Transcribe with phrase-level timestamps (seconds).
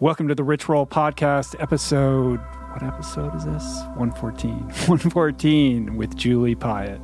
[0.00, 2.38] Welcome to the Rich Roll Podcast, episode.
[2.70, 3.82] What episode is this?
[3.96, 4.52] 114.
[4.86, 7.02] 114 with Julie Piatt.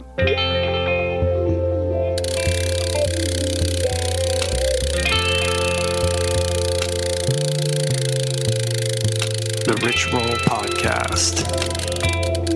[9.64, 11.42] The Rich Roll Podcast.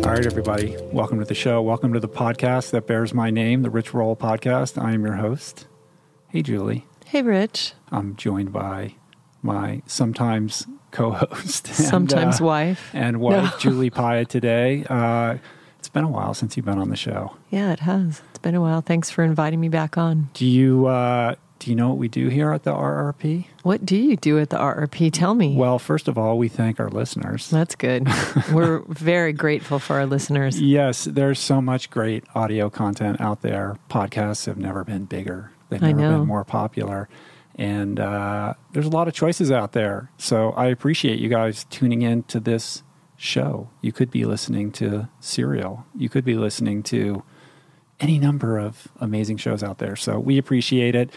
[0.06, 0.76] All right, everybody.
[0.92, 1.60] Welcome to the show.
[1.60, 4.80] Welcome to the podcast that bears my name, the Rich Roll Podcast.
[4.80, 5.66] I am your host.
[6.28, 6.86] Hey, Julie.
[7.06, 7.72] Hey, Rich.
[7.90, 8.94] I'm joined by
[9.48, 12.90] my sometimes co-host, and, Sometimes uh, wife.
[12.92, 13.58] and wife No.
[13.58, 14.84] Julie Piatt today.
[14.88, 15.38] Uh,
[15.78, 17.36] it's been a while since you've been on the show.
[17.50, 18.22] Yeah, it has.
[18.30, 18.80] It's been a while.
[18.80, 20.28] Thanks for inviting me back on.
[20.34, 23.46] Do you uh, do you know what we do here at the RRP?
[23.62, 25.12] What do you do at the RRP?
[25.12, 25.56] Tell me.
[25.56, 27.48] Well, first of all, we thank our listeners.
[27.50, 28.06] That's good.
[28.52, 30.60] We're very grateful for our listeners.
[30.60, 33.76] Yes, there's so much great audio content out there.
[33.90, 35.50] Podcasts have never been bigger.
[35.68, 37.08] They've never been more popular.
[37.58, 40.10] And uh, there's a lot of choices out there.
[40.16, 42.84] So I appreciate you guys tuning in to this
[43.16, 43.68] show.
[43.82, 45.84] You could be listening to Serial.
[45.96, 47.24] You could be listening to
[48.00, 49.96] any number of amazing shows out there.
[49.96, 51.10] So we appreciate it.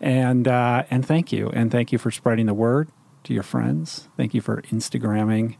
[0.00, 1.50] And uh, and thank you.
[1.50, 2.88] And thank you for spreading the word
[3.24, 4.08] to your friends.
[4.16, 5.56] Thank you for Instagramming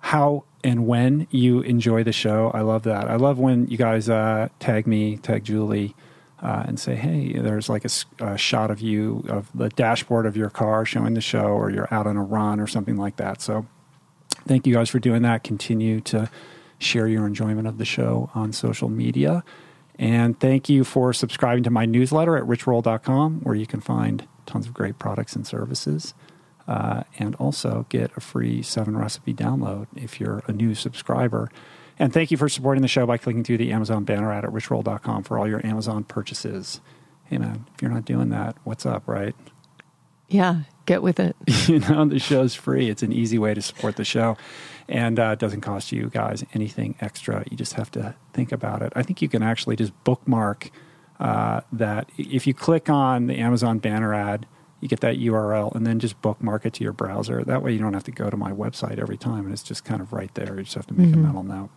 [0.00, 2.50] how and when you enjoy the show.
[2.54, 3.08] I love that.
[3.08, 5.94] I love when you guys uh, tag me, tag Julie,
[6.42, 7.84] uh, and say, "Hey, there's like
[8.20, 11.92] a shot of you of the dashboard of your car showing the show, or you're
[11.92, 13.66] out on a run, or something like that." So,
[14.46, 15.44] thank you guys for doing that.
[15.44, 16.30] Continue to
[16.78, 19.44] share your enjoyment of the show on social media.
[19.98, 24.66] And thank you for subscribing to my newsletter at richroll.com, where you can find tons
[24.66, 26.14] of great products and services
[26.66, 31.50] uh, and also get a free seven recipe download if you're a new subscriber.
[32.00, 34.50] And thank you for supporting the show by clicking through the Amazon banner ad at
[34.50, 36.80] richroll.com for all your Amazon purchases.
[37.24, 39.36] Hey man, if you're not doing that, what's up, right?
[40.26, 41.36] Yeah, get with it.
[41.68, 42.88] you know, the show's free.
[42.88, 44.38] It's an easy way to support the show.
[44.88, 47.44] And uh, it doesn't cost you guys anything extra.
[47.50, 48.94] You just have to think about it.
[48.96, 50.70] I think you can actually just bookmark
[51.20, 52.08] uh, that.
[52.16, 54.46] If you click on the Amazon banner ad,
[54.80, 57.44] you get that URL and then just bookmark it to your browser.
[57.44, 59.84] That way you don't have to go to my website every time and it's just
[59.84, 60.56] kind of right there.
[60.56, 61.22] You just have to make a mm-hmm.
[61.22, 61.70] mental note.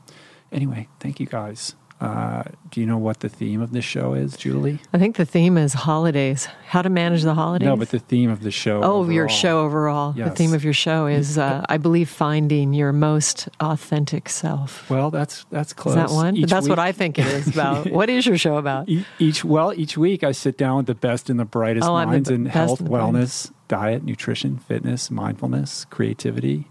[0.52, 1.75] Anyway, thank you guys.
[2.03, 4.80] Uh, do you know what the theme of this show is, Julie?
[4.91, 6.50] I think the theme is holidays.
[6.68, 7.66] How to manage the holidays.
[7.66, 8.81] No, but the theme of the show.
[8.84, 10.12] Oh, your show overall.
[10.12, 14.90] The theme of your show is, uh, I believe, finding your most authentic self.
[14.90, 15.96] Well, that's that's Is close.
[15.96, 16.42] that one?
[16.42, 17.90] That's what I think it is about.
[17.92, 18.90] what is your show about?
[19.19, 22.09] Each well each week i sit down with the best and the brightest Oh, I'm
[22.09, 26.68] the minds in health wellness diet nutrition fitness mindfulness creativity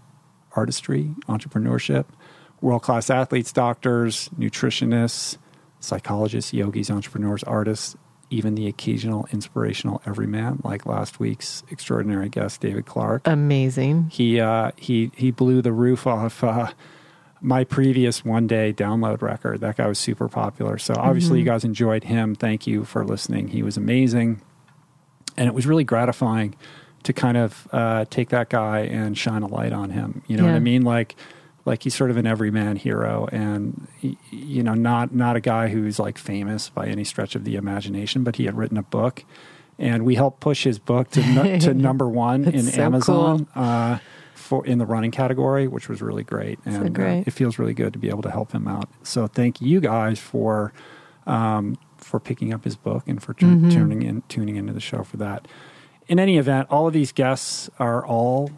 [0.55, 2.05] artistry entrepreneurship
[2.63, 5.37] world-class athletes doctors nutritionists
[5.79, 7.95] psychologists yogis entrepreneurs artists
[8.29, 14.09] even the occasional inspirational everyman like last week's extraordinary guest david clark Amazing.
[14.09, 16.71] he uh, he he blew the roof off uh,
[17.43, 19.59] my previous one day download record.
[19.59, 20.77] That guy was super popular.
[20.77, 22.35] So obviously you guys enjoyed him.
[22.35, 23.49] Thank you for listening.
[23.49, 24.41] He was amazing,
[25.35, 26.55] and it was really gratifying
[27.03, 30.23] to kind of uh, take that guy and shine a light on him.
[30.27, 30.83] You know what I mean?
[30.83, 31.17] Like
[31.65, 35.69] like he's sort of an everyman hero, and y- you know not not a guy
[35.69, 39.23] who's like famous by any stretch of the imagination, but he had written a book.
[39.79, 43.97] And we helped push his book to, nu- to number one in so Amazon uh,
[44.35, 46.59] for in the running category, which was really great.
[46.65, 47.27] And uh, great.
[47.27, 48.87] it feels really good to be able to help him out.
[49.01, 50.73] So thank you guys for
[51.25, 53.69] um, for picking up his book and for tu- Mm-hmm.
[53.69, 55.47] tuning in tuning into the show for that.
[56.07, 58.51] In any event, all of these guests are all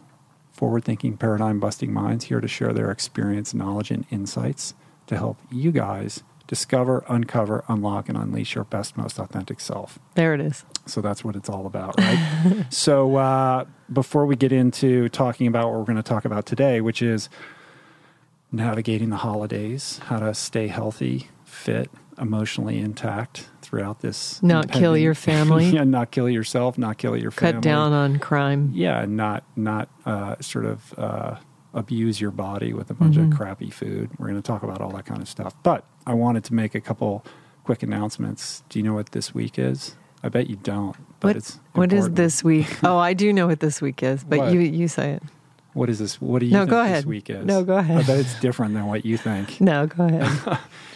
[0.56, 4.74] forward thinking, paradigm busting minds here to share their experience, knowledge, and insights
[5.08, 10.00] to help you guys discover, uncover, unlock, and unleash your best, most authentic self.
[10.14, 10.64] There it is.
[10.86, 12.66] So that's what it's all about, right?
[12.70, 16.82] so uh, before we get into talking about what we're going to talk about today,
[16.82, 17.30] which is
[18.52, 24.42] navigating the holidays, how to stay healthy, fit, emotionally intact throughout this.
[24.44, 25.66] Not kill your family.
[25.70, 27.54] yeah, not kill yourself, not kill your family.
[27.54, 28.72] Cut down on crime.
[28.74, 31.36] Yeah, and not not uh, sort of uh,
[31.74, 34.10] abuse your body with a bunch of crappy food.
[34.18, 35.54] We're going to talk about all that kind of stuff.
[35.64, 37.26] But I wanted to make a couple
[37.64, 38.64] quick announcements.
[38.70, 39.96] Do you know what this week is?
[40.24, 40.96] I bet you don't.
[41.20, 42.68] But What, it's what is this week?
[42.84, 44.54] Oh, I do know what this week is, but What?
[44.54, 45.24] you you say it.
[45.74, 46.22] What is this?
[46.22, 47.06] What do you No, think go this ahead.
[47.06, 47.46] week is?
[47.46, 47.98] No, go ahead.
[47.98, 49.60] I bet it's different than what you think.
[49.60, 50.60] No, go ahead.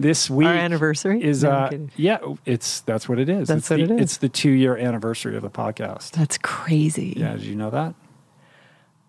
[0.00, 3.48] This week Our anniversary is No, uh yeah, it's that's what it is.
[3.48, 4.00] That's it's what the, it is.
[4.00, 6.12] It's the two year anniversary of the podcast.
[6.12, 7.14] That's crazy.
[7.16, 7.94] Yeah, did you know that?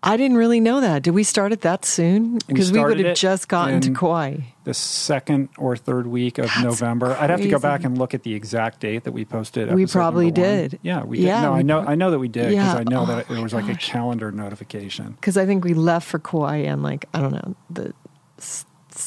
[0.04, 1.04] I didn't really know that.
[1.04, 2.38] Did we start it that soon?
[2.48, 4.38] Because we, would have just gotten to Kauai.
[4.64, 7.16] The second or third week of That's November.
[7.20, 9.72] I'd have to go back and look at the exact date that we posted.
[9.72, 10.80] We probably did.
[10.82, 11.26] Yeah, we did.
[11.26, 11.80] Yeah, no, we I know.
[11.80, 12.74] I know that we did because Yeah.
[12.74, 15.12] I know Oh that it my was like a calendar notification.
[15.12, 17.94] Because I think we left for Kauai and like I don't know the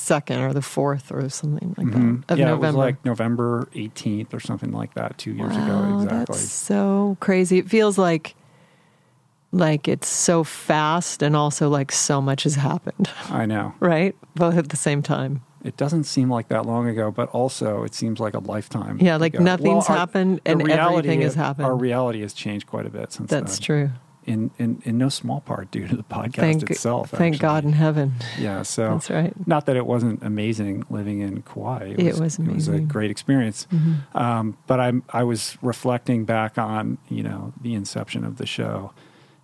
[0.05, 2.25] second or the fourth or something like Mhm.
[2.27, 2.65] that of yeah, November.
[2.65, 6.01] it was like November 18th or something like that, two years ago.
[6.03, 6.35] Exactly.
[6.37, 7.57] That's so crazy.
[7.57, 8.35] It feels like
[9.51, 13.73] like it's so fast and also like so much has happened, I know.
[13.79, 14.13] right?
[14.35, 15.41] Both at the same time.
[15.63, 18.97] It doesn't seem like that long ago, but also it seems like a lifetime.
[18.99, 19.43] Yeah, like ago.
[19.43, 21.65] nothing's our- happened and reality everything has happened.
[21.65, 23.65] Our reality has changed quite a bit since That's then.
[23.65, 23.89] true.
[24.25, 27.11] In, in in no small part due to the podcast Thank itself.
[27.11, 27.47] thank actually.
[27.47, 28.13] God in heaven.
[28.39, 29.47] Yeah, so That's right.
[29.47, 31.93] not that it wasn't amazing living in Kauai.
[31.95, 32.45] It was amazing.
[32.49, 32.71] It was a.
[32.71, 32.87] Mm-hmm.
[32.87, 33.67] great experience.
[34.15, 38.93] Um, but I I was reflecting back on you know the inception of the show,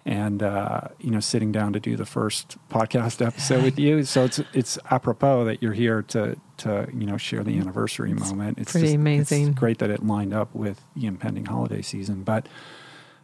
[0.03, 4.03] and uh, you know sitting down to do the first podcast episode with you.
[4.03, 8.57] So it's it's apropos that you're here to to you know share the anniversary moment.
[8.57, 9.49] It's pretty just- amazing.
[9.49, 12.47] It's great that it lined up with the impending holiday season, but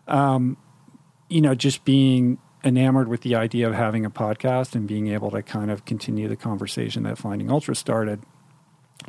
[0.08, 0.58] um,
[1.30, 5.32] you know, just being enamored with the idea of having a podcast and being able
[5.32, 8.22] to kind of continue the conversation that Finding Ultra started,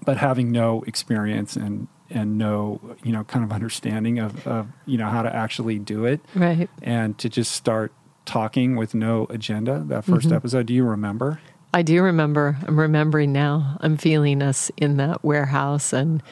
[0.04, 4.96] but having no experience and and no you know kind of understanding of, of you
[4.96, 6.68] know how to actually do it Right.
[6.82, 7.92] and to just start
[8.24, 10.32] talking with no agenda that 1st Mm-hmm.
[10.34, 11.38] episode do you remember
[11.74, 12.56] I do remember.
[12.66, 13.76] I'm remembering now.
[13.82, 16.22] I'm feeling us in that warehouse, and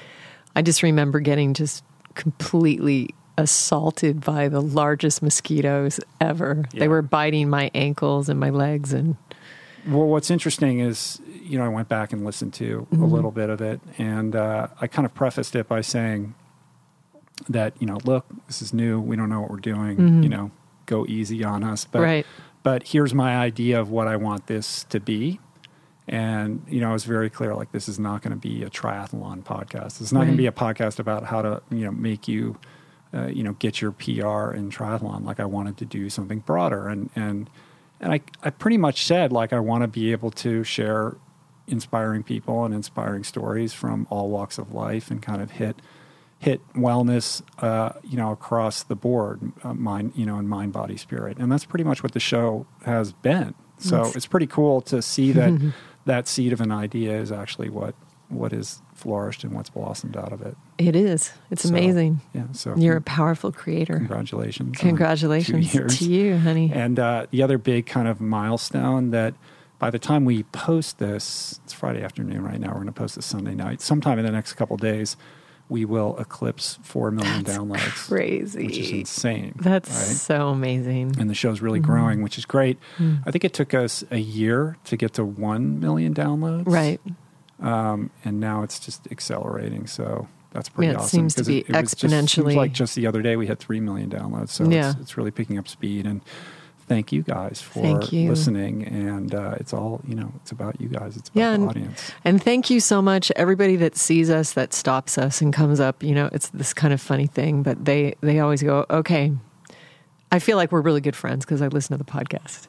[0.57, 1.85] I just remember getting just
[2.15, 6.65] completely assaulted by the largest mosquitoes ever.
[6.73, 6.81] Yeah.
[6.81, 9.17] They were biting my ankles and my legs, and
[9.87, 13.51] Well, what's interesting is, you know, I went back and listened to a little bit
[13.51, 16.35] of it, and uh, I kind of prefaced it by saying
[17.49, 19.01] that, you know, look, this is new.
[19.01, 20.23] We don't know what we're doing.
[20.23, 20.51] You know,
[20.87, 21.85] go easy on us.
[21.85, 22.27] But, Right.
[22.63, 25.39] But here's my idea of what I want this to be.
[26.09, 28.71] And, you know, I was very clear like, this is not going to be a
[28.71, 30.01] triathlon podcast.
[30.01, 32.59] It's not going to be a podcast about how to, you know, make you,
[33.15, 35.25] uh, you know, get your PR in triathlon.
[35.25, 36.89] Like, I wanted to do something broader.
[36.89, 37.51] And, and,
[38.01, 41.17] and I, I pretty much said, like, I want to be able to share
[41.69, 45.81] inspiring people and inspiring stories from all walks of life and kind of hit
[46.39, 50.97] hit wellness, uh, you know, across the board, uh, mind, you know, and mind, body,
[50.97, 53.55] spirit, and that's pretty much what the show has been.
[53.79, 55.73] So it's pretty cool to see that
[56.05, 57.95] that seed of an idea is actually what
[58.29, 60.57] what is flourished and what's blossomed out of it.
[60.79, 61.33] it is.
[61.51, 62.21] It's So, amazing.
[62.35, 62.45] Yeah.
[62.53, 63.97] So You're a powerful creator.
[63.99, 64.77] congratulations.
[64.79, 66.71] Congratulations to you, honey.
[66.73, 69.35] And uh, the other big kind of milestone that
[69.79, 72.69] by the time we post this, it's Friday afternoon right now.
[72.69, 73.81] We're going to post this Sunday night.
[73.83, 75.17] Sometime in the next couple days,
[75.69, 78.67] we will eclipse four million That's downloads, crazy.
[78.67, 79.53] which is insane.
[79.57, 80.17] That's right?
[80.17, 81.17] so amazing.
[81.19, 81.91] and the show's really Mm-hmm.
[81.91, 82.79] growing, which is great.
[82.99, 83.23] Mm.
[83.27, 87.01] I think it took us a year to get to one million downloads, Right.
[87.61, 89.87] Um, and now it's just accelerating.
[89.87, 91.09] So that's pretty Yeah, it awesome.
[91.09, 93.59] seems to be it, it was just- exponentially- like just the other day we had
[93.59, 94.51] three million downloads.
[94.51, 94.91] So Yeah.
[94.91, 96.07] it's, it's really picking up speed.
[96.07, 96.21] And
[96.87, 98.29] thank you guys for you.
[98.29, 98.85] listening.
[98.85, 100.33] And uh, it's all you know.
[100.37, 101.17] It's about you guys.
[101.17, 102.13] It's about Yeah, the and- audience.
[102.25, 106.03] And thank you so much, everybody that sees us, that stops us and comes up.
[106.03, 109.33] You know, it's this kind of funny thing, but they they always go, okay.
[110.33, 112.67] I feel like we're really good friends because I listen to the podcast,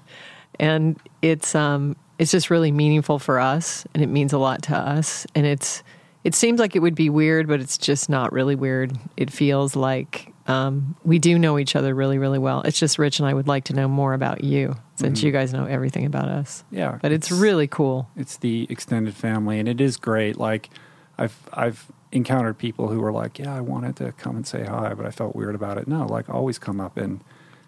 [0.60, 4.76] and it's um it's just really meaningful for us, and it means a lot to
[4.78, 5.84] us, and it's
[6.24, 8.98] it seems like it would be weird, but it's just not really weird.
[9.16, 12.62] It feels like um, we do know each other really, really well.
[12.64, 15.24] It's just Rich and I would like to know more about you since Mhm.
[15.24, 16.64] you guys know everything about us.
[16.72, 18.10] Yeah, But it's really cool.
[18.18, 20.70] it's the extended family and it is great like
[21.20, 24.94] i've i've encountered people who were like yeah i wanted to come and say hi
[24.94, 27.22] but i felt weird about it no like always come up and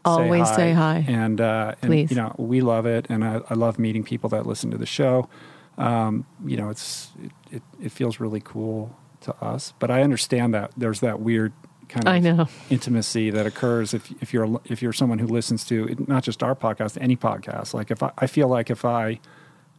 [0.05, 1.21] Always say hi, say hi.
[1.21, 2.09] and uh and Please.
[2.11, 4.85] you know we love it and i, I love meeting people that listen to the
[4.85, 5.29] show
[5.77, 10.53] um you know it's it, it, it feels really cool to us but i understand
[10.53, 11.51] that there's that weird
[11.89, 12.47] kind of I know.
[12.69, 16.55] intimacy that occurs if if you're if you're someone who listens to not just our
[16.55, 17.73] podcast, any podcast.
[17.73, 19.19] Like if I, I feel like if I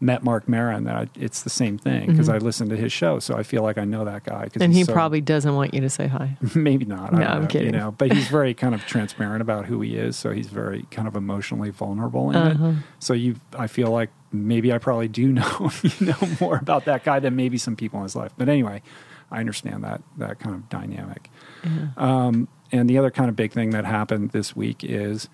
[0.02, 3.18] met Marc Maron, that I, it's the same thing because I listen to his show,
[3.18, 4.46] so I feel like I know that guy.
[4.46, 4.62] Mm-hmm.
[4.62, 6.38] And he so- probably doesn't want you to say hi.
[6.54, 7.12] maybe not.
[7.12, 7.74] I No, don't I'm know, kidding.
[7.74, 10.84] You know, but he's very kind of transparent about who he is, so he's very
[10.90, 12.66] kind of emotionally vulnerable in Uh-huh.
[12.68, 12.74] it.
[12.98, 17.04] So you, I feel like maybe I probably do know you know more about that
[17.04, 18.32] guy than maybe some people in his life.
[18.38, 18.80] But anyway,
[19.30, 21.30] I understand that that kind of dynamic.
[21.62, 21.88] Yeah.
[21.98, 25.28] Um, and the other kind of big thing that happened this week is,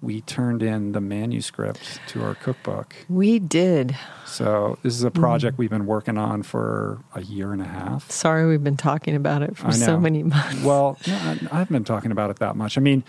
[0.00, 2.94] we turned in the manuscript to our cookbook.
[3.08, 3.96] We did.
[4.26, 8.08] So this is a project we've been working on for a year and a half.
[8.08, 10.62] Sorry, we've been talking about it for so many months.
[10.62, 12.78] Well, no, I I haven't been talking about it that much.
[12.78, 13.02] I mean,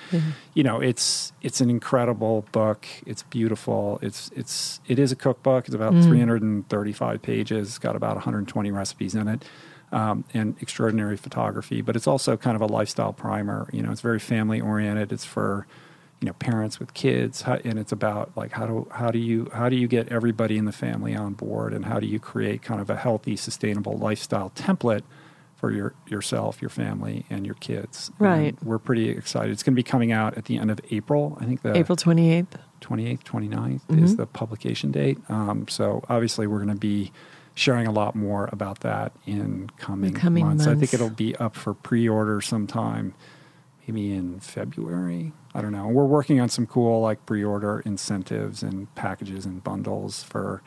[0.55, 2.87] you know, it's it's an incredible book.
[3.05, 3.99] It's beautiful.
[4.01, 5.65] It's it's it is a cookbook.
[5.65, 7.67] It's about 335 pages.
[7.67, 9.43] It's got about 120 recipes in it.
[9.91, 13.67] Um, and extraordinary photography, but it's also kind of a lifestyle primer.
[13.73, 15.11] You know, it's very family oriented.
[15.11, 15.65] It's for
[16.21, 19.49] you know parents with kids, how, and it's about like how do how do you
[19.53, 22.61] how do you get everybody in the family on board, and how do you create
[22.61, 25.03] kind of a healthy, sustainable lifestyle template
[25.55, 28.11] for your yourself, your family, and your kids.
[28.19, 28.55] Right.
[28.57, 29.51] And we're pretty excited.
[29.51, 31.37] It's going to be coming out at the end of April.
[31.39, 32.47] I think the April 28th.
[32.81, 34.03] 28th, 29th Mm-hmm.
[34.05, 35.17] is the publication date.
[35.29, 37.11] Um, so obviously, we're going to be
[37.55, 40.65] sharing a lot more about that in coming, coming months.
[40.65, 43.13] I think it'll be up for pre-order sometime,
[43.93, 45.33] maybe in February.
[45.53, 45.87] I don't know.
[45.87, 50.61] We're working on some cool like pre-order incentives and packages and bundles for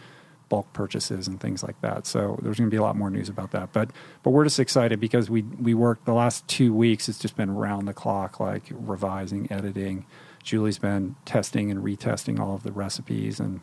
[0.48, 2.06] bulk purchases and things like that.
[2.06, 3.72] So there's going to be a lot more news about that.
[3.72, 3.90] But
[4.22, 7.08] but we're just excited because we we worked the last two weeks.
[7.08, 10.04] It's just been round the clock, like revising, editing.
[10.42, 13.60] Julie's been testing and retesting all of the recipes and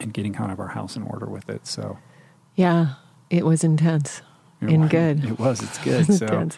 [0.00, 1.66] and getting kind of our house in order with it.
[1.66, 1.98] So
[2.54, 2.94] Yeah,
[3.30, 4.22] it was intense
[4.60, 5.24] it and was- good.
[5.30, 5.62] It was.
[5.62, 6.06] It's good.
[6.16, 6.48] So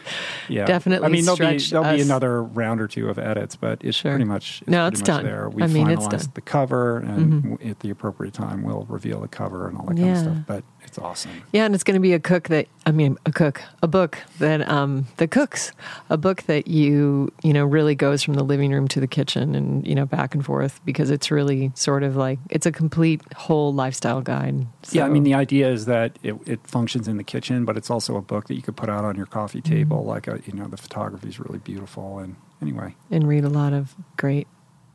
[0.48, 3.82] yeah, Definitely I mean, there'll be there'll be another round or two of edits, but
[3.82, 4.12] it's Sure.
[4.12, 5.24] pretty much it's No, pretty it's much done.
[5.24, 5.48] there.
[5.48, 6.08] We I mean, finalized.
[6.12, 6.32] Mm-hmm.
[6.34, 9.96] the cover, and w at the appropriate time, we'll reveal the cover and all that
[9.96, 10.36] kind of stuff.
[10.46, 11.42] But it's awesome.
[11.52, 14.16] Yeah, and it's going to be a cook that I mean, a cook, a book
[14.38, 15.72] that um that cooks,
[16.08, 19.54] a book that you you know really goes from the living room to the kitchen
[19.54, 23.20] and you know back and forth because it's really sort of like it's a complete
[23.36, 24.66] whole lifestyle guide.
[24.90, 27.90] Yeah, I mean, the idea is that it, it functions in the kitchen, but it's
[27.90, 29.74] also a book that you could put out on your coffee Mm-hmm.
[29.74, 30.04] table.
[30.04, 32.18] Like, a, you know, the photography is really beautiful.
[32.20, 34.46] And anyway, and read a lot of great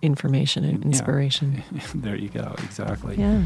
[0.02, 0.86] information and Yeah.
[0.88, 1.62] inspiration.
[1.94, 2.56] there you go.
[2.64, 3.18] Exactly.
[3.18, 3.46] Yeah.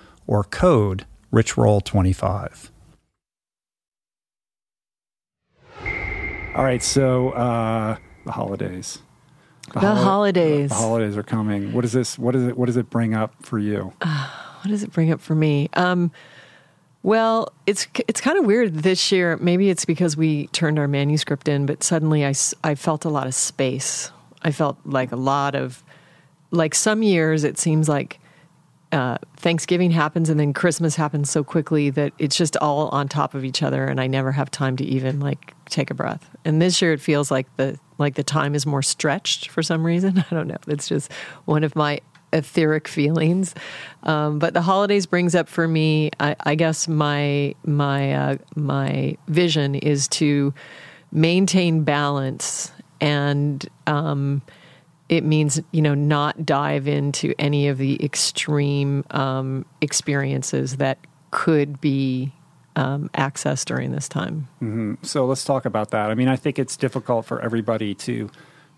[0.31, 2.69] or code richroll25.
[6.55, 8.99] All right, so uh, the holidays.
[9.73, 10.69] The holidays.
[10.69, 11.73] The holidays are coming.
[11.73, 12.17] What is this?
[12.17, 12.57] What is it?
[12.57, 13.91] What does it bring up for you?
[14.01, 15.69] What does it bring up for me?
[15.73, 16.11] Um,
[17.01, 19.35] well, it's it's kind of weird this year.
[19.37, 22.33] Maybe it's because we turned our manuscript in, but suddenly I,
[22.63, 24.11] I felt a lot of space.
[24.43, 25.83] I felt like a lot of
[26.51, 28.19] like some years it seems like
[28.91, 33.33] uh, Thanksgiving happens and then Christmas happens so quickly that it's just all on top
[33.33, 36.29] of each other, and I never have time to even like take a breath.
[36.43, 39.85] And this year it feels like the like the time is more stretched for some
[39.85, 40.19] reason.
[40.31, 40.57] I don't know.
[40.67, 41.11] It's just
[41.45, 42.01] one of my
[42.33, 43.53] etheric feelings.
[44.03, 46.11] Um, but the holidays brings up for me.
[46.19, 50.53] I, I guess my my uh, my vision is to
[51.11, 53.67] maintain balance and.
[53.87, 54.41] Um,
[55.11, 60.97] it means you know not dive into any of the extreme um, experiences that
[61.29, 62.31] could be
[62.75, 64.47] um, accessed during this time.
[65.03, 66.09] So let's talk about that.
[66.09, 68.31] I mean, I think it's difficult for everybody to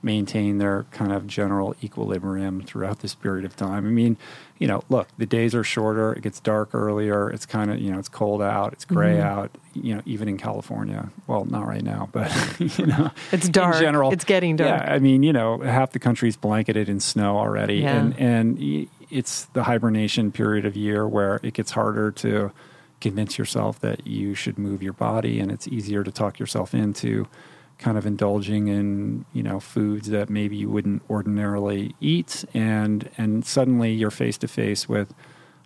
[0.03, 3.85] maintain their kind of general equilibrium throughout this period of time.
[3.85, 4.17] I mean,
[4.59, 7.91] you know, look, the days are shorter, it gets dark earlier, it's kind of, you
[7.91, 9.27] know, it's cold out, it's gray mm-hmm.
[9.27, 11.09] out, you know, even in California.
[11.27, 12.31] Well, not right now, but
[12.77, 13.75] you know, It's dark.
[13.75, 14.81] In general, It's getting dark.
[14.81, 17.97] Yeah, I mean, you know, half the country's blanketed in snow already Yeah.
[17.97, 22.51] and and it's the hibernation period of year where it gets harder to
[22.99, 27.27] convince yourself that you should move your body and it's easier to talk yourself into
[27.77, 32.45] kind of indulging in you know foods that maybe you wouldn't ordinarily eat.
[32.53, 35.13] And and suddenly you're face to face with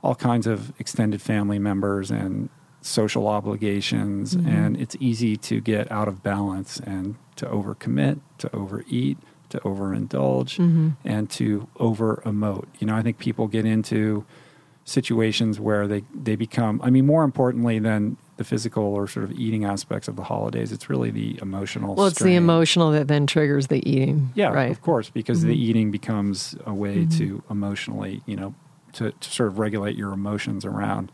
[0.04, 2.50] all kinds of extended family members and
[2.82, 4.36] social obligations.
[4.36, 4.48] Mm-hmm.
[4.48, 9.18] And it's easy to get out of balance and to overcommit to overeat
[9.50, 10.90] to overindulge mm-hmm.
[11.06, 14.26] and to over emote you know i think people get into
[14.88, 19.32] situations where they, they become i mean more importantly than the physical or sort of
[19.38, 23.28] eating aspects of the holidays it's really the emotional Well, it's the emotional that then
[23.28, 24.32] triggers the eating.
[24.34, 24.72] yeah right.
[24.72, 25.50] of course because Mm-hmm.
[25.50, 28.56] the eating becomes a way to emotionally you know
[28.94, 31.12] to, to sort of regulate your emotions around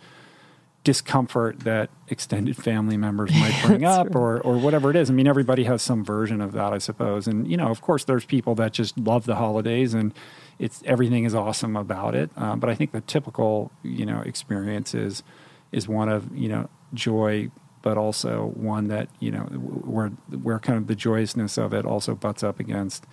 [0.84, 5.10] discomfort that extended family members might bring up or, or whatever it is.
[5.10, 7.26] I mean, everybody has some version of that, I suppose.
[7.26, 10.14] And, you know, of course, there's people that just love the holidays and
[10.60, 12.30] it's everything is awesome about it.
[12.36, 15.24] Um, but I think the typical, you know, experience is,
[15.72, 17.50] is one of, you know, joy,
[17.82, 20.10] but also one that, you know, where,
[20.42, 23.06] where kind of the joyousness of it also butts up against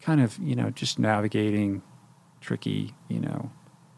[0.00, 1.82] kind of, you know, just navigating
[2.40, 3.50] tricky, you know,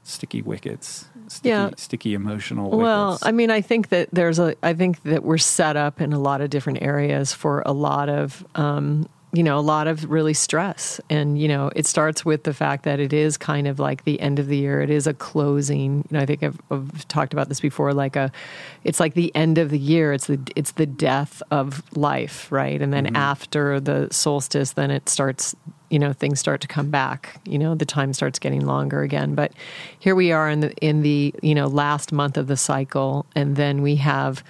[0.03, 1.70] sticky wickets, sticky, Yeah.
[1.77, 3.18] sticky emotional Well.
[3.23, 4.55] I mean, I think that there's a.
[4.62, 8.11] I think that we're set up in a lot of different areas for a lot
[8.11, 12.44] of, um, you know, a lot of really stress, and you know, it starts with
[12.44, 14.81] the fact that it is kind of like the end of the year.
[14.81, 16.07] It is a closing.
[16.09, 17.92] You know, I think I've, I've talked about this before.
[17.92, 18.31] Like a,
[18.85, 20.12] it's like the end of the year.
[20.12, 22.81] It's the it's the death of life, right?
[22.81, 23.16] And then mm-hmm.
[23.16, 25.57] after the solstice, then it starts
[25.90, 29.35] you know things start to come back you know the time starts getting longer again
[29.35, 29.53] but
[29.99, 33.55] here we are in the in the you know last month of the cycle and
[33.57, 34.42] then we have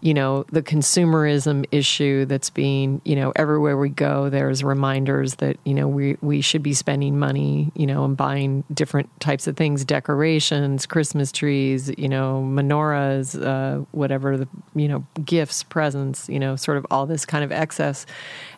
[0.00, 5.58] you know, the consumerism issue that's being, you know, everywhere we go, there's reminders that,
[5.64, 9.56] you know, we, we should be spending money, you know, and buying different types of
[9.56, 16.38] things, decorations, Christmas trees, you know, menorahs, uh, whatever the, you know, gifts, presents, you
[16.38, 18.06] know, sort of all this kind of excess.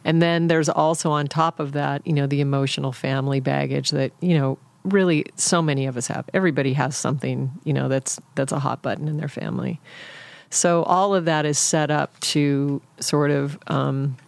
[0.05, 4.13] And then there's also on top of that, you know, the emotional family baggage that,
[4.21, 6.29] you know, really so many of us have.
[6.35, 9.81] Everybody has something, you know, that's that's a hot button in their family.
[10.53, 14.19] So all of that is set up to sort of, um,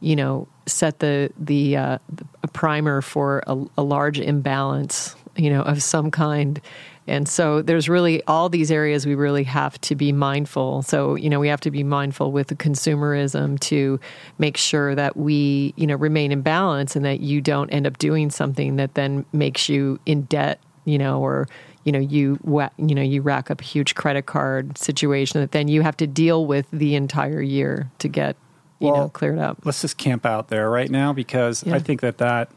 [0.00, 5.62] you know, set the the, uh, the primer for a, a, large imbalance, you know,
[5.62, 6.60] of some kind.
[7.08, 10.82] And so there's really all these areas we really have to be mindful.
[10.82, 13.98] So you know we have to be mindful with the consumerism to
[14.38, 17.98] make sure that we you know remain in balance and that you don't end up
[17.98, 21.48] doing something that then makes you in debt, you know, or
[21.84, 22.38] you know you
[22.78, 26.06] you know you rack up a huge credit card situation that then you have to
[26.06, 28.36] deal with the entire year to get
[28.80, 29.58] you well, know cleared up.
[29.64, 31.74] Let's just camp out there right now because yeah.
[31.74, 32.50] I think that that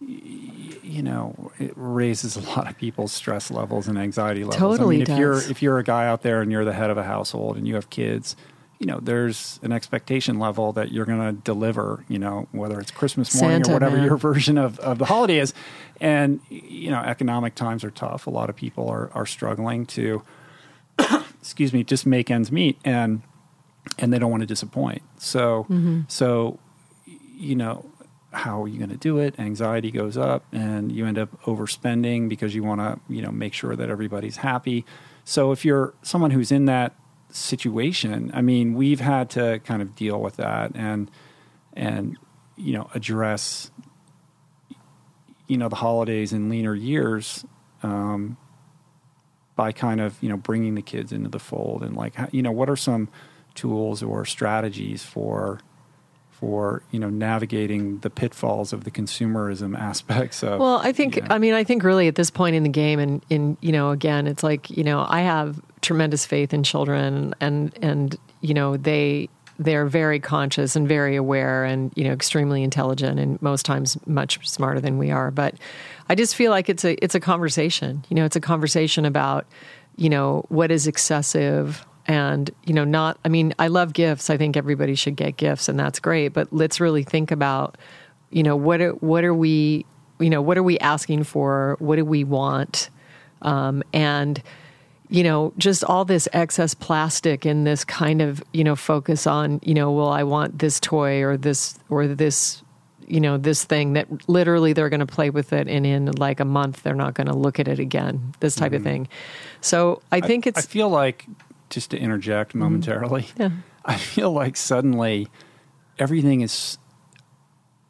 [0.00, 4.56] you know it raises a lot of people's stress levels and anxiety levels.
[4.56, 5.18] Totally I mean, if does.
[5.18, 7.66] you're if you're a guy out there and you're the head of a household and
[7.66, 8.36] you have kids
[8.82, 12.90] you know, there's an expectation level that you're going to deliver, you know, whether it's
[12.90, 14.06] Christmas morning Santa, or whatever man.
[14.06, 15.54] your version of, of the holiday is.
[16.02, 18.26] And, you know, economic times are tough.
[18.26, 20.22] A lot of people are, are struggling to,
[21.40, 23.22] excuse me, just make ends meet and,
[23.98, 25.02] and they don't want to disappoint.
[25.18, 26.00] So, mm-hmm.
[26.08, 26.58] so,
[27.06, 27.88] you know,
[28.32, 29.38] how are you going to do it?
[29.38, 33.54] Anxiety goes up and you end up overspending because you want to, you know, make
[33.54, 34.84] sure that everybody's happy.
[35.24, 36.96] So if you're someone who's in that
[37.34, 38.30] situation.
[38.34, 41.10] I mean, we've had to kind of deal with that and
[41.74, 42.18] and
[42.56, 43.70] you know address
[45.52, 47.44] you know the holidays and leaner years
[47.82, 48.38] um,
[49.54, 52.50] by kind of you know bringing the kids into the fold and like you know
[52.50, 53.10] what are some
[53.54, 55.60] tools or strategies for
[56.30, 61.22] for you know navigating the pitfalls of the consumerism aspects of well i think you
[61.22, 61.28] know.
[61.30, 63.90] i mean i think really at this point in the game and in you know
[63.90, 68.78] again it's like you know i have tremendous faith in children and and you know
[68.78, 69.28] they
[69.62, 74.46] they're very conscious and very aware and you know extremely intelligent and most times much
[74.48, 75.30] smarter than we are.
[75.30, 75.54] But
[76.08, 78.04] i just feel like it's a it's a conversation.
[78.08, 79.46] You know it's a conversation about
[79.96, 84.30] you know what is excessive and you know not i mean i love gifts.
[84.30, 86.28] I think everybody should get gifts and that's great.
[86.28, 87.78] But let's really think about
[88.30, 89.86] you know what are what are we
[90.18, 91.76] you know what are we asking for?
[91.78, 92.90] What do we want?
[93.42, 94.42] Um, and
[95.12, 99.60] you know, just all this excess plastic and this kind of, you know, focus on,
[99.62, 102.62] you know, well, I want this toy or this or this,
[103.06, 106.40] you know, this thing that literally they're going to play with it and in like
[106.40, 108.34] a month they're not going to look at it again.
[108.40, 108.76] This type mm-hmm.
[108.76, 109.08] of thing.
[109.60, 110.60] So I think I, it's.
[110.60, 111.26] I feel like
[111.68, 112.60] just to interject mm-hmm.
[112.60, 113.26] momentarily.
[113.38, 113.50] Yeah.
[113.84, 115.28] I feel like suddenly
[115.98, 116.78] everything is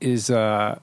[0.01, 0.77] is uh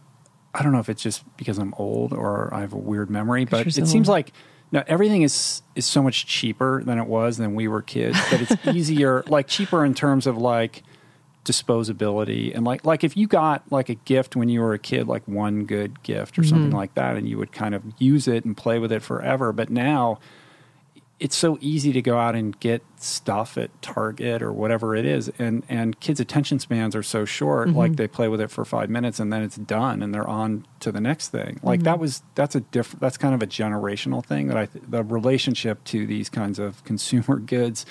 [0.53, 3.43] I don't know if it's just because I'm old or I have a weird memory,
[3.43, 4.31] but it seems like
[4.71, 8.19] now everything is is so much cheaper than it was than we were kids.
[8.29, 10.83] But it's easier, like cheaper in terms of like
[11.45, 15.07] disposability and like like if you got like a gift when you were a kid,
[15.07, 16.49] like one good gift or mm-hmm.
[16.49, 19.51] something like that, and you would kind of use it and play with it forever.
[19.51, 20.19] But now
[21.19, 25.29] it's so easy to go out and get stuff at Target or whatever it is,
[25.37, 27.67] and and kids' attention spans are so short.
[27.67, 27.77] Mm-hmm.
[27.77, 30.65] Like they play with it for five minutes and then it's done, and they're on
[30.79, 31.59] to the next thing.
[31.61, 31.85] Like mm-hmm.
[31.85, 35.03] that was that's a different that's kind of a generational thing that I th- the
[35.03, 37.85] relationship to these kinds of consumer goods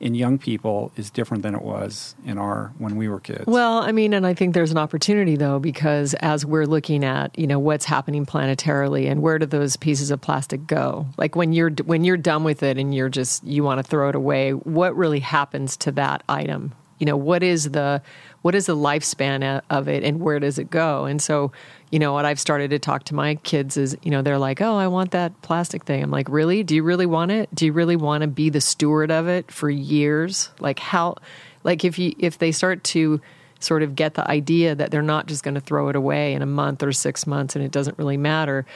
[0.00, 3.46] in young people is different than it was in our when we were kids.
[3.46, 7.36] Well, I mean, and I think there's an opportunity though because as we're looking at
[7.38, 11.06] you know what's happening planetarily and where do those pieces of plastic go?
[11.16, 14.08] Like when you're when you're done with it and you're just you want to throw
[14.08, 16.74] it away, what really happens to that item?
[16.98, 18.02] You know, what is the
[18.42, 21.04] what is the lifespan of it and where does it go?
[21.04, 21.52] And so
[21.90, 24.60] you know, what I've started to talk to my kids is, you know, they're like,
[24.60, 26.02] oh, I want that plastic thing.
[26.02, 26.62] I'm like, really?
[26.62, 27.48] Do you really want it?
[27.54, 30.50] Do you really want to be the steward of it for years?
[30.60, 31.16] Like, how,
[31.64, 33.20] like, if you, if they start to
[33.60, 36.42] sort of get the idea that they're not just going to throw it away in
[36.42, 38.66] a month or six months and it doesn't really matter,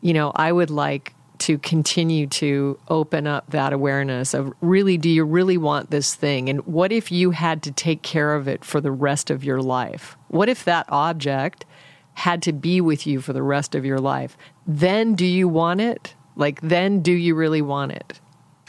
[0.00, 1.12] you know, I would like
[1.44, 6.48] to continue to open up that awareness of really, do you really want this thing?
[6.48, 9.60] And what if you had to take care of it for the rest of your
[9.60, 10.16] life?
[10.28, 11.66] What if that object,
[12.14, 15.80] had to be with you for the rest of your life, then do you want
[15.80, 16.14] it?
[16.36, 18.20] Like, then do you really want it?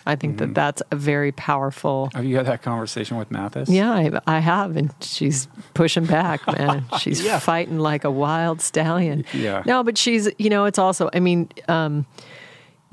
[0.07, 0.47] I think mm-hmm.
[0.47, 2.09] that that's a very powerful.
[2.13, 3.69] Have you had that conversation with Mathis?
[3.69, 6.85] Yeah, I, I have, and she's pushing back, man.
[6.99, 7.39] She's yeah.
[7.39, 9.25] fighting like a wild stallion.
[9.33, 9.63] Yeah.
[9.65, 12.05] No, but she's, you know, it's also, I mean, um,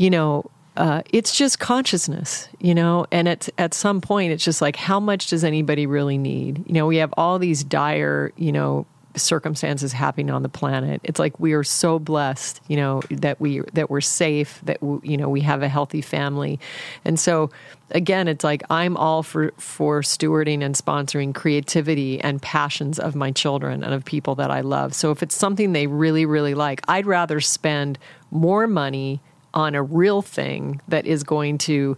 [0.03, 3.07] you know, uh, it's just consciousness, you know.
[3.12, 6.65] And at at some point, it's just like, how much does anybody really need?
[6.67, 8.85] You know, we have all these dire, you know,
[9.15, 11.01] circumstances happening on the planet.
[11.05, 15.17] It's like we are so blessed, you know, that we that we're safe, that you
[15.17, 16.59] know we have a healthy family,
[17.05, 17.51] and so
[17.93, 23.31] again, it's like I'm all for for stewarding and sponsoring creativity and passions of my
[23.31, 24.95] children and of people that I love.
[24.95, 28.01] So if it's something they really really like, I'd rather spend
[28.33, 29.21] more money
[29.55, 31.97] on a real thing that is going to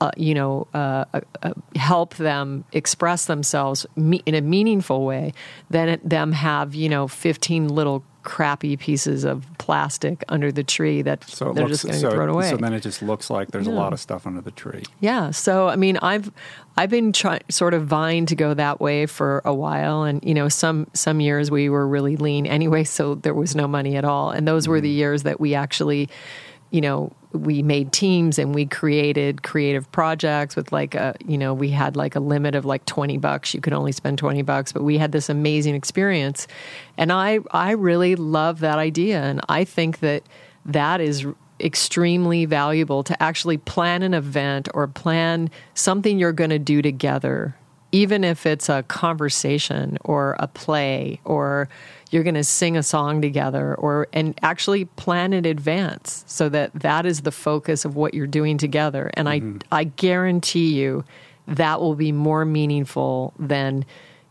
[0.00, 5.32] uh, you know, uh, uh, uh, help them express themselves me- in a meaningful way
[5.70, 11.24] than them have, you know, 15 little crappy pieces of plastic under the tree that
[11.24, 12.50] So they're looks just going to so, throw away.
[12.50, 14.84] so then it just looks like there's a lot of stuff under the tree.
[15.00, 15.30] Yeah.
[15.30, 16.30] So I mean, I've
[16.76, 20.34] I've been trying sort of vying to go that way for a while, and you
[20.34, 24.04] know, some some years we were really lean anyway, so there was no money at
[24.04, 26.08] all, and those were the years that we actually,
[26.70, 27.12] you know.
[27.32, 31.94] We made teams and we created creative projects with like a, you know, we had
[31.94, 33.52] like a limit of like 20 bucks.
[33.52, 36.48] You could only spend 20 bucks, but we had this amazing experience.
[36.96, 39.22] And I, I really love that idea.
[39.22, 40.22] And I think that
[40.64, 41.26] that is
[41.60, 47.56] extremely valuable to actually plan an event or plan something you're going to do together,
[47.92, 51.68] even if it's a conversation or a play or
[52.10, 56.72] you're going to sing a song together or and actually plan in advance so that
[56.74, 59.10] that is the focus of what you're doing together.
[59.14, 59.58] And I mm-hmm.
[59.72, 61.04] I guarantee you
[61.46, 63.84] that will be more meaningful than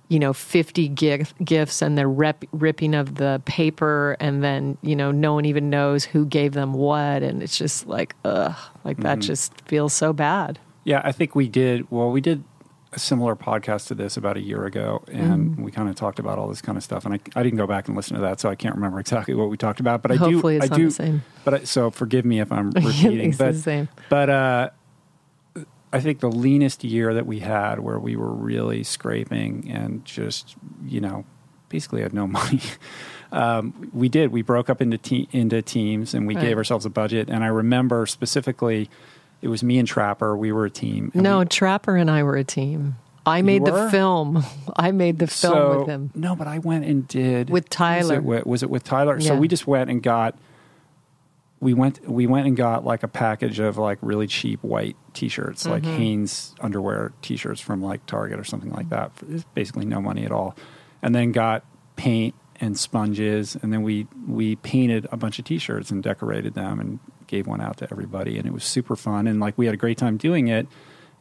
[0.10, 4.96] you know 50 gif- gifts and the rep, ripping of the paper and then you
[4.96, 7.24] know no one even knows who gave them what.
[7.24, 9.28] And it's just like ugh like that mm-hmm.
[9.28, 10.60] just feels so bad.
[10.84, 11.92] Yeah, I think we did.
[11.92, 12.44] Well, we did
[12.98, 15.64] a similar podcast to this about a year ago, and Mm-hmm.
[15.64, 17.06] we kind of talked about all this kind of stuff.
[17.06, 19.34] And I, I didn't go back and listen to that, so I can't remember exactly
[19.36, 20.02] what we talked about.
[20.02, 20.64] But I Hopefully do.
[20.66, 20.86] it's I do.
[20.86, 21.24] the same.
[21.46, 23.32] But I, so forgive me if I'm repeating.
[23.38, 23.88] But the same.
[24.10, 24.70] but uh,
[25.94, 30.56] I think the leanest year that we had, where we were really scraping and just
[30.86, 31.24] you know
[31.70, 32.62] basically had no money.
[33.32, 34.32] Um, we did.
[34.32, 36.46] We broke up into te- into teams, and we Right.
[36.46, 37.30] gave ourselves a budget.
[37.30, 38.90] And I remember specifically,
[39.42, 40.36] it was me and Trapper.
[40.36, 41.12] We were a team.
[41.14, 42.96] no we- trapper and i were a team
[43.26, 44.44] i made the film
[44.78, 48.02] i made the film so, with him No, but I went and did With Tyler.
[48.02, 49.20] Was it with, was it with Tyler?
[49.22, 50.38] So we just went and got.
[51.60, 52.08] We went.
[52.08, 55.98] We went and got like a package of like really cheap white T-shirts, like Mm-hmm.
[55.98, 59.16] Hanes underwear T-shirts from like Target or something like that.
[59.16, 60.56] For basically no money at all,
[61.02, 65.90] and then got paint and sponges, and then we we painted a bunch of T-shirts
[65.90, 69.28] and decorated them and gave one out to everybody, and it was super fun.
[69.28, 70.68] And like we had a great time doing it.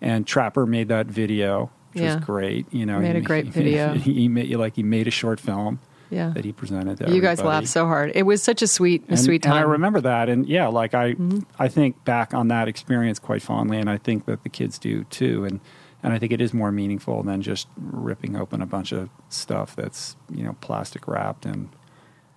[0.00, 2.16] And Trapper made that video, which Yeah.
[2.16, 2.72] was great.
[2.72, 3.94] You know, Made he a great he video.
[3.94, 7.00] he made like he made a short film yeah that he presented.
[7.08, 9.54] You guys laughed so hard it was such a sweet a And, sweet and time
[9.54, 11.40] I remember that, and yeah, like I, Mm-hmm.
[11.58, 15.02] I think back on that experience quite fondly, and I think that the kids do
[15.04, 15.58] too, and
[16.04, 19.74] and I think it is more meaningful than just ripping open a bunch of stuff
[19.74, 21.70] that's you know plastic wrapped and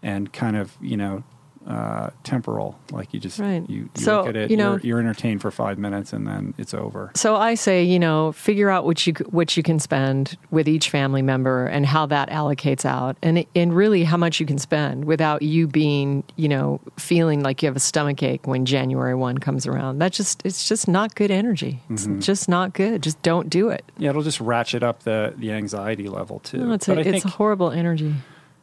[0.02, 1.24] and kind of you know
[1.70, 3.64] uh, temporal, like you just Right.
[3.70, 6.26] you, you So, look at it, you know- you're, you're entertained for five minutes, and
[6.28, 7.12] then it's over.
[7.16, 10.90] So I say, you know, figure out what you what you can spend with each
[10.90, 15.06] family member and how that allocates out, and and really how much you can spend
[15.06, 19.38] without you being, you know, feeling like you have a stomach ache when January one
[19.38, 20.00] comes around.
[20.00, 21.82] That just it's just not good energy.
[21.92, 22.20] It's Mm-hmm.
[22.22, 23.04] just not good.
[23.04, 23.84] Just don't do it.
[24.00, 26.58] Yeah, it'll just ratchet up the the anxiety level too.
[26.58, 28.16] No, it's But a, it's think- a horrible energy.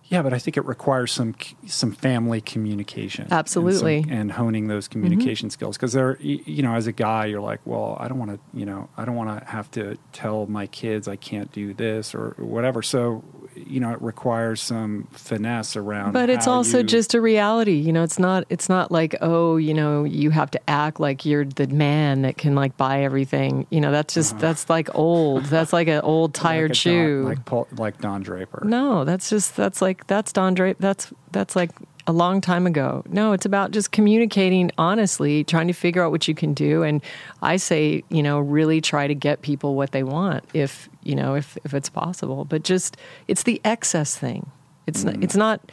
[0.08, 1.34] Yeah, but I think it requires some
[1.66, 3.22] some family communication.
[3.24, 4.02] and some- Absolutely.
[4.02, 4.12] Mm-hmm.
[4.12, 7.96] and, honing those communication skills because they're you know as a guy you're like, well,
[7.98, 11.08] I don't want to you know I don't want to have to tell my kids
[11.08, 12.82] I can't do this or whatever.
[12.82, 13.24] So
[13.56, 16.12] you know it requires some finesse around.
[16.12, 17.74] But it's also you- just a reality.
[17.78, 21.24] You know, it's not it's not like, oh, you know, you have to act like
[21.24, 23.66] you're the man that can like buy everything.
[23.70, 25.44] You know, that's just that's like old.
[25.46, 26.44] That's like an old Uh-huh.
[26.48, 27.22] like tired Don- shoe.
[27.26, 28.62] like Paul, like Don Draper.
[28.64, 30.54] no, that's just that's like that's Don.
[30.78, 31.70] That's that's like
[32.06, 33.02] a long time ago.
[33.08, 36.82] No, it's about just communicating honestly, trying to figure out what you can do.
[36.82, 37.02] And
[37.42, 41.34] I say, you know, really try to get people what they want if you know
[41.34, 42.44] if if it's possible.
[42.44, 42.96] But just
[43.28, 44.50] it's the excess thing.
[44.86, 45.72] It's not, it's not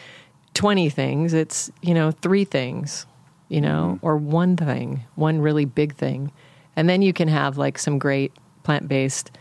[0.54, 1.34] twenty things.
[1.34, 3.06] It's you know three things,
[3.50, 4.06] you know, mm-hmm.
[4.06, 6.32] or one thing, one really big thing,
[6.76, 8.34] and then you can have like some great
[8.64, 9.32] plant based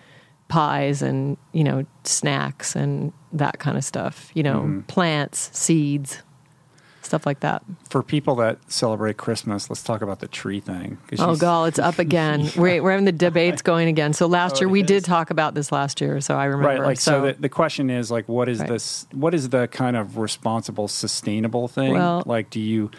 [0.48, 4.30] pies and you know snacks and that kind of stuff.
[4.34, 4.80] You know, mm-hmm.
[4.82, 6.22] plants, seeds,
[7.02, 7.62] stuff like that.
[7.90, 10.98] For people that celebrate Christmas, let's talk about the tree thing.
[11.18, 12.48] Oh god, it's up again.
[12.56, 14.12] we're we're having the debates going again.
[14.12, 16.20] So last Oh, year we did talk about this last year.
[16.20, 16.68] So I remember.
[16.68, 17.20] Right, like so.
[17.20, 18.68] so the, the question is like, what is Right.
[18.68, 19.06] this?
[19.12, 21.92] What is the kind of responsible, sustainable thing?
[21.92, 22.90] Well- like, do you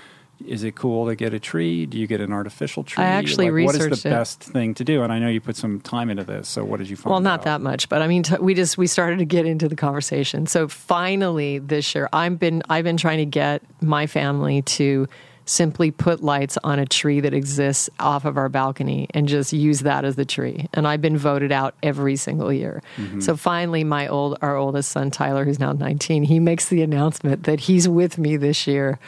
[0.46, 1.86] is it cool to get a tree?
[1.86, 3.04] Do you get an artificial tree?
[3.04, 4.12] I actually like, What is the it.
[4.12, 5.04] best thing to do?
[5.04, 6.48] And I know you put some time into this.
[6.48, 7.12] So what did you find?
[7.12, 7.46] Well, not out?
[7.46, 10.48] that much, but I mean, t- we just we started to get into the conversation.
[10.48, 15.08] So finally, this year, I've been I've been trying to get my family to
[15.46, 19.82] simply put lights on a tree that exists off of our balcony and just use
[19.82, 20.68] that as the tree.
[20.74, 22.82] And I've been voted out every single year.
[22.98, 23.20] Mm-hmm.
[23.20, 27.44] So finally, my old our oldest son Tyler, who's now 19, he makes the announcement
[27.44, 29.00] that he's with me this year,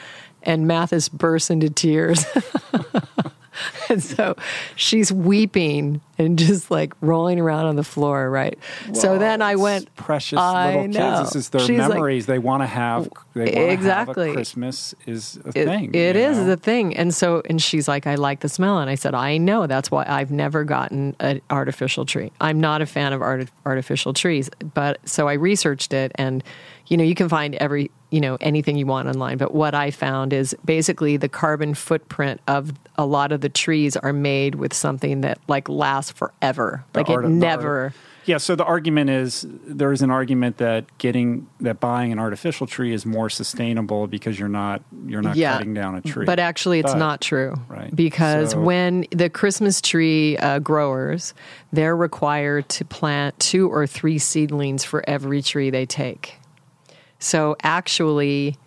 [0.46, 2.26] and Mathis bursts into tears.
[3.88, 4.36] And so
[4.76, 8.58] she's weeping and just like rolling around on the floor, right?
[8.94, 11.18] so then I went, precious I little know.
[11.20, 11.34] kids.
[11.34, 12.26] This is their She's like- memories.
[12.26, 13.08] they want to have.
[13.36, 14.28] Exactly.
[14.28, 15.94] Have Christmas is a it, thing.
[15.94, 16.46] It is know?
[16.48, 16.98] the thing.
[16.98, 18.80] And so, and she's like, I like the smell.
[18.80, 19.68] And I said, I know.
[19.68, 22.32] That's why I've never gotten an artificial tree.
[22.42, 24.50] I'm not a fan of art, artificial trees.
[24.74, 26.44] But so I researched it and,
[26.88, 29.38] you know, you can find every, you know, anything you want online.
[29.38, 33.98] But what I found is basically the carbon footprint of a lot of the trees
[33.98, 36.86] are made with something that like lasts forever.
[36.94, 37.94] The like art- it the art- never.
[38.24, 42.66] Yeah, so the argument is there is an argument that getting that buying an artificial
[42.68, 46.26] tree is more sustainable because you're not you're not Yeah, cutting down a tree.
[46.26, 47.54] But actually, it's But- not true.
[47.68, 47.94] Right.
[47.94, 51.34] Because So- when the Christmas tree uh, growers,
[51.74, 56.36] they're required to plant two or three seedlings for every tree they take.
[57.20, 58.58] So actually,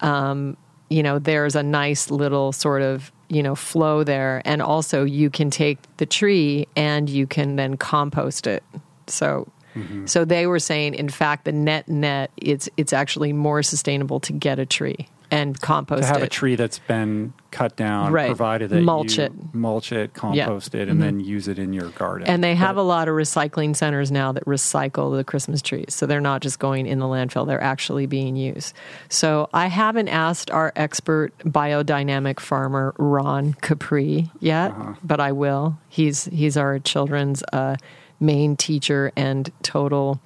[0.00, 0.56] um,
[0.88, 5.30] you know, there's a nice little sort of you know flow there, and also you
[5.30, 8.62] can take the tree and you can then compost it.
[9.06, 9.48] So.
[9.74, 10.04] Mm-hmm.
[10.04, 14.32] So they were saying, in fact, the net net, it's it's actually more sustainable to
[14.34, 16.26] get a tree and compost to have it.
[16.26, 18.28] a tree that's been cut down, Right.
[18.28, 19.32] provided that Mulch you it.
[19.32, 19.60] Mm-hmm.
[19.60, 22.26] mulch it, compost it, and then use it in your garden.
[22.28, 25.86] And they have But- a lot of recycling centers now that recycle the Christmas trees.
[25.94, 28.74] So they're not just going in the landfill, they're actually being used.
[29.08, 34.94] So I haven't asked our expert biodynamic farmer, Ron Capri, yet, Uh-huh.
[35.02, 35.78] but I will.
[35.88, 37.76] He's, he's our children's uh,
[38.20, 40.20] main teacher and total,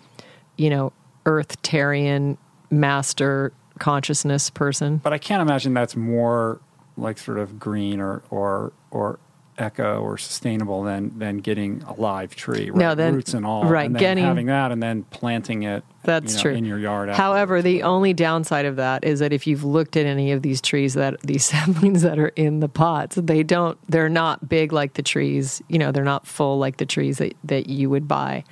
[0.58, 0.92] you know,
[1.24, 2.38] earth-tarian
[2.70, 4.98] master consciousness person.
[4.98, 6.60] But I can't imagine that's more
[6.96, 9.18] like sort of green or or or
[9.58, 12.78] eco or sustainable than than getting a live tree, right?
[12.78, 15.82] No, then- roots and all, right, And then getting- having that and then planting it.
[16.04, 16.52] That's you know, true.
[16.52, 17.08] in your yard.
[17.08, 20.60] However, the only downside of that is that if you've looked at any of these
[20.60, 24.92] trees that these saplings that are in the pots, they don't they're not big like
[24.94, 28.44] the trees, you know, they're not full like the trees that, that you would buy.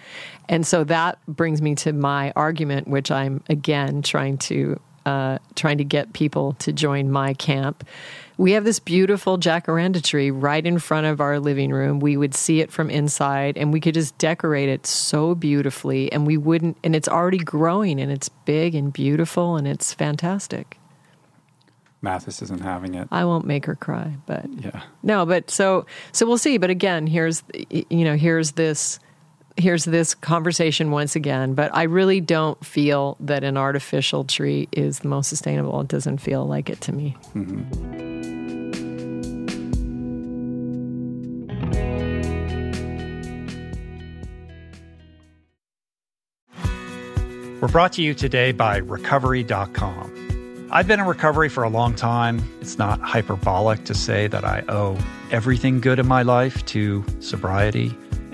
[0.49, 5.79] And so that brings me to my argument, which I'm again trying to uh, trying
[5.79, 7.85] to get people to join my camp.
[8.37, 12.01] We have this beautiful jacaranda tree right in front of our living room.
[12.01, 16.27] We would see it from inside and we could just decorate it so beautifully and
[16.27, 20.79] we wouldn't and it's already growing and it's big and beautiful and it's fantastic.
[22.03, 23.09] Mathis isn't having it.
[23.11, 24.83] I won't make her cry, but Yeah.
[25.03, 26.59] no, but so so we'll see.
[26.59, 28.99] But again, here's you know here's this
[29.57, 31.55] here's this conversation once again.
[31.55, 35.81] But I really don't feel that an artificial tree is the most sustainable.
[35.81, 37.17] It doesn't feel like it to me.
[37.35, 38.05] Mm-hmm.
[47.61, 50.69] We're brought to you today by Recovery.com.
[50.71, 52.43] I've been in recovery for a long time.
[52.61, 54.99] It's not hyperbolic to say that I owe
[55.31, 57.97] everything good in my life to sobriety.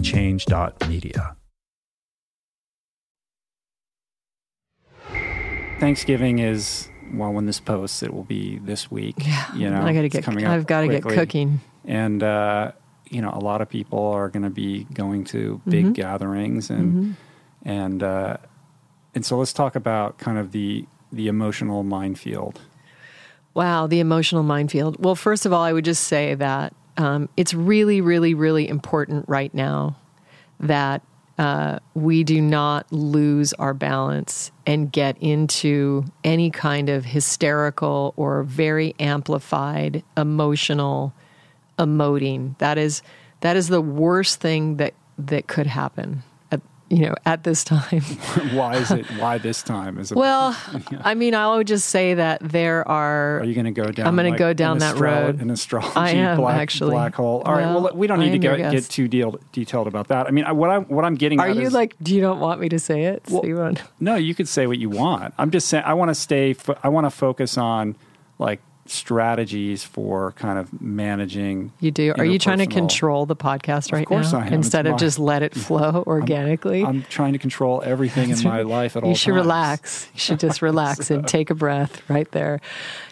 [0.00, 1.36] voicingchange.media.
[5.78, 9.14] Thanksgiving is well when this posts it will be this week.
[9.18, 11.60] Yeah, you know, I gotta get, coming up I've got to get cooking.
[11.86, 12.72] and uh,
[13.10, 15.92] you know a lot of people are going to be going to big Mm-hmm.
[15.92, 17.16] gatherings and
[17.64, 18.36] and uh,
[19.14, 22.60] and so let's talk about kind of the the emotional minefield.
[23.54, 25.02] Wow, the emotional minefield.
[25.04, 29.24] Well, first of all, I would just say that um, it's really, really, really important
[29.26, 29.96] right now
[30.60, 31.02] that
[31.38, 38.42] uh, we do not lose our balance and get into any kind of hysterical or
[38.42, 41.14] very amplified emotional
[41.78, 42.58] emoting.
[42.58, 43.00] That is
[43.40, 46.22] that is the worst thing that that could happen.
[46.90, 48.00] You know, at this time.
[48.52, 49.06] why is it?
[49.12, 49.96] Why this time?
[49.98, 50.16] Is it?
[50.16, 50.56] Well,
[51.02, 53.38] I mean, I would just say that there are.
[53.38, 54.08] are you going to go down?
[54.08, 55.40] I'm gonna go down that astrolo- road.
[55.40, 56.90] An astrology I am, black, actually.
[56.90, 57.42] black hole.
[57.46, 57.66] All right.
[57.66, 60.26] Well, Well, we don't need to go, get too deal, detailed about that.
[60.26, 61.94] I mean, I- what I'm what I'm getting at Are you is, like?
[62.02, 63.28] Do you don't want me to say it?
[63.28, 65.32] So you No, you could say what you want.
[65.38, 66.54] I'm just saying I want to stay.
[66.54, 67.94] Fo- I want to focus on
[68.40, 68.60] like
[68.90, 71.72] strategies for kind of managing.
[71.80, 72.12] you do.
[72.18, 74.52] Are you trying to control the podcast right course now I am.
[74.54, 76.84] instead It's of my- just let it flow organically?
[76.84, 79.44] I'm trying to control everything in my life at all you should times.
[79.44, 80.08] relax.
[80.14, 82.60] You should just relax and take a breath right there.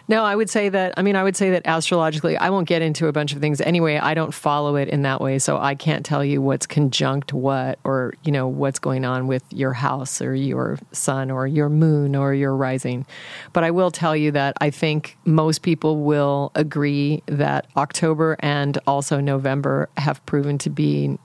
[0.09, 0.95] No, I would say that.
[0.97, 3.61] I mean, I would say that astrologically, I won't get into a bunch of things
[3.61, 3.97] anyway.
[3.97, 7.77] I don't follow it in that way, so I can't tell you what's conjunct what,
[7.83, 12.15] or you know what's going on with your house or your sun or your moon
[12.15, 13.05] or your rising.
[13.53, 18.79] But I will tell you that I think most people will agree that October and
[18.87, 21.19] also November have proven to be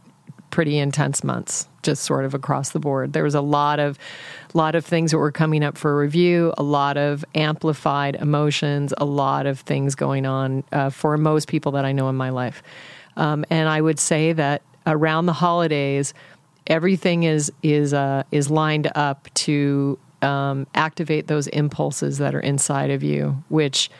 [0.54, 3.12] pretty intense months just sort of across the board.
[3.12, 3.98] There was a lot of
[4.52, 9.04] lot of things that were coming up for review a lot of amplified emotions a
[9.04, 12.62] lot of things going on uh, for most people that i know in my life.
[13.16, 16.14] Um, and i would say that around the holidays
[16.68, 22.90] everything is is uh, is lined up to um, activate those impulses that are inside
[22.92, 23.90] of you which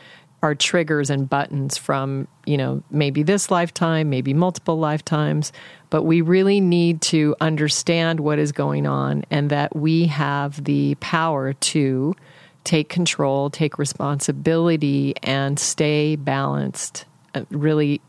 [0.45, 5.53] are triggers and buttons from you know maybe this lifetime maybe multiple lifetimes
[5.95, 10.97] but we really need to understand what is going on and that we have the
[10.97, 12.17] power to
[12.65, 17.05] take control take responsibility and stay balanced
[17.37, 18.01] uh, really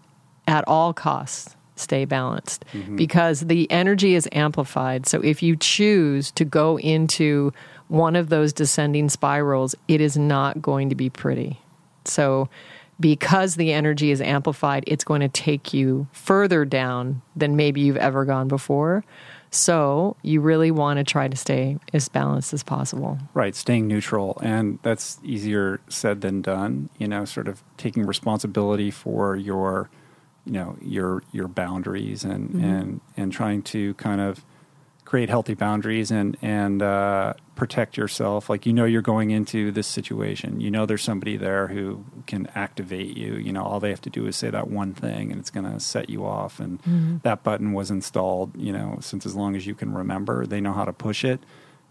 [0.47, 2.65] at all costs stay balanced.
[2.95, 5.05] Because the energy is amplified.
[5.05, 7.53] So if you choose to go into
[7.89, 11.61] one of those descending spirals it is not going to be pretty.
[12.05, 12.49] So,
[12.99, 17.97] because the energy is amplified, it's going to take you further down than maybe you've
[17.97, 19.03] ever gone before.
[19.51, 23.17] So, you really want to try to stay as balanced as possible.
[23.33, 26.89] Right, staying neutral, and that's easier said than done.
[26.97, 29.89] You know, sort of taking responsibility for your,
[30.45, 32.63] you know, your your boundaries and Mm-hmm.
[32.65, 34.43] and and trying to kind of
[35.05, 38.49] create healthy boundaries and and uh, protect yourself.
[38.49, 40.59] Like you know, you're going into this situation.
[40.59, 43.35] You know, there's somebody there who can activate you.
[43.35, 45.71] You know, all they have to do is say that one thing, and it's going
[45.71, 46.59] to set you off.
[46.59, 48.55] And that button was installed.
[48.57, 51.39] You know, since as long as you can remember, they know how to push it.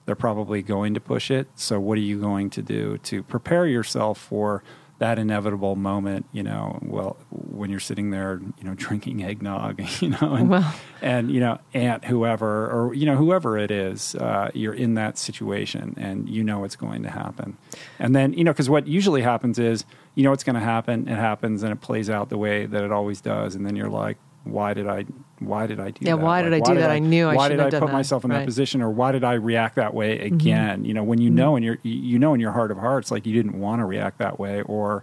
[0.07, 1.49] they're probably going to push it.
[1.55, 4.63] So, what are you going to do to prepare yourself for
[5.05, 6.25] that inevitable moment?
[6.33, 10.75] You know, well, when you're sitting there, you know, drinking eggnog, you know, and, Well-
[11.03, 15.19] and you know, aunt whoever or you know whoever it is, uh, you're in that
[15.19, 17.59] situation and you know it's going to happen.
[17.99, 19.85] And then you know, because what usually happens is
[20.15, 22.83] you know what's going to happen, it happens, and it plays out the way that
[22.83, 24.17] it always does, and then you're like.
[24.45, 25.05] Why did I?
[25.41, 26.25] Why did I do Yeah, that?
[26.25, 26.91] why did I do that?
[26.91, 27.93] I knew I Why did I put that.
[27.93, 28.41] myself in that Right.
[28.43, 28.47] Mm-hmm.
[28.47, 30.85] position, or why did I react that way again?
[30.85, 33.27] You know, when you know in your you know in your heart of hearts, like
[33.27, 35.03] you didn't want to react that way, or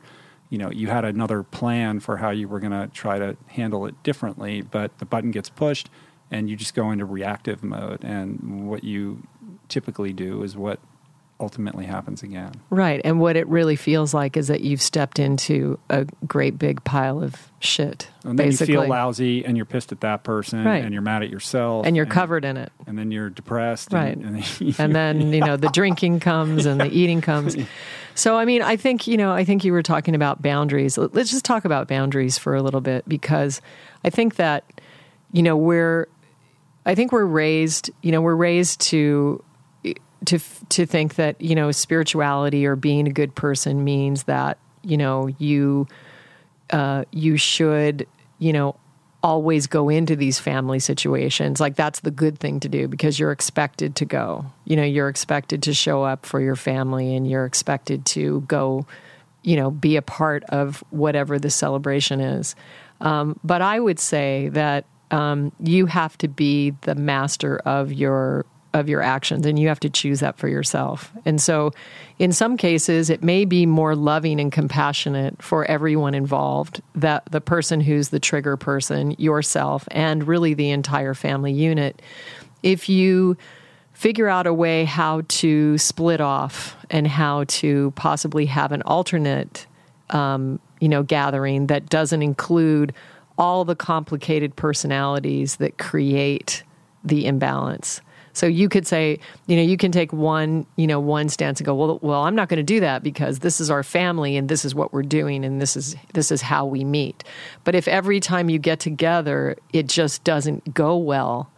[0.49, 3.85] you know you had another plan for how you were going to try to handle
[3.85, 5.89] it differently, but the button gets pushed,
[6.29, 9.23] and you just go into reactive mode, and what you
[9.69, 10.79] typically do is what
[11.41, 12.53] ultimately happens again.
[12.69, 13.01] Right.
[13.03, 17.21] And what it really feels like is that you've stepped into a great big pile
[17.21, 18.07] of shit.
[18.23, 18.75] And then basically.
[18.75, 20.83] you feel lousy, and you're pissed at that person, Right.
[20.83, 22.71] and you're mad at yourself, and you're covered in it.
[22.87, 24.15] and then you're depressed, Right.
[24.15, 27.57] And, and, and then you know the drinking comes and the eating comes
[28.15, 31.31] so i mean i think you know i think you were talking about boundaries let's
[31.31, 33.61] just talk about boundaries for a little bit because
[34.03, 34.63] i think that
[35.31, 36.07] you know we're
[36.85, 39.41] i think we're raised you know we're raised to
[40.25, 44.97] to to think that you know spirituality or being a good person means that you
[44.97, 45.87] know you
[46.71, 48.07] uh, you should
[48.39, 48.75] you know
[49.23, 51.59] always go into these family situations.
[51.59, 54.45] Like that's the good thing to do because you're expected to go.
[54.65, 58.85] You know you're expected to show up for your family and you're expected to go
[59.43, 62.55] you know be a part of whatever the celebration is.
[62.99, 68.45] Um, but i would say that um, you have to be the master of your
[68.73, 71.11] of your actions and you have to choose that for yourself.
[71.25, 71.71] And so
[72.19, 77.41] in some cases it may be more loving and compassionate for everyone involved that the
[77.41, 82.01] person who's the trigger person, yourself and really the entire family unit
[82.63, 83.37] if you
[83.93, 89.67] figure out a way how to split off and how to possibly have an alternate
[90.11, 92.93] um, you know gathering that doesn't include
[93.37, 96.63] all the complicated personalities that create
[97.03, 98.01] the imbalance
[98.33, 101.65] so you could say you know you can take one you know one stance and
[101.65, 104.49] go well well I'm not going to do that because this is our family and
[104.49, 107.23] this is what we're doing and this is this is how we meet.
[107.63, 111.51] But if every time you get together it just doesn't go well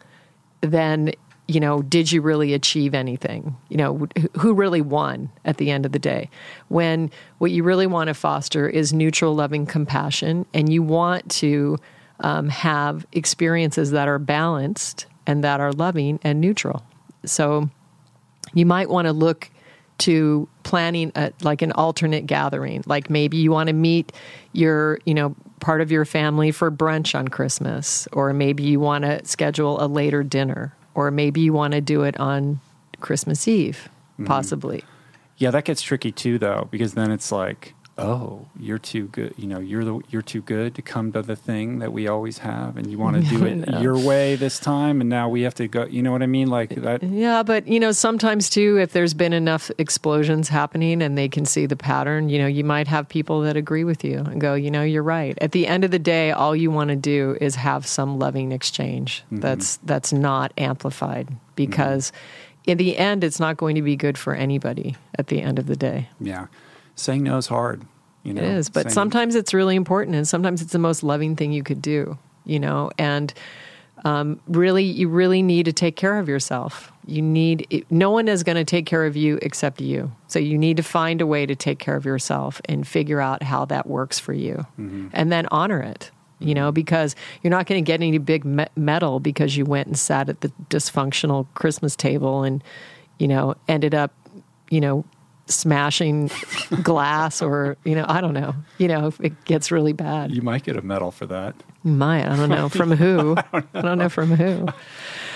[0.61, 1.11] then
[1.47, 3.55] you know did you really achieve anything?
[3.69, 4.07] You know
[4.37, 6.29] who really won at the end of the day?
[6.69, 11.77] When what you really want to foster is neutral loving compassion and you want to
[12.19, 16.83] um, have experiences that are balanced and that are loving and neutral.
[17.25, 17.69] So
[18.53, 19.49] you might want to look
[19.99, 22.83] to planning a, like an alternate gathering.
[22.85, 24.11] Like maybe you want to meet
[24.51, 29.05] your you know part of your family for brunch on christmas or maybe you want
[29.05, 32.59] to schedule a later dinner or maybe you want to do it on
[32.99, 34.25] christmas eve mm-hmm.
[34.25, 34.83] possibly.
[35.37, 39.33] Yeah, that gets tricky too, though, because then it's like, oh, you're too good.
[39.37, 42.39] You know, you're the you're too good to come to the thing that we always
[42.39, 45.55] have, and you want to do it your way this time, and now we have
[45.55, 45.85] to go.
[45.85, 46.47] You know what I mean?
[46.47, 47.03] Like that.
[47.03, 51.45] Yeah, but you know, sometimes too, if there's been enough explosions happening and they can
[51.45, 54.53] see the pattern, you know, you might have people that agree with you and go,
[54.55, 55.37] you know, you're right.
[55.41, 58.51] At the end of the day, all you want to do is have some loving
[58.51, 59.37] exchange mm-hmm.
[59.37, 61.37] that's that's not amplified mm-hmm.
[61.55, 62.11] because
[62.65, 65.67] in the end it's not going to be good for anybody at the end of
[65.67, 66.09] the day.
[66.19, 66.47] Yeah,
[66.95, 67.83] saying no is hard.
[68.23, 71.03] You know, It is, but Saying- sometimes it's really important, and sometimes it's the most
[71.03, 72.17] loving thing you could do.
[72.45, 73.33] You know, and
[74.05, 76.91] um, really, you really need to take care of yourself.
[77.05, 80.11] You need no one is going to take care of you except you.
[80.27, 83.43] So you need to find a way to take care of yourself and figure out
[83.43, 84.65] how that works for you,
[85.13, 86.11] and then honor it.
[86.39, 89.87] You know, because you're not going to get any big me- medal because you went
[89.87, 92.61] and sat at the dysfunctional Christmas table and,
[93.17, 94.11] you know, ended up,
[94.69, 95.05] you know,
[95.47, 96.31] smashing
[96.83, 98.55] glass or you know i don't know.
[98.77, 100.31] You know if it gets really bad.
[100.31, 101.55] You might get a medal for that.
[101.83, 102.25] you might.
[102.25, 102.69] I don't know.
[102.69, 103.35] From who?
[103.53, 104.65] I don't know from who.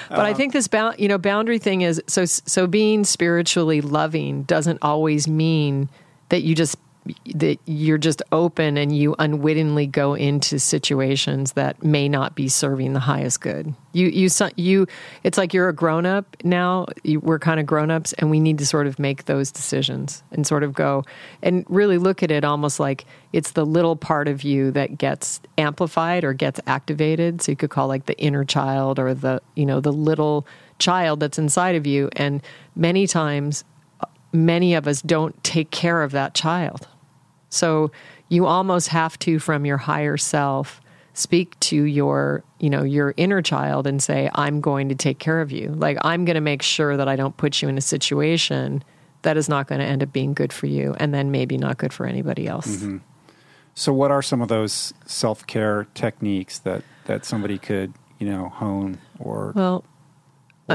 [0.10, 3.82] But i um, think this bound you know boundary thing is so so being spiritually
[3.82, 5.90] loving doesn't always mean
[6.30, 6.78] that you just
[7.36, 12.94] that you're just open and you unwittingly go into situations that may not be serving
[12.94, 13.74] the highest good.
[13.94, 14.88] You you you
[15.24, 16.86] it's like you're a grown up now.
[17.04, 20.24] You, we're kind of grown ups, and we need to sort of make those decisions
[20.32, 21.04] and sort of go
[21.42, 25.42] and really look at it almost like it's the little part of you that gets
[25.58, 27.42] amplified or gets activated.
[27.42, 30.46] So you could call like the inner child or the you know the little
[30.80, 32.42] child that's inside of you, and
[32.76, 33.64] many times
[34.02, 36.88] uh, many of us don't take care of that child.
[37.50, 37.92] So
[38.30, 40.82] you almost have to, from your higher self,
[41.14, 45.42] speak to your you know your inner child and say i'm going to take care
[45.42, 47.82] of you like i'm going to make sure that i don't put you in a
[47.82, 48.84] situation
[49.24, 51.80] that is not going to end up being good for you and then maybe not
[51.80, 52.98] good for anybody else Mm-hmm.
[53.78, 58.50] So, what are some of those self care techniques that that somebody could you know
[58.50, 59.84] hone or well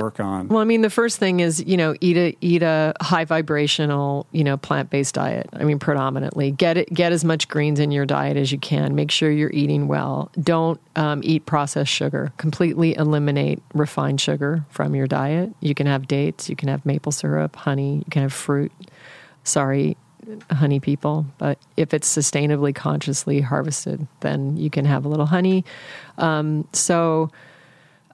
[0.00, 0.48] work on?
[0.48, 4.26] Well, I mean, the first thing is you know eat a eat a high vibrational
[4.32, 5.48] you know plant based diet.
[5.52, 8.94] I mean, predominantly get it get as much greens in your diet as you can.
[8.94, 10.30] Make sure you're eating well.
[10.40, 12.32] Don't um, eat processed sugar.
[12.36, 15.52] Completely eliminate refined sugar from your diet.
[15.60, 16.48] You can have dates.
[16.48, 17.96] You can have maple syrup, honey.
[17.98, 18.72] You can have fruit.
[19.44, 19.96] Sorry,
[20.50, 25.64] honey people, but if it's sustainably consciously harvested, then you can have a little honey.
[26.18, 27.30] Um, so.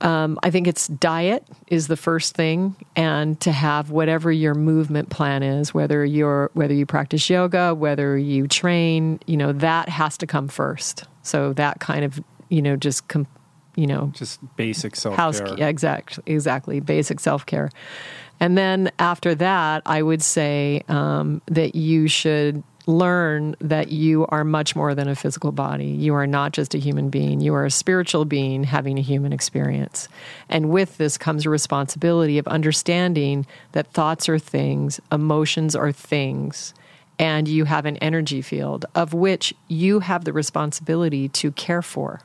[0.00, 5.10] Um, I think it's diet is the first thing, and to have whatever your movement
[5.10, 10.16] plan is, whether you're whether you practice yoga, whether you train, you know that has
[10.18, 11.04] to come first.
[11.22, 13.26] So that kind of you know just com-
[13.76, 15.54] you know Just basic self care.
[15.58, 17.70] yeah, exactly exactly basic self-care
[18.40, 24.44] and then after that i would say um, that you should learn that you are
[24.44, 25.84] much more than a physical body.
[25.84, 27.40] You are not just a human being.
[27.42, 30.08] You are a spiritual being having a human experience.
[30.48, 36.72] And with this comes a responsibility of understanding that thoughts are things emotions are things
[37.18, 42.22] and you have an energy field of which you have the responsibility to care for.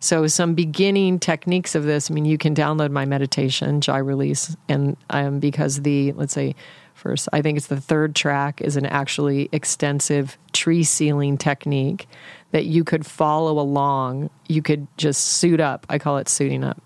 [0.00, 2.10] So, some beginning techniques of this.
[2.10, 6.56] I mean, you can download my meditation, Jai Release, and um, because the let's say
[7.04, 12.08] first, I think it's the third track is an actually extensive tree sealing technique
[12.50, 14.30] that you could follow along.
[14.48, 15.86] You could just suit up.
[15.88, 16.80] I call it suiting up.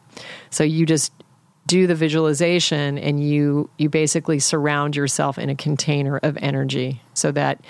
[0.51, 1.13] So you just
[1.67, 7.31] do the visualization and you you basically surround yourself in a container of energy so
[7.31, 7.61] that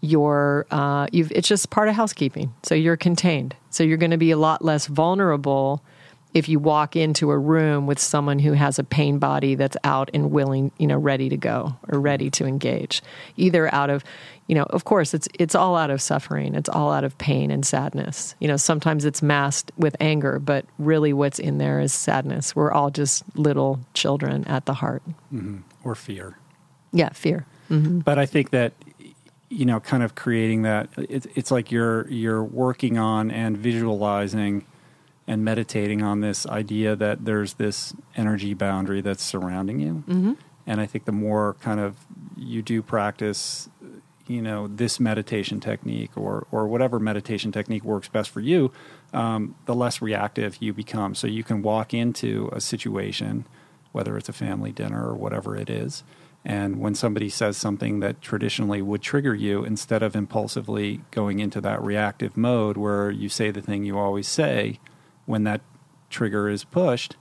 [0.00, 4.16] you're uh, you've it's just part of housekeeping so you're contained so you're going to
[4.16, 5.82] be a lot less vulnerable
[6.34, 10.10] if you walk into a room with someone who has a pain body that's out
[10.14, 13.02] and willing you know ready to go or ready to engage
[13.36, 14.04] either out of
[14.46, 16.54] you know of course it's it's all out of suffering.
[16.54, 18.34] It's all out of pain and sadness.
[18.40, 22.54] You know sometimes it's masked with anger but really what's in there is sadness.
[22.54, 25.02] We're all just little children at the heart.
[25.32, 25.58] Mm-hmm.
[25.84, 26.36] Or fear.
[26.92, 27.46] yeah fear.
[27.70, 28.00] Mm-hmm.
[28.00, 28.72] But I think that
[29.50, 30.88] you know, kind of creating that.
[30.96, 34.64] It's it's like you're you're working on and visualizing
[35.30, 40.02] and meditating on this idea that there's this energy boundary that's surrounding you.
[40.08, 40.32] Mm-hmm.
[40.66, 41.94] And I think the more kind of
[42.36, 43.68] you do practice,
[44.26, 48.72] you know, this meditation technique or or whatever meditation technique works best for you,
[49.12, 51.14] um, the less reactive you become.
[51.14, 53.46] So you can walk into a situation,
[53.92, 56.02] whether it's a family dinner or whatever it is,
[56.44, 61.60] and when somebody says something that traditionally would trigger you, instead of impulsively going into
[61.60, 64.80] that reactive mode where you say the thing you always say,
[65.30, 65.60] when that
[66.10, 67.16] trigger is pushed,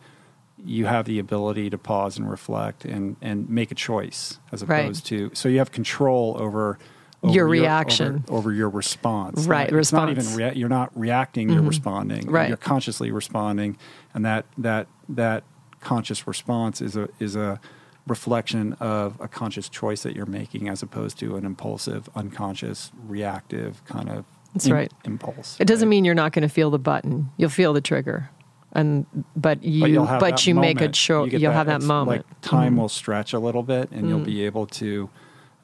[0.57, 4.80] you have the ability to pause and reflect and, and make a choice as Right.
[4.82, 6.78] opposed to so you have control over,
[7.24, 8.26] over Your reaction.
[8.28, 11.68] over, over your response Right, it's not even rea- you're not reacting you're mm-hmm.
[11.70, 12.49] responding Right.
[12.49, 13.78] you're consciously responding
[14.14, 15.43] and that that that
[15.80, 17.62] conscious response is a is a
[18.07, 23.82] reflection of a conscious choice that you're making as opposed to an impulsive unconscious reactive
[23.86, 24.91] kind of That's im- right.
[25.06, 25.89] impulse It doesn't right?
[25.91, 27.30] mean you're not going to feel the button.
[27.38, 28.30] You'll feel the trigger,
[28.74, 30.95] and but you but but you make a moment.
[30.95, 32.26] cho- You you'll have that moment.
[32.28, 32.80] like time Mhm.
[32.80, 35.10] will stretch a little bit and you'll be able to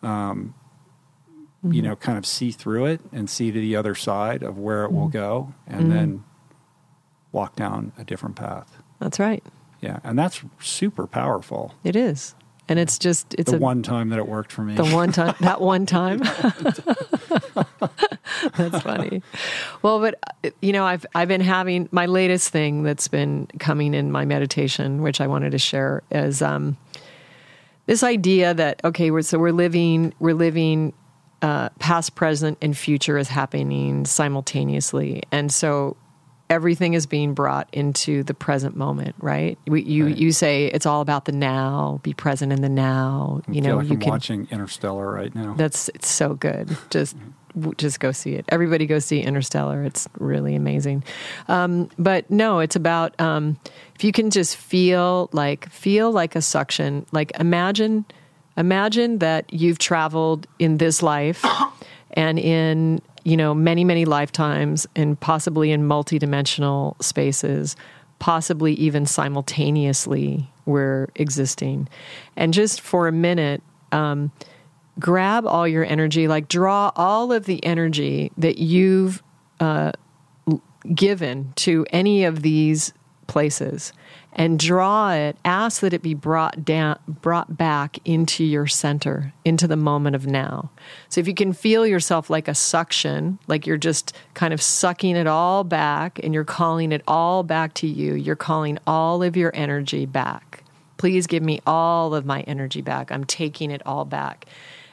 [0.03, 0.53] um,
[1.63, 4.85] you know kind of see through it and see to the other side of where
[4.85, 6.23] it will go and then
[7.31, 9.43] walk down a different path That's right.
[9.81, 12.35] yeah and that's super powerful It is,
[12.67, 15.11] and it's just it's the a one time that it worked for me the one
[15.11, 16.19] time that one time.
[18.57, 19.21] that's funny.
[19.81, 20.19] Well, but
[20.61, 25.01] you know, I've I've been having my latest thing that's been coming in my meditation,
[25.01, 26.77] which I wanted to share, is um,
[27.85, 30.93] this idea that okay, we're so we're living we're living
[31.41, 35.95] uh, past, present, and future is happening simultaneously, and so
[36.49, 39.15] everything is being brought into the present moment.
[39.19, 39.57] Right?
[39.67, 40.17] We, you Right.
[40.17, 41.99] you say it's all about the now.
[42.03, 43.41] Be present in the now.
[43.49, 44.09] You know, like you I'm can.
[44.09, 45.53] watching Interstellar right now.
[45.57, 46.77] That's it's so good.
[46.89, 47.15] Just
[47.77, 48.45] just go see it.
[48.49, 49.83] Everybody go see Interstellar.
[49.85, 51.03] It's really amazing.
[51.47, 53.57] Um, but no, it's about um,
[53.95, 57.05] if you can just feel like feel like a suction.
[57.13, 58.03] Like imagine
[58.57, 61.45] imagine that you've traveled in this life
[62.11, 67.75] and in you know many many lifetimes and possibly in multidimensional spaces
[68.19, 71.87] possibly even simultaneously we're existing.
[72.35, 73.61] And just for a minute
[73.91, 74.31] um,
[74.99, 79.21] grab all your energy like draw all of the energy that you've
[79.59, 79.91] uh,
[80.93, 82.93] given to any of these
[83.27, 83.91] places
[84.35, 89.67] and draw it ask that it be brought down brought back into your center into
[89.67, 90.69] the moment of now.
[91.09, 95.15] So if you can feel yourself like a suction like you're just kind of sucking
[95.15, 99.37] it all back and you're calling it all back to you you're calling all of
[99.37, 100.63] your energy back.
[100.97, 103.11] Please give me all of my energy back.
[103.11, 104.45] I'm taking it all back.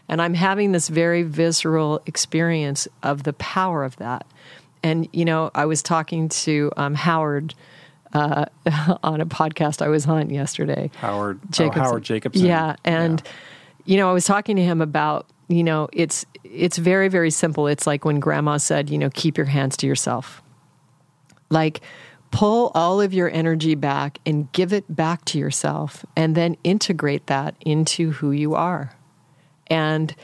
[0.09, 4.25] And i'm having this very visceral experience of the power of that.
[4.85, 7.55] And you know i was talking to um, howard
[8.13, 8.45] uh,
[9.03, 10.91] on a podcast I was on yesterday.
[10.97, 11.81] Howard Jacobson.
[11.83, 12.47] Oh, Howard Jacobson.
[12.47, 13.33] Yeah, and Yeah.
[13.87, 17.67] you know, I was talking to him about you know, it's it's very very simple.
[17.67, 20.43] It's like when Grandma said, you know, keep your hands to yourself.
[21.51, 21.81] Like
[22.31, 27.27] pull all of your energy back and give it back to yourself, and then integrate
[27.27, 28.95] that into who you are.
[29.67, 30.15] And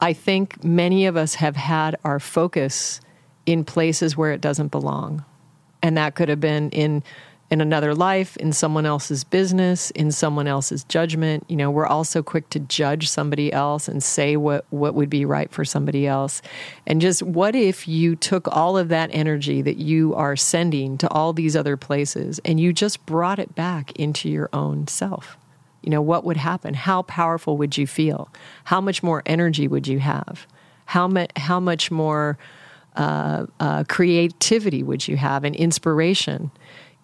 [0.00, 3.00] I think many of us have had our focus
[3.46, 5.24] in places where it doesn't belong.
[5.82, 7.02] And that could have been in
[7.50, 11.44] in another life, in someone else's business, in someone else's judgment.
[11.48, 15.24] You know, we're also quick to judge somebody else and say what what would be
[15.24, 16.42] right for somebody else.
[16.86, 21.08] And just what if you took all of that energy that you are sending to
[21.10, 25.36] all these other places and you just brought it back into your own self?
[25.82, 28.30] you know what would happen how powerful would you feel
[28.64, 30.46] how much more energy would you have
[30.86, 32.38] how, how much more
[32.96, 36.50] uh, uh, creativity would you have and inspiration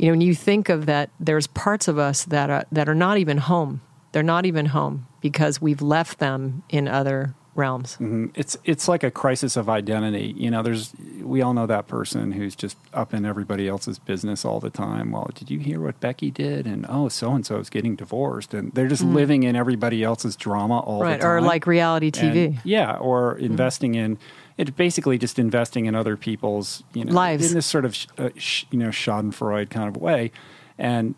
[0.00, 2.94] you know when you think of that there's parts of us that are that are
[2.94, 3.80] not even home
[4.12, 7.98] they're not even home because we've left them in other realms
[8.34, 10.32] it's it's like a crisis of identity.
[10.36, 14.44] You know, there's we all know that person who's just up in everybody else's business
[14.44, 15.10] all the time.
[15.10, 16.66] Well, did you hear what Becky did?
[16.66, 20.36] And oh, so and so is getting divorced, and they're just living in everybody else's
[20.36, 21.12] drama all Mm.
[21.12, 21.30] the time.
[21.30, 24.16] or like reality tv And- yeah, or investing in
[24.60, 24.76] it.
[24.76, 27.48] Basically, just investing in other people's you know Lives.
[27.48, 30.30] in this sort of uh, sh- you know Schadenfreude kind of way,
[30.78, 31.14] and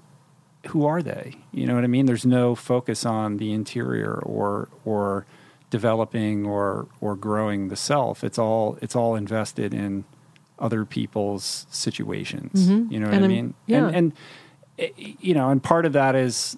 [0.68, 1.34] who are they?
[1.52, 2.06] You know what I mean?
[2.06, 5.26] There's no focus on the interior or or
[5.70, 8.22] developing or or growing the self.
[8.22, 10.04] It's all it's all invested in
[10.58, 12.68] other people's situations.
[12.68, 13.54] You know what And I mean?
[13.66, 13.86] yeah.
[13.88, 14.12] And, and
[14.78, 16.56] eh, you know, and part of that is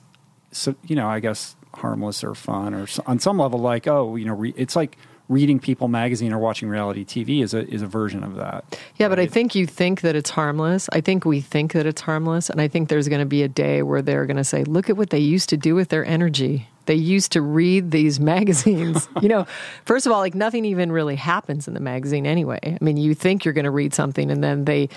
[0.52, 4.16] so you know, I guess harmless or fun or so, on some level, like oh,
[4.16, 4.98] you know, re, it's like
[5.28, 8.64] reading People magazine or watching reality TV is a is a version of that.
[8.96, 10.88] Yeah, but I think you think that it's harmless.
[10.92, 12.50] I think we think that it's harmless.
[12.50, 14.90] And I think there's going to be a day where they're going to say, look
[14.90, 16.68] at what they used to do with their energy.
[16.86, 19.08] They used to read these magazines.
[19.22, 19.46] you know,
[19.84, 22.60] first of all, like nothing even really happens in the magazine anyway.
[22.62, 24.88] I mean, you think you're going to read something and then they,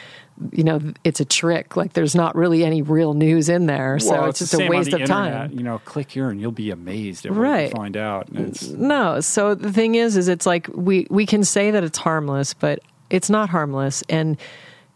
[0.52, 1.76] you know, it's a trick.
[1.76, 4.00] Like there's not really any real news in there.
[4.00, 5.52] so Well, it's, just a waste of time.
[5.52, 7.70] You know, click here and you'll be amazed at what Right.
[7.70, 8.30] you find out.
[8.32, 9.20] No.
[9.20, 12.80] So the thing is, is it's like we we can say that it's harmless, but
[13.10, 14.04] it's not harmless.
[14.10, 14.38] And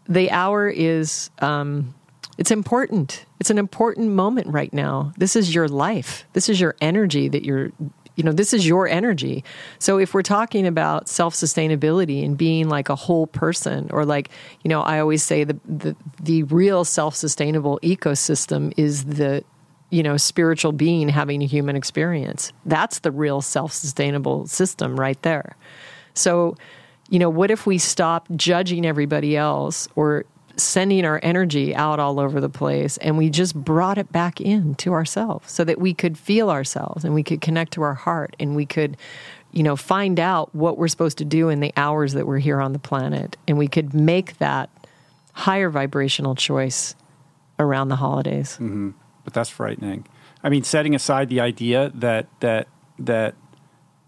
[0.08, 1.94] the hour is um,
[2.38, 3.24] it's important.
[3.40, 5.12] It's an important moment right now.
[5.18, 6.24] This is your life.
[6.32, 7.72] This is your energy that you're.
[8.16, 9.42] You know, this is your energy.
[9.78, 14.30] So if we're talking about self sustainability and being like a whole person, or like,
[14.62, 19.44] you know, I always say the the, the real self sustainable ecosystem is the
[19.92, 22.50] you know, spiritual being having a human experience.
[22.64, 25.54] That's the real self sustainable system right there.
[26.14, 26.56] So,
[27.10, 30.24] you know, what if we stop judging everybody else or
[30.62, 34.74] sending our energy out all over the place and we just brought it back in
[34.76, 38.34] to ourselves so that we could feel ourselves and we could connect to our heart
[38.38, 38.96] and we could,
[39.52, 42.60] you know, find out what we're supposed to do in the hours that we're here
[42.60, 44.70] on the planet and we could make that
[45.32, 46.94] higher vibrational choice
[47.58, 48.54] around the holidays.
[48.54, 48.90] Mm-hmm.
[49.24, 50.06] but that's frightening.
[50.42, 53.34] I mean, setting aside the idea that that that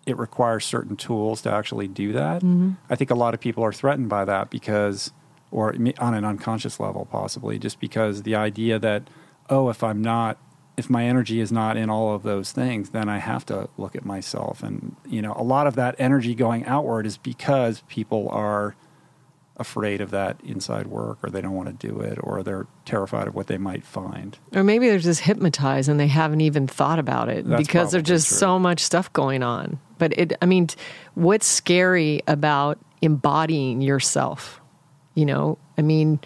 [0.06, 2.72] it requires certain tools to actually do that, mm-hmm.
[2.90, 5.12] I think a lot of people are threatened by that because,
[5.54, 9.04] or on an unconscious level, possibly, just because the idea that
[9.48, 10.36] oh, if I'm not,
[10.76, 13.94] if my energy is not in all of those things, then I have to look
[13.94, 18.28] at myself, and you know, a lot of that energy going outward is because people
[18.30, 18.74] are
[19.56, 23.28] afraid of that inside work or they don't want to do it or they're terrified
[23.28, 26.98] of what they might find Or maybe they're just hypnotized and they haven't even thought
[26.98, 28.36] about it That's because there's just true.
[28.36, 29.78] so much stuff going on.
[29.98, 30.66] But it, I mean,
[31.14, 34.60] what's scary about embodying yourself?
[35.14, 36.18] You know, I mean,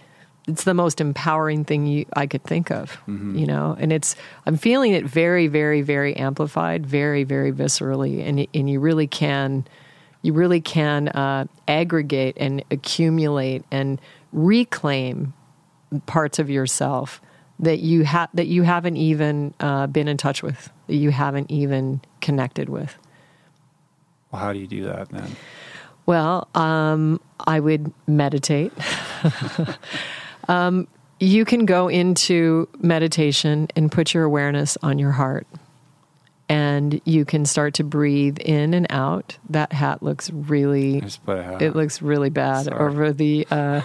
[0.47, 3.39] it's the most empowering thing you, I could think of, Mm-hmm.
[3.39, 4.17] you know, and it's,
[4.47, 8.27] I'm feeling it very, very, very amplified, very, very viscerally.
[8.27, 9.67] And, and you really can,
[10.23, 14.01] you really can uh, aggregate and accumulate and
[14.33, 15.35] reclaim
[16.07, 17.21] parts of yourself
[17.59, 21.51] that you have that you haven't even uh, been in touch with, that you haven't
[21.51, 22.97] even connected with.
[24.31, 25.35] Well, how do you do that then?
[26.09, 28.73] Well, um, I would meditate.
[31.21, 35.47] you can go into meditation and put your awareness on your heart.
[36.49, 39.37] And you can start to breathe in and out.
[39.51, 41.61] That hat looks really Just put a hat.
[41.61, 42.81] it looks really bad Sorry.
[42.81, 43.83] over the uh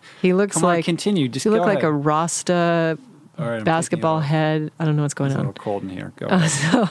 [0.20, 1.28] he looks on, like continue.
[1.28, 1.92] Just you look go like a.
[1.92, 2.98] Rasta
[3.38, 4.70] All right, I'm basketball it head.
[4.78, 5.36] I don't know what's going on.
[5.38, 6.12] It's a little cold in here.
[6.16, 6.26] Go.
[6.30, 6.84] Uh, so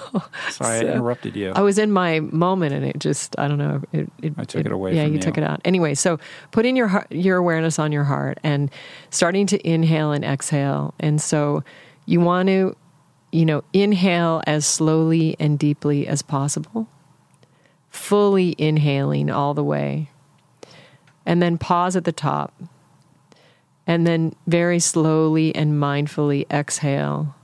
[0.49, 1.51] Sorry, so- I interrupted you.
[1.55, 4.65] I was in my moment and it just I don't know it, it I took
[4.65, 5.21] it away Yeah, from you you.
[5.21, 5.61] took it out.
[5.65, 6.19] Anyway, so
[6.51, 8.71] putting your heart, your awareness on your heart and
[9.11, 10.93] starting to inhale and exhale.
[10.99, 11.63] And so
[12.07, 12.75] you want to
[13.31, 16.87] you know inhale as slowly and deeply as possible.
[17.89, 20.09] Fully inhaling all the way.
[21.25, 22.51] And then pause at the top.
[23.91, 27.35] And then very slowly and mindfully exhale.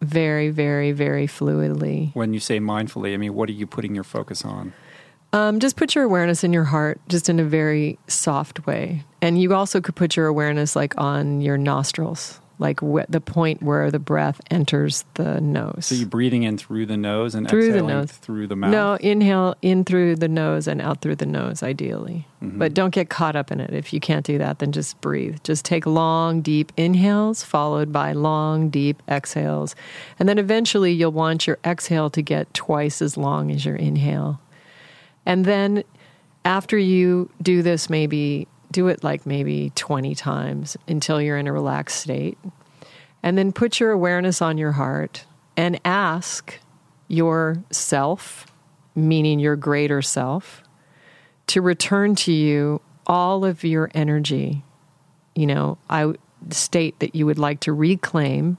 [0.00, 2.14] Very, very, very fluidly.
[2.14, 4.72] when you say mindfully, I mean, what are you putting your focus on?
[5.32, 9.04] Um, just put your awareness in your heart, just in a very soft way.
[9.20, 13.62] And you also could put your awareness like on your nostrils, like wh- the point
[13.62, 15.86] where the breath enters the nose.
[15.86, 18.12] So you're breathing in through the nose and Through the nose.
[18.12, 18.70] through the mouth.
[18.70, 22.26] no, inhale in through the nose and out through the nose, ideally.
[22.42, 22.58] Mm-hmm.
[22.58, 23.72] But don't get caught up in it.
[23.72, 25.38] If you can't do that, then just breathe.
[25.42, 29.74] Just take long, deep inhales, followed by long, deep exhales.
[30.18, 34.38] And then eventually you'll want your exhale to get twice as long as your inhale.
[35.26, 35.82] And then
[36.44, 41.52] after you do this, maybe do it like maybe 20 times until you're in a
[41.52, 42.38] relaxed state.
[43.22, 45.24] And then put your awareness on your heart
[45.56, 46.58] and ask
[47.08, 48.46] yourself,
[48.94, 50.62] meaning your greater self,
[51.48, 54.62] to return to you all of your energy.
[55.34, 56.12] You know, I
[56.50, 58.56] state that you would like to reclaim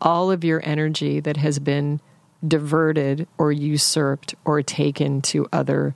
[0.00, 2.00] all of your energy that has been
[2.46, 5.94] diverted or usurped or taken to other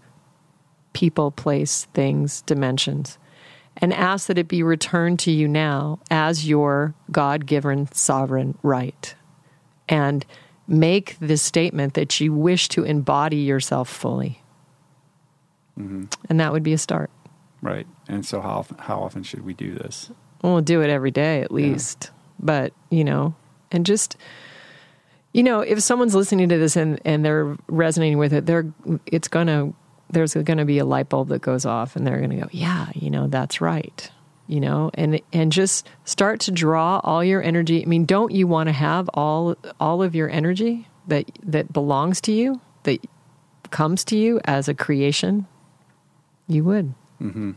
[0.93, 3.19] people, place, things, dimensions,
[3.83, 9.15] and ask that it be returned to you now as your God given sovereign right.
[9.89, 10.25] And
[10.69, 14.41] make this statement that you wish to embody yourself fully.
[15.79, 16.05] Mm-hmm.
[16.31, 17.11] And that would be a start.
[17.61, 17.87] Right.
[18.09, 20.11] And so how often, how often should we do this?
[20.43, 22.11] We'll do it every day at least.
[22.39, 23.35] But, you know,
[23.71, 24.17] and just
[25.33, 28.71] you know, if someone's listening to this and, and they're resonating with it, they're
[29.07, 29.73] it's gonna
[30.13, 33.11] there's gonna be a light bulb that goes off and they're gonna go, Yeah, you
[33.11, 34.11] know, that's right.
[34.47, 37.83] You know, and and just start to draw all your energy.
[37.83, 42.21] I mean, don't you want to have all all of your energy that that belongs
[42.23, 43.05] to you, that
[43.71, 45.47] comes to you as a creation?
[46.49, 46.95] You would.
[47.21, 47.53] Mm-hmm.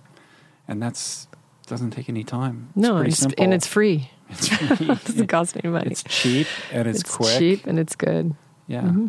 [0.67, 1.27] And that's
[1.67, 2.69] doesn't take any time.
[2.69, 4.09] It's No, it's, and it's free.
[4.29, 4.67] it's free.
[4.89, 5.91] It doesn't cost any money.
[5.91, 7.37] it's cheap and it's, quick.
[7.37, 8.35] cheap and it's good.
[8.67, 8.83] Yeah.
[8.83, 9.07] Mm-hmm.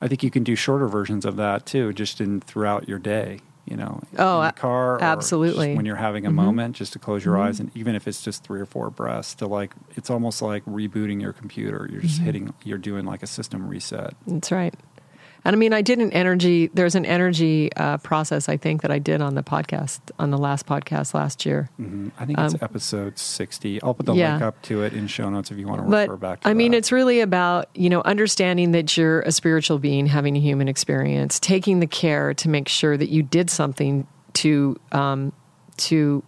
[0.00, 3.40] I think you can do shorter versions of that too, just in throughout your day.
[3.64, 5.74] You know, Oh, in the car, absolutely.
[5.74, 6.34] when you're having a Mhm.
[6.34, 7.40] moment, just to close your Mhm.
[7.40, 10.64] eyes, and even if it's just three or four breaths, to like, it's almost like
[10.66, 11.88] rebooting your computer.
[11.90, 12.24] You're just Mhm.
[12.24, 14.14] hitting, you're doing like a system reset.
[14.28, 14.72] That's right.
[15.46, 16.70] And I mean, I did an energy.
[16.74, 20.38] There's an energy uh, process I think that I did on the podcast on the
[20.38, 21.70] last podcast last year.
[21.76, 23.80] hmm I think it's Um, episode 60.
[23.80, 24.32] I'll put the yeah.
[24.32, 26.48] link up to it in show notes if you want to But refer back to
[26.48, 26.50] it.
[26.50, 26.78] I mean, that.
[26.78, 31.38] it's really about you know understanding that you're a spiritual being having a human experience,
[31.38, 35.32] taking the care to make sure that you did something to um,
[35.76, 36.24] to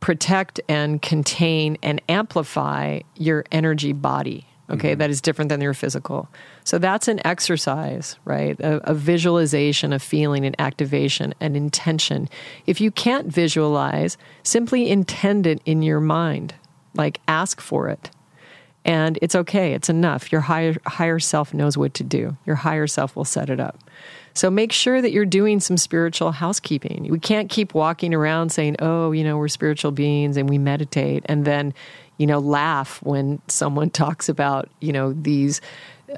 [0.00, 4.48] protect and contain and amplify your energy body.
[4.70, 4.98] Okay, Mhm.
[4.98, 6.28] that is different than your physical.
[6.64, 8.58] So that's an exercise, right?
[8.60, 12.28] A, a visualization, a feeling, an activation, an intention.
[12.66, 16.54] If you can't visualize, simply intend it in your mind,
[16.94, 18.10] like ask for it.
[18.84, 20.32] And it's okay, it's enough.
[20.32, 23.78] Your higher, higher self knows what to do, your higher self will set it up.
[24.34, 27.06] So make sure that you're doing some spiritual housekeeping.
[27.10, 31.22] We can't keep walking around saying, oh, you know, we're spiritual beings and we meditate,
[31.26, 31.74] and then,
[32.22, 35.60] you know, laugh when someone talks about, you know, these.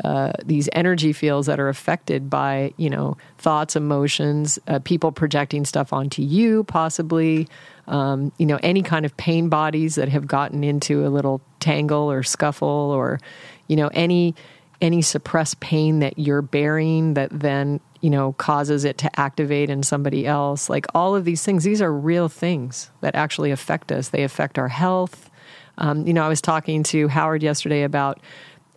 [0.03, 5.65] Uh, these energy fields that are affected by you know thoughts emotions uh, people projecting
[5.65, 7.47] stuff onto you possibly
[7.87, 12.11] um, you know any kind of pain bodies that have gotten into a little tangle
[12.11, 13.21] or scuffle or
[13.69, 14.35] you know any
[14.81, 19.85] any suppressed pain that you're bearing that then you know causes it to activate in
[19.85, 24.09] somebody else like all of these things these are real things that actually affect us
[24.09, 25.31] they affect our health
[25.79, 28.21] um, you know i was talking to howard yesterday about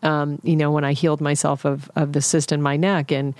[0.04, 3.34] um, you know when i healed myself of of the cyst in my neck and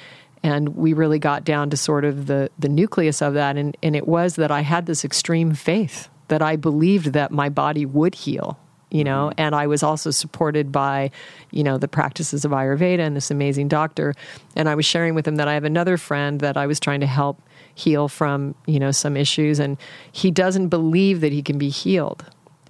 [0.44, 3.58] and we really got down to sort of the the nucleus of that.
[3.58, 7.50] And and it was that i had this extreme faith that i believed that my
[7.50, 8.58] body would heal
[8.90, 11.12] you know and i was also supported by
[11.52, 14.14] you know the practices of ayurveda and this amazing doctor.
[14.56, 17.02] And i was sharing with him that i have another friend that i was trying
[17.02, 17.42] to help
[17.76, 19.60] heal from you know some issues.
[19.60, 19.78] And
[20.12, 22.26] he doesn't believe that he can be healed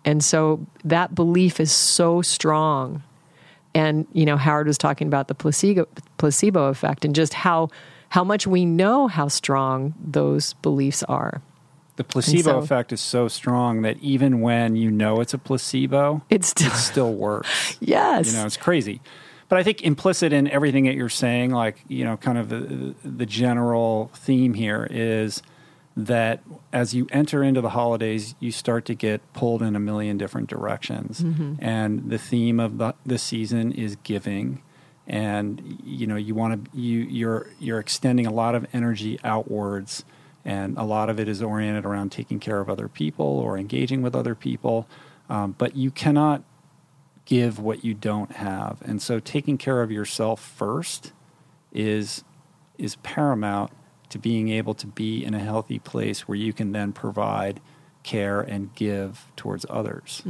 [0.08, 3.04] and so that belief is so strong
[3.76, 5.86] and you know howard was talking about the placebo
[6.18, 7.70] placebo effect and just how
[8.10, 11.42] how much we know how strong those beliefs are
[11.98, 16.22] The placebo so- effect is so strong that even when you know it's a placebo,
[16.30, 17.78] it's still it still works.
[17.82, 19.02] yes You know, it's crazy.
[19.50, 22.94] But I think implicit in everything that you're saying, like, you know, kind of the,
[23.04, 25.42] the general theme here is
[25.98, 30.16] that as you enter into the holidays, you start to get pulled in a million
[30.16, 31.22] different directions.
[31.60, 34.62] And the theme of the, the season is giving.
[35.08, 40.06] And you know, you want to you you're you're extending a lot of energy outwards,
[40.46, 44.02] and a lot of it is oriented around taking care of other people or engaging
[44.02, 44.88] with other people.
[45.30, 46.44] Um, but you cannot
[47.26, 48.82] give what you don't have.
[48.86, 51.14] And so taking care of yourself first
[51.72, 52.24] is
[52.78, 53.72] is paramount
[54.10, 57.60] to being able to be in a healthy place where you can then provide
[58.04, 60.22] care and give towards others.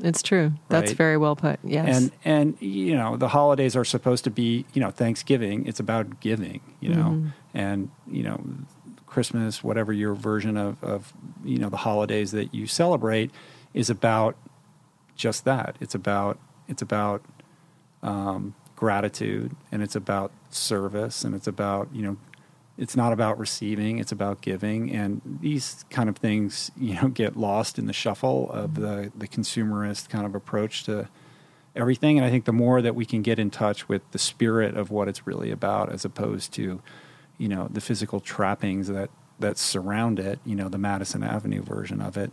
[0.00, 0.52] it's true.
[0.68, 1.60] That's very well put.
[1.62, 1.96] Yes.
[1.96, 6.20] And and you know, the holidays are supposed to be, you know, Thanksgiving, it's about
[6.20, 7.24] giving, you know.
[7.52, 8.42] And, you know,
[9.06, 11.12] Christmas, whatever your version of, of
[11.44, 13.30] you know, the holidays that you celebrate
[13.74, 14.36] is about
[15.16, 15.76] just that.
[15.80, 17.22] It's about it's about
[18.02, 22.16] um, gratitude and it's about service and it's about you know
[22.78, 24.90] it's not about receiving it's about giving.
[24.90, 29.28] And these kind of things you know get lost in the shuffle of the the
[29.28, 31.08] consumerist kind of approach to
[31.76, 32.18] everything.
[32.18, 34.90] And i think the more that we can get in touch with the spirit of
[34.90, 36.80] what it's really about as opposed to
[37.36, 42.00] you know the physical trappings that that surround it you know the madison avenue version
[42.00, 42.32] of it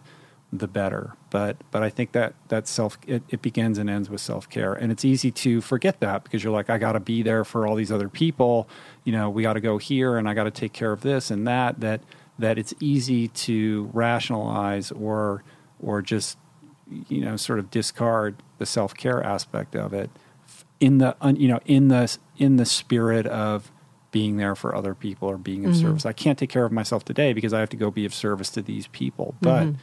[0.58, 1.16] the better.
[1.30, 4.74] But but i think that that self it, it begins and ends with self-care.
[4.74, 7.68] And it's easy to forget that because you're like i got to be there for
[7.68, 8.68] all these other people.
[9.04, 11.32] You know we got to go here and i got to take care of this
[11.32, 12.02] and that that
[12.38, 15.44] that it's easy to rationalize or
[15.80, 16.38] or just
[17.08, 20.10] you know sort of discard the self-care aspect of it
[20.80, 23.72] in the you know in the in the spirit of
[24.16, 25.82] being there for other people or being of mm-hmm.
[25.82, 26.06] service.
[26.06, 28.50] I can't take care of myself today because I have to go be of service
[28.52, 29.36] to these people.
[29.42, 29.80] But mm-hmm.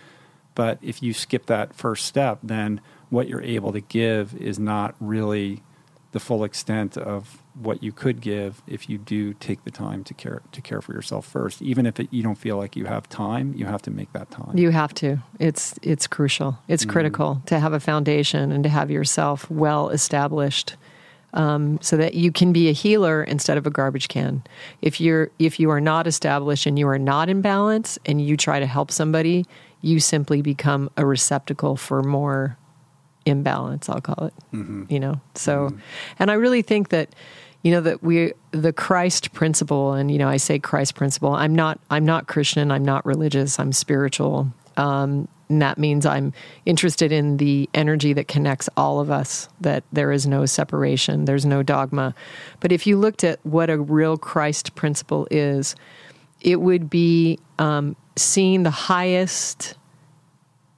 [0.55, 2.81] But if you skip that first step, then
[3.11, 5.63] what you're able to give is not really
[6.13, 10.15] the full extent of what you could give if you do take the time to
[10.15, 11.61] care to care for yourself first.
[11.61, 14.31] Even if it, you don't feel like you have time, you have to make that
[14.31, 14.57] time.
[14.57, 15.19] You have to.
[15.39, 16.59] It's it's crucial.
[16.69, 20.77] It's critical to have a foundation and to have yourself well established,
[21.35, 24.43] um, so that you can be a healer instead of a garbage can.
[24.83, 28.37] If you're if you are not established and you are not in balance, and you
[28.37, 29.47] try to help somebody,
[29.83, 32.57] you simply become a receptacle for more
[33.27, 33.89] imbalance.
[33.89, 34.35] I'll call it.
[34.91, 35.21] You know.
[35.35, 35.67] So,
[36.19, 37.15] and I really think that
[37.63, 41.33] you know that we the Christ principle, and you know I say Christ principle.
[41.33, 42.71] I'm not I'm not Christian.
[42.71, 43.59] I'm not religious.
[43.59, 44.53] I'm spiritual.
[44.77, 46.33] Um, and that means I'm
[46.65, 49.49] interested in the energy that connects all of us.
[49.61, 51.27] That there is no separation.
[51.27, 52.15] There's no dogma.
[52.61, 55.77] But if you looked at what a real Christ principle is,
[56.43, 59.77] it would be um, seeing the highest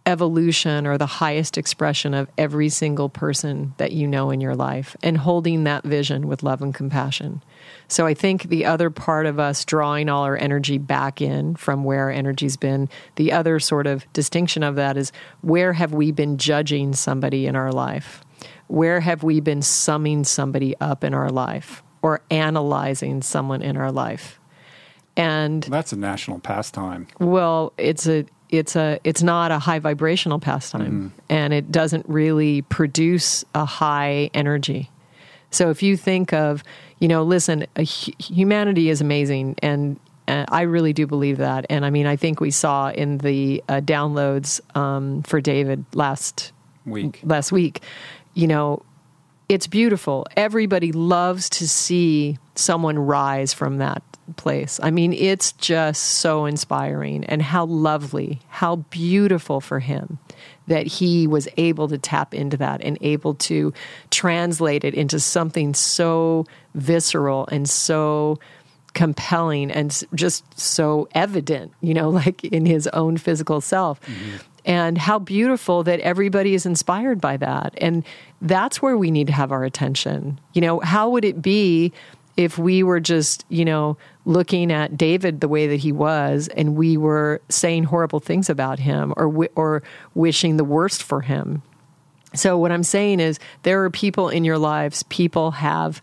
[0.06, 4.94] evolution or the highest expression of every single person that you know in your life
[5.02, 7.42] and holding that vision with love and compassion.
[7.88, 11.84] So I think the other part of us drawing all our energy back in from
[11.84, 15.10] where our energy's been, the other sort of distinction of that is
[15.40, 18.22] where have we been judging somebody in our life?
[18.66, 23.90] Where have we been summing somebody up in our life or analyzing someone in our
[23.90, 24.38] life?
[25.16, 27.06] And That's a national pastime.
[27.20, 32.62] well, it's a it's a it's not a high vibrational pastime, and it doesn't really
[32.62, 34.90] produce a high energy.
[35.50, 36.64] So if you think of,
[36.98, 41.66] you know, listen, a, humanity is amazing, and uh, I really do believe that.
[41.70, 46.52] And I mean, I think we saw in the uh, downloads um, for David last
[46.86, 47.20] Week.
[47.22, 47.82] last week,
[48.34, 48.82] you know,
[49.48, 50.26] it's beautiful.
[50.36, 54.02] Everybody loves to see someone rise from that
[54.36, 54.80] place.
[54.82, 60.18] I mean, it's just so inspiring and how lovely, how beautiful for him
[60.66, 63.72] that he was able to tap into that and able to
[64.10, 68.38] translate it into something so visceral and so
[68.94, 74.00] compelling and just so evident, you know, like in his own physical self.
[74.02, 74.36] Mm-hmm.
[74.66, 77.74] And how beautiful that everybody is inspired by that.
[77.76, 78.02] And
[78.40, 80.40] that's where we need to have our attention.
[80.54, 81.92] You know, how would it be
[82.36, 86.76] if we were just, you know, looking at David the way that he was and
[86.76, 89.82] we were saying horrible things about him or or
[90.14, 91.62] wishing the worst for him?
[92.34, 96.02] So what I'm saying is there are people in your lives, people have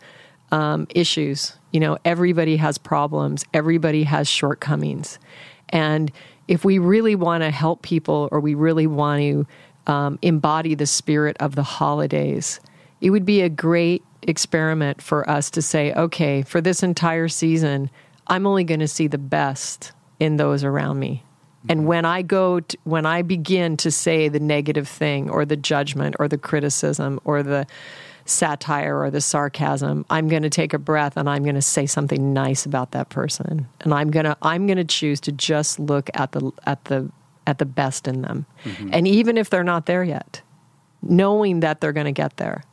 [0.51, 1.53] um, issues.
[1.71, 5.19] You know, everybody has problems, everybody has shortcomings.
[5.69, 6.11] And
[6.47, 9.47] if we really want to help people or we really want to
[9.87, 12.59] um, embody the spirit of the holidays,
[12.99, 17.89] it would be a great experiment for us to say, okay, for this entire season,
[18.27, 21.23] I'm only going to see the best in those around me.
[21.69, 25.55] And when I go, to, when I begin to say the negative thing or the
[25.55, 27.67] judgment or the criticism or the
[28.25, 31.85] satire or the sarcasm, I'm going to take a breath and I'm going to say
[31.85, 33.67] something nice about that person.
[33.81, 37.11] And I'm going to, I'm going to choose to just look at the, at the,
[37.45, 38.45] at the best in them.
[38.63, 38.89] Mm-hmm.
[38.93, 40.41] And even if they're not there yet,
[41.03, 42.63] knowing that they're going to get there,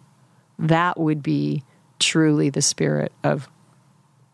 [0.59, 1.63] that would be
[1.99, 3.49] truly the spirit of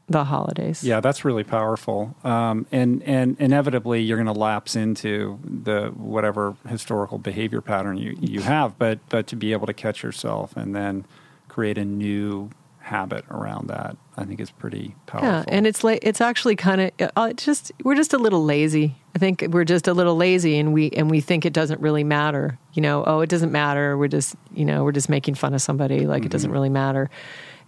[0.08, 0.84] the holidays.
[0.84, 2.14] Yeah, that's really powerful.
[2.24, 8.16] Um, and and inevitably, you're going to lapse into the whatever historical behavior pattern you,
[8.20, 8.78] you have.
[8.78, 11.06] But but to be able to catch yourself and then
[11.48, 12.50] create a new
[12.80, 15.28] habit around that, I think is pretty powerful.
[15.28, 18.96] Yeah, and it's like it's actually kind of uh, just we're just a little lazy.
[19.14, 22.04] I think we're just a little lazy, and we and we think it doesn't really
[22.04, 22.58] matter.
[22.74, 23.98] You know, oh, it doesn't matter.
[23.98, 26.06] We're just you know we're just making fun of somebody.
[26.06, 26.26] Like mm-hmm.
[26.26, 26.54] it doesn't mm-hmm.
[26.54, 27.10] really matter.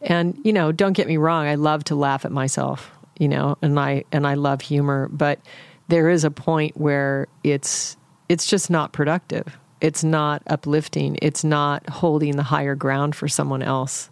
[0.03, 3.59] And you know, don't get me wrong, I love to laugh at myself, you know,
[3.63, 5.41] and I and I love humor, but
[5.89, 7.97] there is a point where it's
[8.29, 9.59] it's just not productive.
[9.81, 11.19] It's not uplifting.
[11.23, 14.11] It's not holding the higher ground for someone else.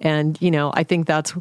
[0.00, 1.34] And you know, I think that's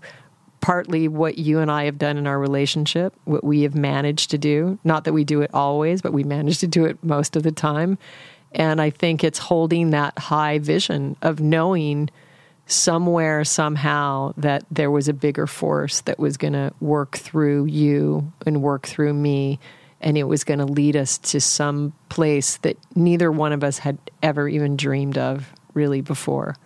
[0.68, 4.38] partly what you and I have done in our relationship, what we have managed to
[4.38, 4.78] do.
[4.84, 7.54] Not that we do it always, but we manage to do it most of the
[7.54, 7.98] time.
[8.52, 12.10] And I think it's holding that high vision of knowing
[12.66, 18.34] somewhere, somehow, that there was a bigger force that was going to work through you
[18.46, 19.60] and work through me.
[20.02, 23.78] And it was going to lead us to some place that neither one of us
[23.78, 26.58] had ever even dreamed of really before.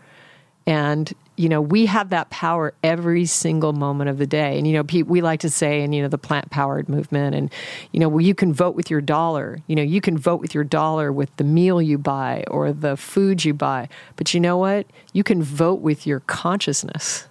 [0.65, 4.57] And you know, we have that power every single moment of the day.
[4.57, 7.51] And, you know, we like to say, and, you know, the plant powered movement, and,
[7.91, 9.59] you know, well, you can vote with your dollar.
[9.67, 12.97] You know, you can vote with your dollar with the meal you buy or the
[12.97, 13.89] food you buy.
[14.17, 14.87] But you know what?
[15.13, 17.27] You can vote with your consciousness.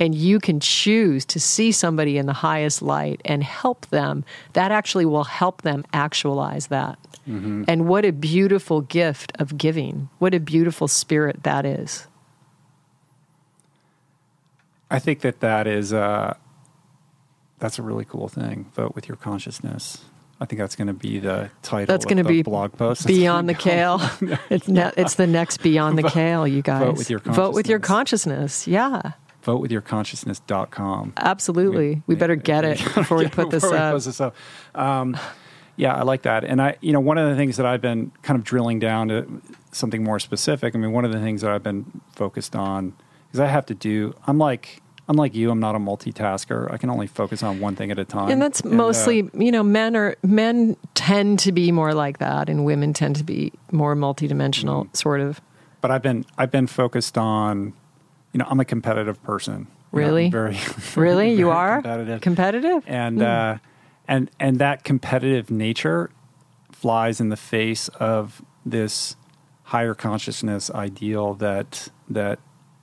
[0.00, 4.24] And you can choose to see somebody in the highest light and help them.
[4.52, 6.98] That actually will help them actualize that.
[7.28, 7.64] Mm-hmm.
[7.66, 10.08] And what a beautiful gift of giving.
[10.20, 12.06] What a beautiful spirit that is.
[14.90, 16.36] I think that that is uh,
[17.58, 18.66] that's a really cool thing.
[18.74, 20.04] Vote with your consciousness.
[20.40, 21.92] I think that's going to be the title.
[21.92, 23.06] That's going to be blog post.
[23.06, 24.00] Beyond the kale.
[24.50, 26.46] it's ne- it's the next Beyond the Kale.
[26.46, 27.36] You guys vote with your consciousness.
[27.36, 28.68] vote with your consciousness.
[28.68, 29.12] Yeah.
[29.42, 31.14] Vote with your consciousness.com.
[31.16, 31.94] Absolutely.
[31.94, 33.94] We, we better get it before we put this up.
[33.94, 34.36] This up.
[34.74, 35.16] Um,
[35.76, 36.44] yeah, I like that.
[36.44, 39.08] And I, you know, one of the things that I've been kind of drilling down
[39.08, 39.26] to
[39.72, 40.74] something more specific.
[40.74, 42.94] I mean, one of the things that I've been focused on
[43.28, 44.14] because I have to do.
[44.26, 46.70] I'm like unlike you, I'm not a multitasker.
[46.72, 48.30] I can only focus on one thing at a time.
[48.30, 52.18] And that's and, mostly, uh, you know, men are men tend to be more like
[52.18, 54.94] that, and women tend to be more multidimensional, mm-hmm.
[54.94, 55.40] sort of.
[55.80, 57.72] But I've been I've been focused on,
[58.32, 59.66] you know, I'm a competitive person.
[59.90, 60.58] Really, you know, very,
[60.96, 63.24] really, very you are competitive, competitive, and mm.
[63.24, 63.58] uh,
[64.06, 66.10] and and that competitive nature
[66.70, 69.16] flies in the face of this
[69.62, 72.38] higher consciousness ideal that that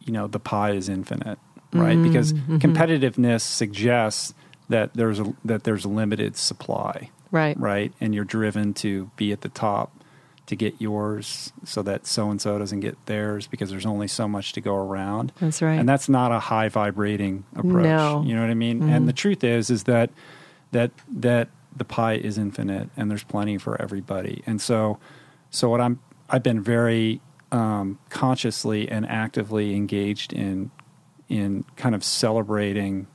[0.05, 1.39] you know the pie is infinite
[1.75, 1.97] right?
[1.97, 2.07] Mm-hmm.
[2.07, 4.33] Because competitiveness suggests
[4.69, 7.59] that there's a, that there's a limited supply, right?
[7.59, 9.91] Right, and you're driven to be at the top
[10.47, 14.27] to get yours, so that so and so doesn't get theirs because there's only so
[14.27, 15.31] much to go around.
[15.39, 17.83] That's right, and that's not a high vibrating approach.
[17.83, 18.23] No.
[18.25, 18.79] You know what I mean?
[18.79, 18.89] Mm-hmm.
[18.89, 20.09] And the truth is, is that
[20.71, 24.41] that that the pie is infinite and there's plenty for everybody.
[24.45, 24.97] And so,
[25.49, 25.99] so what I'm
[26.29, 27.19] I've been very
[27.51, 30.71] um, consciously and actively engaged in
[31.27, 33.07] in kind of celebrating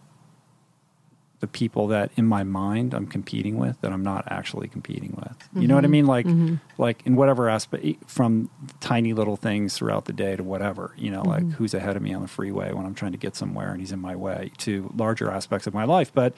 [1.40, 5.38] the people that in my mind I'm competing with that I'm not actually competing with.
[5.38, 5.62] Mm-hmm.
[5.62, 5.92] You know what I mm-hmm.
[5.92, 6.06] mean?
[6.06, 6.54] Like mm-hmm.
[6.76, 8.50] like in whatever aspect from
[8.80, 11.46] tiny little things throughout the day to whatever, you know, mm-hmm.
[11.46, 13.80] like who's ahead of me on the freeway when I'm trying to get somewhere and
[13.80, 16.34] he's in my way to larger aspects of my life, but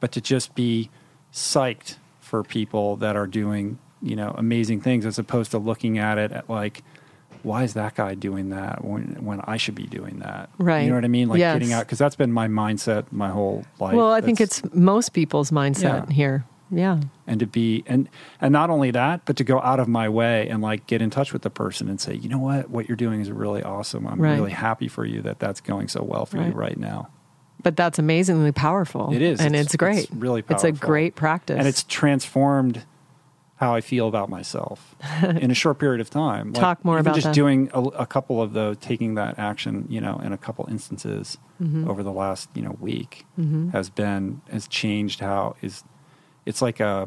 [0.00, 0.90] but to just be
[1.32, 6.18] psyched for people that are doing, you know, amazing things as opposed to looking at
[6.18, 6.82] it at like
[7.42, 10.50] why is that guy doing that when when I should be doing that?
[10.58, 10.82] Right.
[10.82, 11.28] You know what I mean?
[11.28, 11.54] Like yes.
[11.54, 13.94] getting out because that's been my mindset my whole life.
[13.94, 16.14] Well, I that's, think it's most people's mindset yeah.
[16.14, 16.44] here.
[16.70, 17.00] Yeah.
[17.26, 18.08] And to be and
[18.40, 21.10] and not only that, but to go out of my way and like get in
[21.10, 24.06] touch with the person and say, you know what, what you're doing is really awesome.
[24.06, 24.36] I'm right.
[24.36, 26.48] really happy for you that that's going so well for right.
[26.48, 27.08] you right now.
[27.62, 29.12] But that's amazingly powerful.
[29.12, 30.04] It is, and it's, it's great.
[30.04, 30.68] It's really powerful.
[30.68, 32.84] It's a great practice, and it's transformed
[33.60, 36.52] how I feel about myself in a short period of time.
[36.66, 37.34] Talk more about just that.
[37.34, 41.38] doing a, a couple of those, taking that action, you know, in a couple instances
[41.62, 41.90] Mm-hmm.
[41.90, 43.26] over the last you know week
[43.72, 45.84] has been has changed how is
[46.46, 47.06] it's like a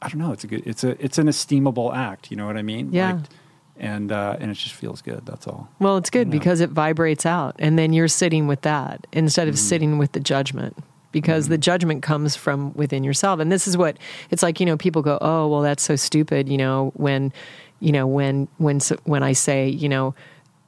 [0.00, 2.56] I don't know it's a good it's a it's an esteemable act you know what
[2.56, 3.12] I mean Yeah.
[3.16, 3.24] Like,
[3.76, 6.38] and uh, and it just feels good that's all Well, it's good Yeah.
[6.38, 9.50] because it vibrates out, and then you're sitting with that instead Mm-hmm.
[9.50, 10.76] of sitting with the judgment.
[11.12, 11.60] Because the mm-hmm.
[11.60, 13.96] judgment comes from within yourself, and this is what
[14.30, 14.60] it's like.
[14.60, 17.32] You know, people go, "Oh, well, that's so stupid." You know, when,
[17.80, 20.14] you know, when when when I say, you know,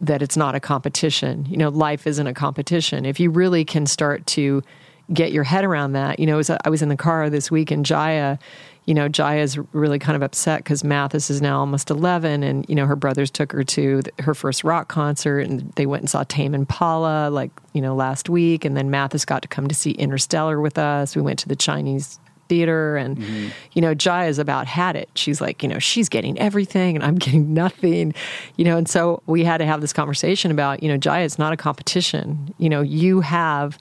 [0.00, 1.46] that it's not a competition.
[1.48, 3.06] You know, life isn't a competition.
[3.06, 4.62] If you really can start to
[5.12, 7.70] get your head around that, you know, as I was in the car this week,
[7.70, 8.38] and Jaya,
[8.86, 12.74] you know, Jaya's really kind of upset because Mathis is now almost 11 and, you
[12.74, 16.10] know, her brothers took her to th- her first rock concert and they went and
[16.10, 18.64] saw Tame Impala like, you know, last week.
[18.64, 21.14] And then Mathis got to come to see Interstellar with us.
[21.14, 22.18] We went to the Chinese
[22.48, 23.48] theater and, mm-hmm.
[23.72, 25.08] you know, Jaya's about had it.
[25.14, 28.14] She's like, you know, she's getting everything and I'm getting nothing,
[28.56, 31.38] you know, and so we had to have this conversation about, you know, Jaya, it's
[31.38, 32.52] not a competition.
[32.58, 33.78] You know, you have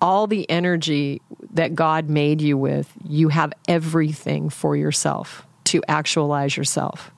[0.00, 1.20] all the energy
[1.52, 7.10] that God made you with, you have everything for yourself to actualize yourself.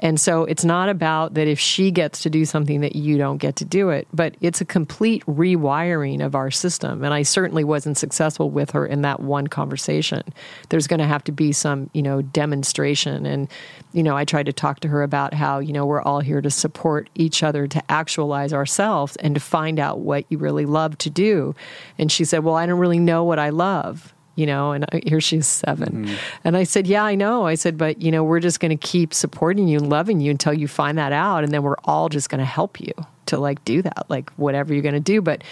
[0.00, 3.38] And so it's not about that if she gets to do something that you don't
[3.38, 7.04] get to do it, but it's a complete rewiring of our system.
[7.04, 10.22] And I certainly wasn't successful with her in that one conversation.
[10.68, 13.24] There's going to have to be some, you know, demonstration.
[13.24, 13.48] And,
[13.92, 16.40] you know, I tried to talk to her about how, you know, we're all here
[16.40, 20.98] to support each other to actualize ourselves and to find out what you really love
[20.98, 21.54] to do.
[21.98, 25.02] And she said, Well, I don't really know what I love you know, and I-
[25.06, 26.14] here she's 7 mm-hmm.
[26.44, 27.46] And I said, Yeah, I know.
[27.46, 30.30] I said, But, you know, we're just going to keep supporting you and loving you
[30.30, 31.44] until you find that out.
[31.44, 32.92] And then we're all just going to help you
[33.26, 35.20] to like do that, like whatever you're going to do.
[35.20, 35.42] But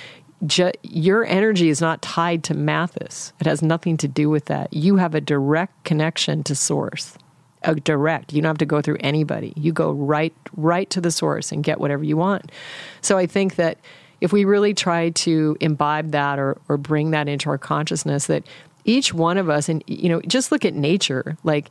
[0.47, 4.73] ju- your energy is not tied to Mathis, it has nothing to do with that.
[4.73, 7.17] You have a direct connection to source.
[7.65, 8.33] A direct.
[8.33, 9.53] You don't have to go through anybody.
[9.55, 12.51] You go right right to the source and get whatever you want.
[13.03, 13.79] So I think that
[14.21, 18.45] if we really try to imbibe that or, or bring that into our consciousness that
[18.85, 21.37] each one of us and you know just look at nature.
[21.45, 21.71] Like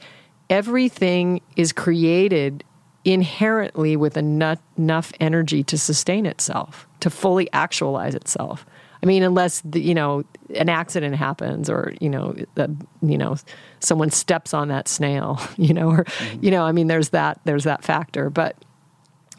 [0.50, 2.64] everything is created
[3.04, 8.66] inherently with enough, enough energy to sustain itself to fully actualize itself.
[9.02, 10.24] I mean unless the, you know
[10.56, 13.36] an accident happens or you know the, you know
[13.80, 16.46] someone steps on that snail you know or mm-hmm.
[16.46, 18.30] you know i mean there's that there's that factor.
[18.30, 18.56] But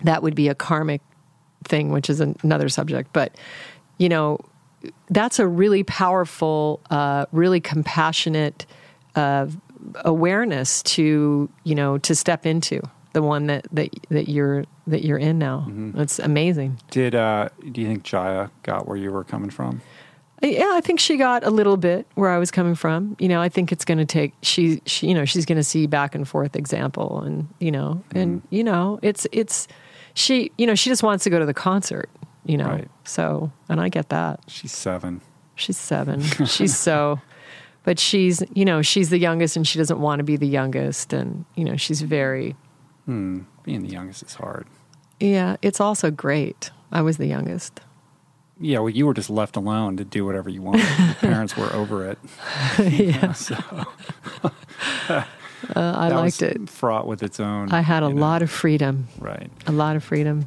[0.04, 1.00] that would be a karmic
[1.64, 3.12] thing, which is another subject.
[3.12, 3.36] But,
[3.98, 4.38] you know,
[5.10, 8.66] that's a really powerful, uh, really compassionate
[9.14, 9.46] uh,
[10.04, 12.80] awareness to, you know, to step into
[13.12, 15.66] the one that, that, that you're, that you're in now.
[15.96, 16.78] It's amazing.
[16.90, 19.82] did uh, do you think Jaya got where you were coming from
[20.42, 23.16] Yeah, I think she got a little bit where I was coming from.
[23.20, 25.62] You know, I think it's going to take she she you know she's going to
[25.62, 29.68] see back and forth example, and you know, and you know, it's it's
[30.14, 32.10] she you know she just wants to go to the concert.
[32.44, 32.88] You know, Right.
[33.04, 34.40] So and I get that.
[34.46, 35.20] she's seven
[35.54, 36.22] She's seven.
[36.46, 37.20] she's so,
[37.84, 41.12] but she's you know she's the youngest, and she doesn't want to be the youngest,
[41.12, 42.56] and you know she's very
[43.04, 43.40] hmm.
[43.62, 44.66] being the youngest is hard
[45.20, 45.56] yeah.
[45.62, 46.70] It's also great.
[46.90, 47.80] I was the youngest.
[48.60, 51.72] yeah well you were just left alone to do whatever you wanted your parents were
[51.72, 52.18] over it
[52.78, 53.54] yeah, so
[55.08, 55.24] uh,
[55.76, 56.68] I liked it.
[56.68, 59.06] fraught with its own I had a know, lot of freedom.
[59.20, 60.46] right a lot of freedom.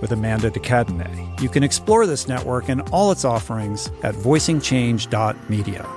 [0.00, 1.40] with Amanda de Cadenet.
[1.40, 5.88] You can explore this network and all its offerings at voicingchange.media.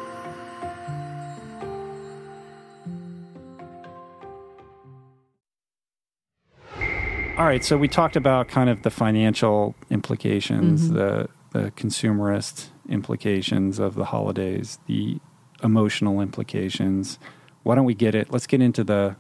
[7.36, 10.96] All right, so we talked about kind of the financial implications, mm-hmm.
[10.96, 15.20] the the consumerist implications of the holidays, the
[15.64, 17.20] emotional implications.
[17.64, 18.32] Why don't we get it?
[18.32, 19.16] Let's get into the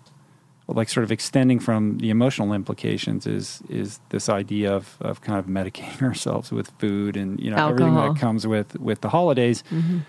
[0.68, 5.38] like sort of extending from the emotional implications is is this idea of, of kind
[5.38, 7.90] of medicating ourselves with food and you know Alcohol.
[7.90, 9.99] everything that comes with with the holidays mm-hmm.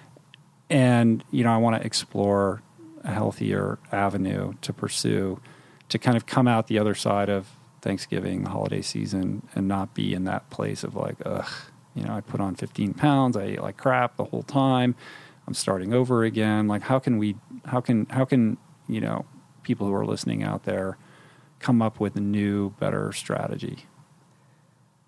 [0.71, 2.63] and you know i want to explore
[3.03, 5.41] a healthier avenue to pursue
[5.89, 7.49] to kind of come out the other side of
[7.83, 11.51] thanksgiving the holiday season and not be in that place of like ugh
[11.95, 14.95] you know i put on 15 pounds i ate like crap the whole time
[15.47, 17.37] i'm starting over again like how can we
[17.67, 18.57] how can how can
[18.89, 19.27] you know
[19.65, 20.97] people who are listening out there
[21.59, 23.87] come up with a new, better strategy?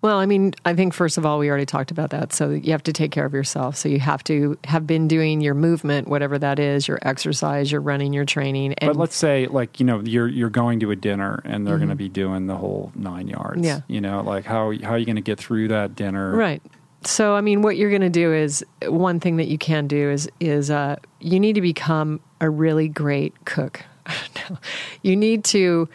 [0.01, 2.31] Well, I mean, I think first of all, we already talked about that.
[2.31, 3.75] So you have to take care of yourself.
[3.75, 7.81] So you have to have been doing your movement, whatever that is, your exercise, your
[7.81, 8.73] running, your training.
[8.75, 11.75] And but let's say, like you know, you're you're going to a dinner and they're
[11.75, 11.85] mm-hmm.
[11.85, 13.65] going to be doing the whole nine yards.
[13.65, 13.81] Yeah.
[13.87, 16.35] You know, like how how are you going to get through that dinner?
[16.35, 16.61] Right.
[17.03, 20.11] So I mean, what you're going to do is one thing that you can do
[20.11, 23.83] is is uh, you need to become a really great cook.
[24.49, 24.57] No.
[25.01, 25.89] You need to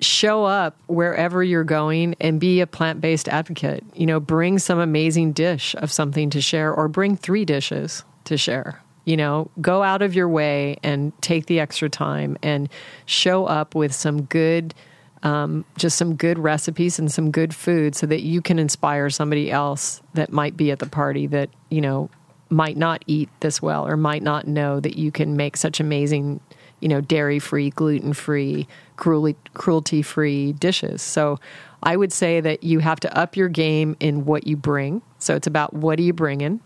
[0.00, 3.84] show up wherever you're going and be a plant-based advocate.
[3.94, 8.36] You know, bring some amazing dish of something to share or bring 3 dishes to
[8.36, 8.82] share.
[9.04, 12.68] You know, go out of your way and take the extra time and
[13.06, 14.74] show up with some good
[15.22, 19.50] um, just some good recipes and some good food so that you can inspire somebody
[19.50, 22.08] else that might be at the party that, you know,
[22.48, 26.40] might not eat this well or might not know that you can make such amazing
[26.80, 28.66] you know, dairy free, gluten free,
[28.96, 31.02] cruelty free dishes.
[31.02, 31.38] So
[31.82, 35.02] I would say that you have to up your game in what you bring.
[35.18, 36.60] So it's about what are you bringing?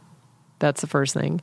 [0.58, 1.40] That's the first thing.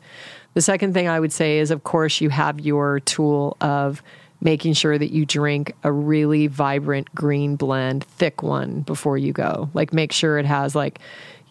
[0.53, 4.02] The second thing I would say is, of course, you have your tool of
[4.41, 9.69] making sure that you drink a really vibrant green blend, thick one before you go.
[9.73, 10.99] Like, make sure it has, like,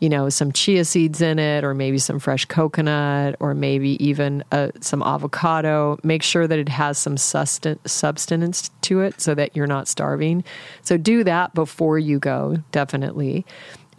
[0.00, 4.42] you know, some chia seeds in it, or maybe some fresh coconut, or maybe even
[4.50, 5.98] uh, some avocado.
[6.02, 10.42] Make sure that it has some sustain- substance to it so that you're not starving.
[10.82, 13.44] So do that before you go, definitely.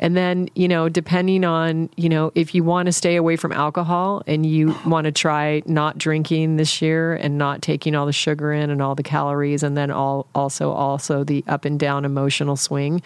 [0.01, 3.51] And then, you know, depending on, you know, if you want to stay away from
[3.51, 8.11] alcohol and you want to try not drinking this year and not taking all the
[8.11, 12.03] sugar in and all the calories and then all also also the up and down
[12.03, 13.03] emotional swing,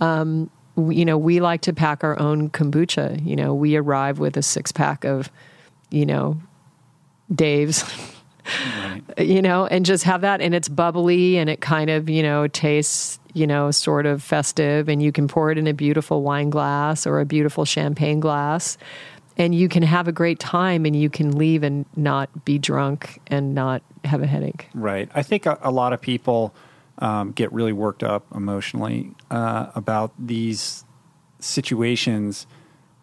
[0.00, 3.24] um, you know, we like to pack our own kombucha.
[3.24, 5.30] You know, we arrive with a six pack of,
[5.90, 6.40] you know,
[7.34, 7.84] Dave's,
[8.78, 9.02] right.
[9.18, 10.40] you know, and just have that.
[10.40, 14.88] And it's bubbly and it kind of, you know, tastes, you know, sort of festive.
[14.88, 18.78] And you can pour it in a beautiful wine glass or a beautiful champagne glass.
[19.36, 23.20] And you can have a great time and you can leave and not be drunk
[23.28, 24.68] and not have a headache.
[24.74, 25.10] Right.
[25.14, 26.54] I think a, a lot of people
[27.02, 30.84] um, get really worked up emotionally uh, about these
[31.40, 32.46] situations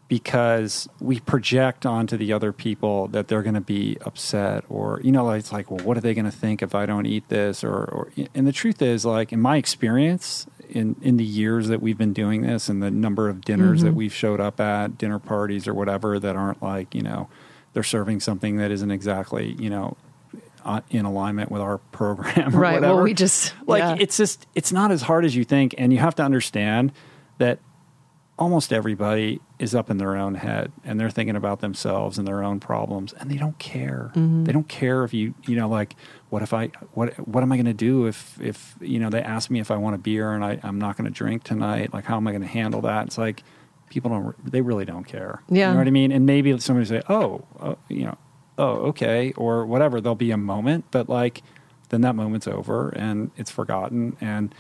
[0.07, 5.11] because we project onto the other people that they're going to be upset or you
[5.11, 7.63] know it's like well what are they going to think if i don't eat this
[7.63, 11.81] or, or and the truth is like in my experience in in the years that
[11.81, 13.89] we've been doing this and the number of dinners mm-hmm.
[13.89, 17.29] that we've showed up at dinner parties or whatever that aren't like you know
[17.73, 19.95] they're serving something that isn't exactly you know
[20.89, 22.51] in alignment with our program.
[22.51, 22.75] right.
[22.75, 22.95] Whatever.
[22.95, 23.97] Well, we just like yeah.
[23.99, 26.91] it's just it's not as hard as you think, and you have to understand
[27.37, 27.59] that
[28.39, 32.41] almost everybody is up in their own head and they're thinking about themselves and their
[32.41, 34.45] own problems and they don't care mm-hmm.
[34.45, 35.93] they don't care if you you know like
[36.29, 39.21] what if i what what am i going to do if if you know they
[39.21, 41.93] ask me if i want a beer and I, i'm not going to drink tonight
[41.93, 43.43] like how am i going to handle that it's like
[43.89, 46.85] people don't they really don't care yeah you know what i mean and maybe somebody
[46.85, 48.17] say oh uh, you know
[48.59, 49.99] oh, okay, or whatever.
[50.01, 51.41] There'll be a moment, but like
[51.89, 54.15] then that moment's over and it's forgotten.
[54.21, 54.53] And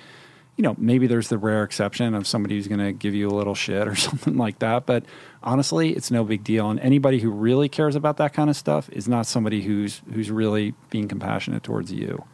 [0.57, 3.31] you know, maybe there's the rare exception of somebody who's going to give you a
[3.31, 4.85] little shit or something like that.
[4.85, 5.05] But
[5.41, 6.69] honestly, it's no big deal.
[6.69, 10.29] And anybody who really cares about that kind of stuff is not somebody who's who's
[10.31, 12.25] really being compassionate towards you.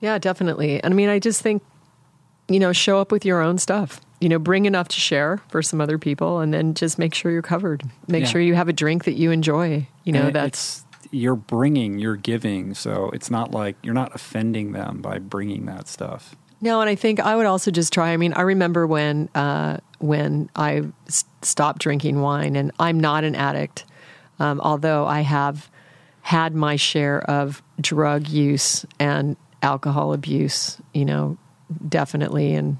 [0.00, 0.82] Yeah, definitely.
[0.82, 1.62] And I mean, I just think,
[2.48, 4.00] you know, show up with your own stuff.
[4.20, 7.30] You know, bring enough to share for some other people, and then just make sure
[7.30, 7.82] you're covered.
[8.08, 8.28] Make Yeah.
[8.28, 9.86] sure you have a drink that you enjoy.
[10.04, 10.84] You know, And that's
[11.16, 12.74] you're bringing, you're giving.
[12.74, 16.36] So it's not like you're not offending them by bringing that stuff.
[16.60, 18.12] No, and I think I would also just try.
[18.12, 20.84] I mean, I remember when uh, when I
[21.42, 23.84] stopped drinking wine, and I'm not an addict,
[24.38, 25.70] um, although I have
[26.22, 30.78] had my share of drug use and alcohol abuse.
[30.94, 31.38] You know,
[31.86, 32.78] definitely, and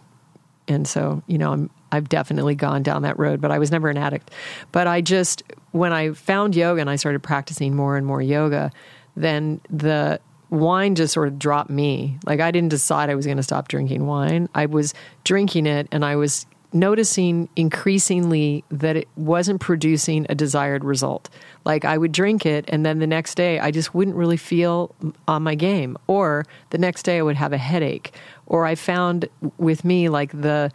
[0.67, 3.89] and so you know, I'm I've definitely gone down that road, but I was never
[3.89, 4.31] an addict.
[4.73, 5.43] But I just
[5.73, 8.73] when I found yoga and I started practicing more and more yoga,
[9.15, 12.19] then the wine just sort of dropped me.
[12.27, 14.49] Like I didn't decide I was going to stop drinking wine.
[14.55, 14.95] I was
[15.25, 21.29] drinking it and I was noticing increasingly that it wasn't producing a desired result.
[21.65, 24.95] Like I would drink it and then the next day I just wouldn't really feel
[25.27, 28.15] on my game or the next day I would have a headache
[28.47, 30.71] or I found with me like the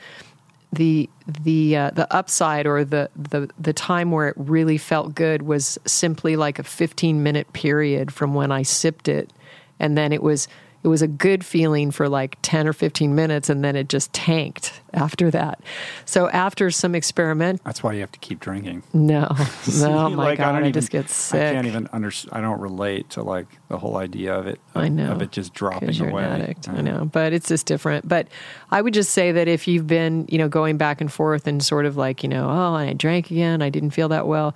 [0.72, 1.10] the
[1.44, 5.78] the uh, the upside or the, the the time where it really felt good was
[5.86, 9.32] simply like a 15 minute period from when I sipped it.
[9.80, 10.48] And then it was
[10.84, 14.12] it was a good feeling for like 10 or 15 minutes and then it just
[14.14, 15.60] tanked after that.
[16.06, 18.84] So after some experiment That's why you have to keep drinking.
[18.94, 19.30] no.
[19.80, 21.42] No, my Like, god, I, don't just even- get sick.
[21.42, 22.12] I can't even under.
[22.32, 24.60] I don't relate to like the whole idea of it.
[24.76, 25.12] Of, I know.
[25.12, 26.24] of it just dropping you're away.
[26.24, 26.68] an addict.
[26.70, 28.08] Uh, I know, but it's just different.
[28.08, 28.28] But
[28.72, 31.64] I would just say that if you've been, you know, going back and forth and
[31.64, 34.54] sort of like, you know, oh, I drank again, I didn't feel that well,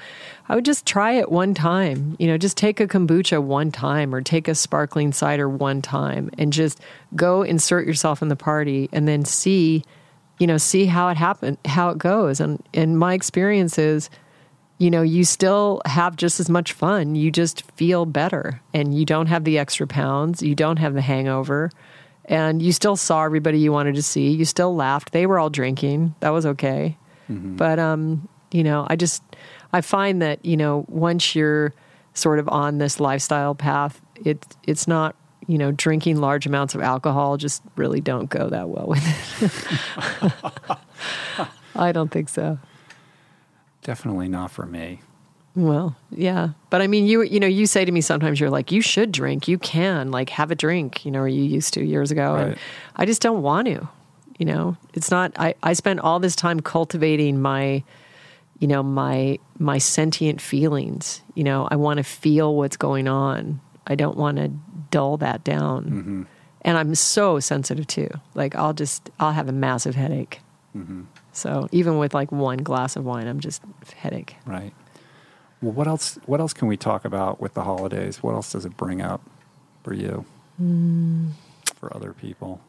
[0.50, 2.16] I would just try it one time.
[2.20, 6.30] You know, just take a kombucha one time or take a sparkling cider one time
[6.38, 6.80] and just
[7.16, 9.84] go insert yourself in the party and then see,
[10.40, 12.40] you know, see how it happen, how it goes.
[12.40, 14.10] And and my experience is
[14.78, 17.16] you know, you still have just as much fun.
[17.16, 20.44] You just feel better and you don't have the extra pounds.
[20.44, 21.72] You don't have the hangover
[22.26, 24.32] and you still saw everybody you wanted to see.
[24.32, 25.14] You still laughed.
[25.14, 26.16] They were all drinking.
[26.20, 26.98] That was okay.
[27.56, 29.24] But, um, you know, I just,
[29.72, 31.74] I find that, you know, once you're
[32.14, 35.16] sort of on this lifestyle path, it, it's not,
[35.48, 40.34] you know, drinking large amounts of alcohol just really don't go that well with
[40.68, 40.78] it.
[41.76, 42.58] I don't think so.
[43.84, 45.02] Definitely not for me.
[45.56, 48.72] Well, yeah, but I mean, you you know, you say to me sometimes you're like,
[48.72, 51.84] you should drink, you can like have a drink, you know, or you used to
[51.84, 52.58] years ago, and
[52.98, 53.88] I just don't want to.
[54.38, 55.32] You know, it's not.
[55.38, 57.84] I I spent all this time cultivating my,
[58.60, 61.22] you know, my my sentient feelings.
[61.36, 63.62] You know, I want to feel what's going on.
[63.88, 64.52] I don't want to
[64.96, 65.84] dull that down.
[65.84, 66.24] Mm-hmm.
[66.62, 68.10] And I'm so sensitive too.
[68.34, 70.40] Like I'll just I'll have a massive headache.
[70.74, 71.02] Mm-hmm.
[71.34, 73.62] So even with like one glass of wine, I'm just
[73.98, 74.38] headache.
[74.46, 74.74] Right.
[75.62, 76.18] Well, what else?
[76.26, 78.24] What else can we talk about with the holidays?
[78.24, 79.22] What else does it bring up
[79.84, 80.24] for you?
[80.58, 81.32] Hmm.
[81.76, 82.62] For other people?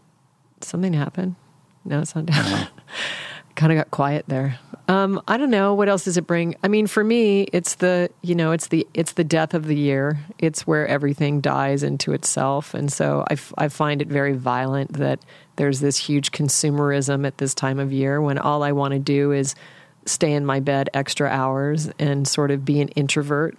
[0.62, 1.36] something happened.
[1.84, 2.38] No, it's not down.
[2.38, 2.66] Uh-huh.
[3.56, 4.58] kind of got quiet there.
[4.88, 6.54] Um, I don't know what else does it bring.
[6.62, 9.74] I mean, for me, it's the you know it's the it's the death of the
[9.74, 10.20] year.
[10.38, 14.92] It's where everything dies into itself, and so I, f- I find it very violent
[14.92, 15.18] that
[15.56, 19.32] there's this huge consumerism at this time of year when all I want to do
[19.32, 19.56] is
[20.04, 23.56] stay in my bed extra hours and sort of be an introvert.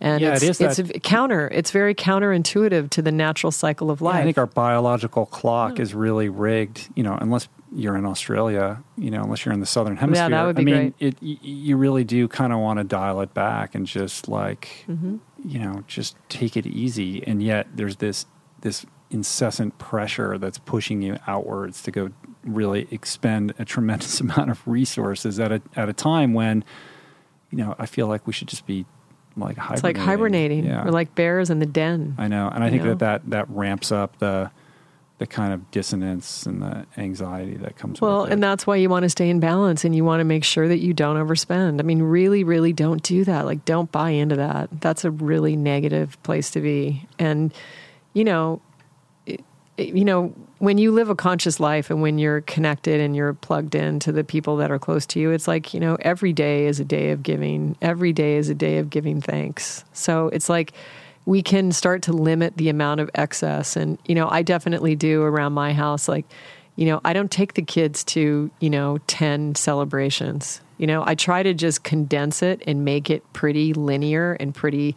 [0.00, 1.48] And Yeah, it's, it is it's that- counter.
[1.52, 4.16] It's very counterintuitive to the natural cycle of Yeah, life.
[4.16, 6.88] I think our biological clock is really rigged.
[6.96, 10.24] You know, unless you're in Australia, you know, unless you're in the southern hemisphere.
[10.24, 11.16] Yeah, that would be I mean, great.
[11.22, 15.16] it you really do kind of want to dial it back and just like, Mm-hmm.
[15.44, 17.22] you know, just take it easy.
[17.26, 18.26] And yet, there's this
[18.62, 22.10] this incessant pressure that's pushing you outwards to go
[22.44, 26.64] really expend a tremendous amount of resources at a at a time when,
[27.50, 28.86] you know, I feel like we should just be
[29.36, 29.74] like hibernating.
[29.74, 30.64] It's like hibernating.
[30.64, 30.84] Yeah.
[30.84, 32.14] We're like bears in the den.
[32.16, 32.94] I know, and I think know?
[32.94, 34.50] that, that that ramps up the
[35.18, 39.04] the kind of dissonance and the anxiety that comes Well, and that's why you want
[39.04, 41.80] to stay in balance and you want to make sure that you don't overspend.
[41.80, 43.46] I mean, really, really don't do that.
[43.46, 44.68] Like, don't buy into that.
[44.80, 47.06] That's a really negative place to be.
[47.18, 47.54] And,
[48.12, 48.60] you know,
[49.24, 49.40] it,
[49.78, 53.34] it- you know, when you live a conscious life and when you're connected and you're
[53.34, 56.32] plugged in to the people that are close to you, it's like, you know, every
[56.32, 57.76] day is a day of giving.
[57.82, 59.84] Every day is a day of giving thanks.
[59.92, 60.72] So it's like,
[61.26, 63.76] we can start to limit the amount of excess.
[63.76, 66.08] And, you know, I definitely do around my house.
[66.08, 66.24] Like,
[66.76, 70.60] you know, I don't take the kids to, you know, 10 celebrations.
[70.78, 74.94] You know, I try to just condense it and make it pretty linear and pretty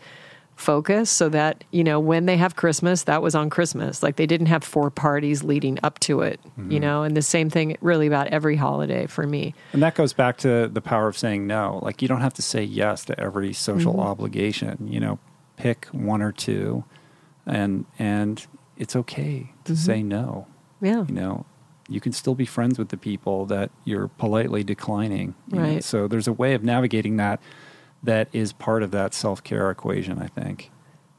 [0.56, 4.26] focused so that you know when they have christmas that was on christmas like they
[4.26, 6.72] didn't have four parties leading up to it Mm-hmm.
[6.74, 10.12] you know and the same thing really about every holiday for me And that goes
[10.12, 11.80] back to the power of saying no.
[11.82, 14.02] Like you don't have to say yes to every social Mm-hmm.
[14.02, 14.86] obligation.
[14.92, 15.20] You know,
[15.60, 16.84] pick one or two,
[17.46, 18.46] and and
[18.78, 19.86] it's okay to Mm-hmm.
[19.92, 20.48] say no.
[20.82, 21.46] yeah You know,
[21.88, 25.36] you can still be friends with the people that you're politely declining.
[25.52, 25.64] you know.
[25.74, 25.84] Right.
[25.84, 27.40] So there's a way of navigating that
[28.02, 30.18] that is part of that self care equation.
[30.20, 30.72] I think.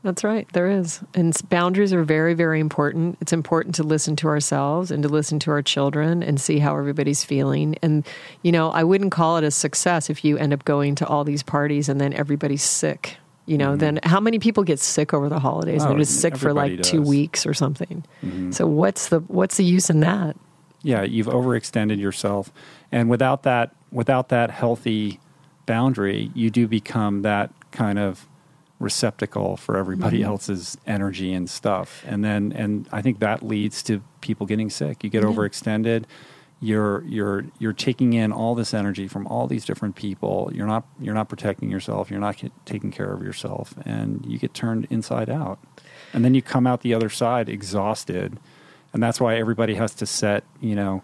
[0.03, 0.49] That's right.
[0.55, 1.01] There is.
[1.13, 3.19] And boundaries are very, very important.
[3.21, 6.75] It's important to listen to ourselves and to listen to our children and see how
[6.75, 7.77] everybody's feeling.
[7.83, 8.07] And,
[8.43, 11.23] you know, I wouldn't call it a success if you end up going to all
[11.25, 13.19] these parties and then everybody's sick.
[13.51, 13.79] You know, mm-hmm.
[13.79, 15.83] then how many people get sick over the holidays?
[15.83, 18.05] Oh, They're just sick for like everybody two weeks or something.
[18.23, 18.53] Mm-hmm.
[18.53, 20.37] So what's the what's the use in that?
[20.83, 22.53] yeah you've overextended yourself.
[22.93, 25.21] And without that without that healthy
[25.67, 28.27] boundary you do become that kind of
[28.79, 30.31] receptacle for everybody mm-hmm.
[30.31, 32.05] else's energy and stuff.
[32.07, 35.05] And then and i think that leads to people getting sick.
[35.05, 36.05] You get overextended
[36.61, 40.51] you're you're you're taking in all this energy from all these different people.
[40.55, 42.11] You're not you're not protecting yourself.
[42.11, 43.75] You're not taking care of yourself.
[43.85, 45.59] And you get turned inside out.
[46.13, 48.39] And then you come out the other side exhausted.
[48.93, 51.03] And that's why everybody has to set you know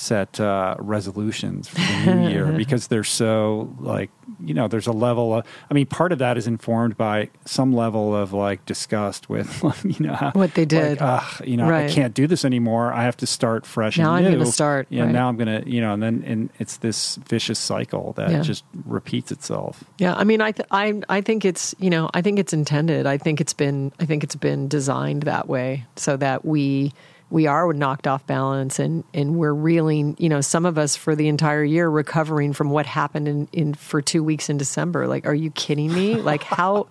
[0.00, 4.10] set uh, resolutions for the new year because they're so like
[4.42, 7.72] you know there's a level of i mean part of that is informed by some
[7.72, 9.50] level of like disgust with
[9.84, 11.00] you know What they did.
[11.00, 11.90] like, you know Right.
[11.90, 14.86] i can't do this anymore i have to start fresh Now and I'm gonna start,
[14.88, 15.12] yeah right.
[15.12, 18.40] now i'm gonna you know and then and it's this vicious cycle that Yeah.
[18.40, 22.22] just repeats itself Yeah, I mean, I, th- I, I think it's you know, I
[22.22, 23.06] think it's intended.
[23.06, 26.92] I think it's been, I think it's been designed that way so that we
[27.30, 30.16] we are knocked off balance and and we're reeling.
[30.18, 33.74] You know, some of us for the entire year recovering from what happened in in
[33.74, 35.06] for two weeks in December.
[35.06, 36.20] Like, are you kidding me?
[36.30, 36.86] Like how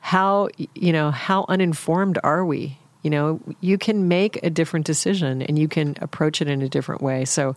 [0.00, 2.78] how you know how uninformed are we?
[3.02, 6.68] You know, you can make a different decision and you can approach it in a
[6.68, 7.24] different way.
[7.24, 7.56] So,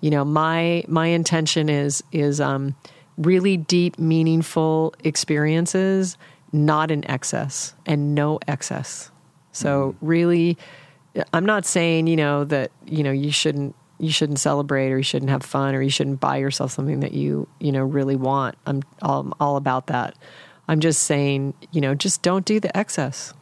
[0.00, 2.74] you know, my my intention is is um,
[3.16, 6.16] really deep, meaningful experiences,
[6.52, 9.10] not in excess and no excess.
[9.52, 10.58] So, really,
[11.32, 15.04] I'm not saying you know that you know you shouldn't you shouldn't celebrate or you
[15.04, 18.56] shouldn't have fun or you shouldn't buy yourself something that you you know really want.
[18.66, 20.16] I'm all, all about that.
[20.68, 23.32] I'm just saying you know just don't do the excess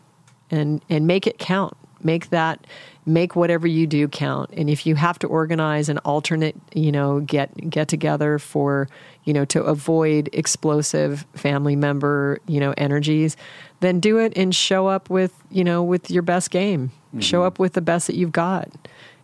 [0.50, 1.76] and and make it count.
[2.04, 2.66] Make that
[3.04, 4.50] make whatever you do count.
[4.52, 8.88] And if you have to organize an alternate, you know, get get together for,
[9.24, 13.36] you know, to avoid explosive family member, you know, energies,
[13.80, 16.92] then do it and show up with, you know, with your best game.
[17.20, 17.46] Show mm-hmm.
[17.46, 18.70] up with the best that you've got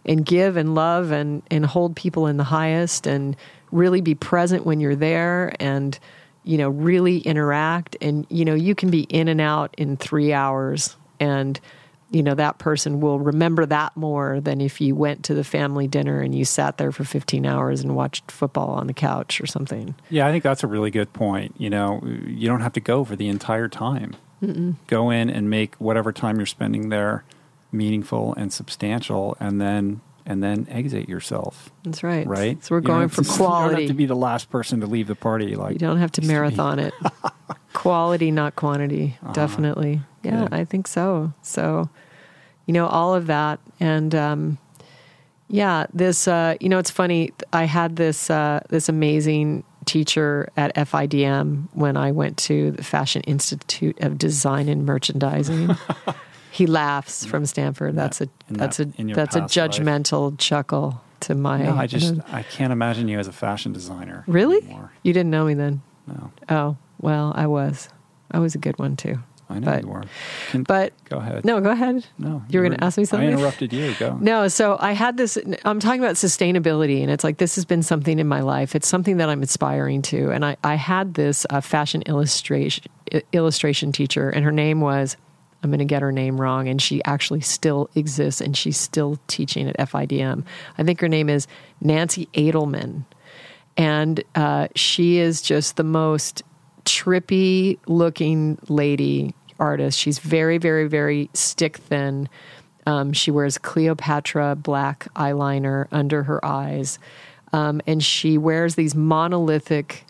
[0.05, 3.37] and give and love and and hold people in the highest and
[3.71, 5.99] really be present when you're there and
[6.45, 10.33] you know really interact and you know you can be in and out in 3
[10.33, 11.61] hours and
[12.11, 15.87] you know that person will remember that more than if you went to the family
[15.87, 19.47] dinner and you sat there for 15 hours and watched football on the couch or
[19.47, 21.55] something Yeah, I think that's a really good point.
[21.59, 24.17] You know, you don't have to go for the entire time.
[24.87, 27.25] Go in and make whatever time you're spending there
[27.73, 31.71] meaningful and substantial, and then and then exit yourself.
[31.85, 32.63] that's right Right?
[32.63, 34.87] so we're You going for to- You don't have to be the last person to
[34.87, 35.57] leave the party.
[35.57, 36.93] Like You don't have to marathon it.
[37.73, 39.17] Quality, not quantity.
[39.33, 40.03] Definitely.
[40.23, 40.49] Yeah.
[40.53, 41.33] I think so.
[41.43, 41.89] So,
[42.67, 43.61] you know, all of that.
[43.81, 44.59] And, um,
[45.49, 47.33] yeah, this, uh, you know, it's funny.
[47.53, 53.23] I had this, uh, this amazing teacher at FIDM when I went to the Fashion
[53.23, 55.71] Institute of Design and Merchandising.
[56.59, 57.95] he laughs from Stanford.
[57.97, 59.71] That's a, that's that- a, that's a past life.
[59.71, 64.25] judgmental chuckle to my, No, I just I can't imagine you as a fashion designer.
[64.27, 64.59] really?
[64.59, 64.93] anymore.
[65.03, 65.83] You didn't know me then?
[66.07, 67.89] No, Oh, well, I was.
[68.31, 69.19] I was a good one too.
[69.51, 70.05] I know But- you were.
[70.51, 71.45] Can, But go ahead.
[71.45, 72.05] no, go ahead.
[72.19, 73.29] no, you were gonna ask me something?
[73.29, 73.95] I interrupted you.
[73.99, 74.17] Go.
[74.21, 75.39] No, so I had this.
[75.65, 78.75] I'm talking about sustainability, and it's like this has been something in my life.
[78.77, 82.85] It's something that I'm aspiring to, and I, I had this uh, fashion illustration
[83.33, 85.17] illustration teacher, and her name was.
[85.63, 89.19] I'm going to get her name wrong, and she actually still exists, and she's still
[89.27, 90.45] teaching at FIDM.
[90.77, 91.47] I think her name is
[91.81, 93.05] Nancy Edelman,
[93.77, 96.43] and uh, she is just the most
[96.85, 99.99] trippy looking lady artist.
[99.99, 102.29] She's very, very, very stick thin.
[102.87, 106.99] Um, she wears Cleopatra black eyeliner under her eyes.
[107.53, 110.05] Um, and she wears these monolithic,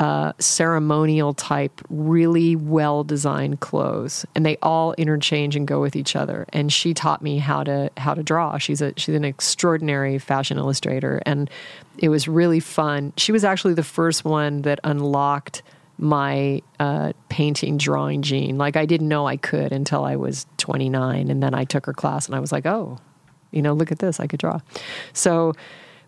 [0.00, 4.26] uh, ceremonial type, really well designed clothes.
[4.34, 6.46] And they all interchange and go with each other.
[6.52, 8.58] And she taught me how to how to draw.
[8.58, 11.22] She's a she's an extraordinary fashion illustrator.
[11.24, 11.50] And
[11.98, 13.12] it was really fun.
[13.16, 15.62] She was actually the first one that unlocked
[15.98, 18.58] my uh, painting drawing gene.
[18.58, 21.94] Like I didn't know I could until I was 29, and then I took her
[21.94, 22.98] class, and I was like, oh,
[23.50, 24.60] you know, look at this, I could draw.
[25.12, 25.54] So,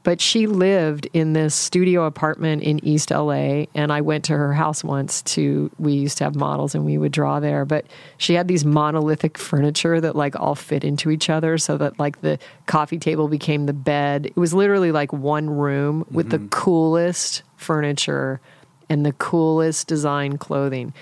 [0.03, 4.53] but she lived in this studio apartment in East LA, and I went to her
[4.53, 5.71] house once to.
[5.79, 7.65] We used to have models, and we would draw there.
[7.65, 11.99] But she had these monolithic furniture that like all fit into each other, so that
[11.99, 14.27] like the coffee table became the bed.
[14.27, 16.49] It was literally like one room with the mm-hmm.
[16.49, 18.41] coolest furniture
[18.89, 20.93] and the coolest design clothing.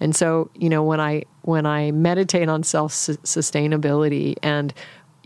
[0.00, 4.74] And so, you know, when I when I meditate on self sustainability and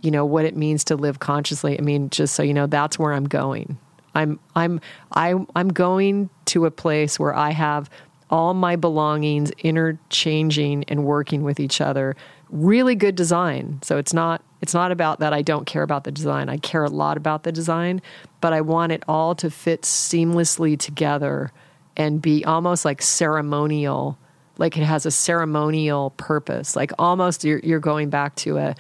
[0.03, 2.99] you know what it means to live consciously, I mean, just so you know, that's
[2.99, 3.79] where I'm going.
[4.15, 4.81] I'm I'm
[5.13, 7.91] I'm, I'm going to a place where I have
[8.31, 12.17] all my belongings interchanging and working with each other.
[12.49, 13.81] Really good design.
[13.83, 16.49] So it's not it's not about that I don't care about the design.
[16.49, 18.03] I care a lot about the design,
[18.41, 21.53] but I want it all to fit seamlessly together
[21.97, 24.19] and be almost like ceremonial
[24.59, 28.75] like it has a ceremonial purpose like almost you're, you're going back to a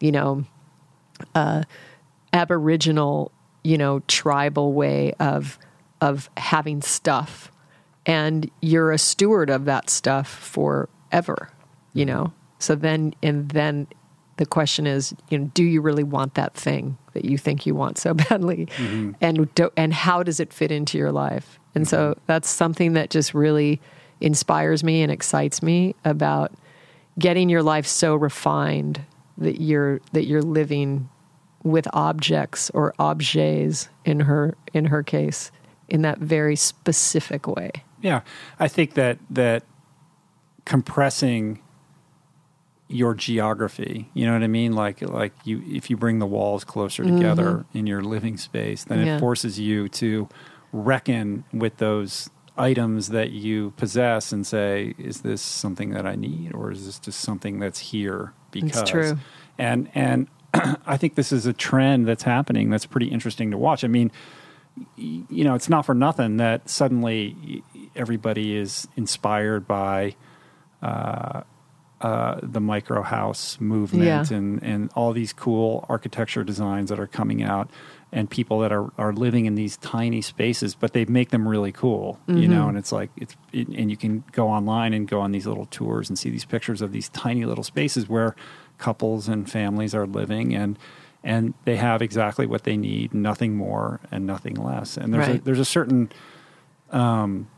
[0.00, 0.44] you know
[1.34, 1.62] uh,
[2.32, 3.32] aboriginal
[3.62, 5.58] you know tribal way of
[6.00, 7.50] of having stuff.
[8.08, 11.50] And you're a steward of that stuff forever
[11.96, 12.32] you know?
[12.60, 13.88] So then and then
[14.36, 17.74] the question is you know do you really want that thing that you think you
[17.74, 18.66] want so badly?
[18.76, 19.12] Mm-hmm.
[19.20, 21.58] and do, and how does it fit into your life?
[21.74, 23.80] And so that's something that just really
[24.20, 26.52] inspires me and excites me about
[27.18, 29.02] getting your life so refined
[29.38, 31.08] that you're that you're living
[31.62, 35.50] with objects or objets in her in her case
[35.88, 37.70] in that very specific way.
[38.00, 38.22] Yeah,
[38.58, 39.64] I think that that
[40.64, 41.60] compressing
[42.88, 44.72] your geography, you know what I mean?
[44.72, 47.78] Like like you if you bring the walls closer together mm-hmm.
[47.78, 49.16] in your living space, then yeah.
[49.16, 50.28] it forces you to
[50.72, 56.54] reckon with those items that you possess and say, is this something that I need,
[56.54, 58.82] or is this just something that's here because?
[58.82, 59.18] It's true.
[59.58, 62.70] And and I think this is a trend that's happening.
[62.70, 63.84] That's pretty interesting to watch.
[63.84, 64.10] I mean,
[64.96, 67.62] you know, it's not for nothing that suddenly
[67.94, 70.14] everybody is inspired by.
[70.82, 71.42] Uh,
[72.02, 74.36] uh, the micro house movement yeah.
[74.36, 77.70] and, and all these cool architecture designs that are coming out
[78.16, 81.70] and people that are, are living in these tiny spaces, but they make them really
[81.70, 82.38] cool, mm-hmm.
[82.38, 82.60] you know.
[82.60, 82.68] Mm-hmm.
[82.70, 85.66] And it's like it's it, and you can go online and go on these little
[85.66, 88.34] tours and see these pictures of these tiny little spaces where
[88.78, 90.78] couples and families are living and
[91.22, 94.96] and they have exactly what they need, nothing more and nothing less.
[94.96, 95.40] And there's right.
[95.40, 96.10] a, there's a certain,
[96.90, 97.50] um,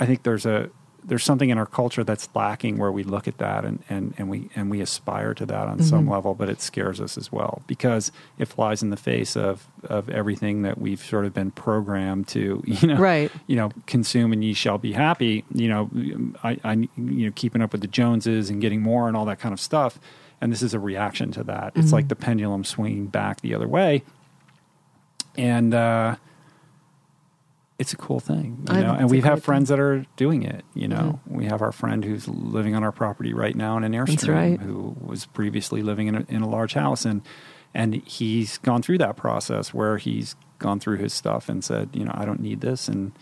[0.00, 0.70] I think there's a
[1.06, 4.28] there's something in our culture that's lacking where we look at that and, and, and
[4.28, 5.86] we and we aspire to that on mm-hmm.
[5.86, 9.66] some level, but it scares us as well because it flies in the face of
[9.84, 13.30] of everything that we've sort of been programmed to, you know, right.
[13.46, 15.44] you know, consume and ye shall be happy.
[15.54, 15.90] You know,
[16.42, 19.38] I, I you know keeping up with the Joneses and getting more and all that
[19.38, 19.98] kind of stuff.
[20.40, 21.72] And this is a reaction to that.
[21.72, 21.80] Mm-hmm.
[21.80, 24.02] It's like the pendulum swinging back the other way.
[25.38, 26.16] And uh,
[27.78, 28.92] it's a cool thing, you know.
[28.92, 29.76] And we have friends thing.
[29.76, 30.64] that are doing it.
[30.74, 31.36] You know, mm-hmm.
[31.36, 34.60] we have our friend who's living on our property right now in an airstream, right.
[34.60, 37.22] who was previously living in a, in a large house, and
[37.74, 42.04] and he's gone through that process where he's gone through his stuff and said, you
[42.04, 43.12] know, I don't need this, and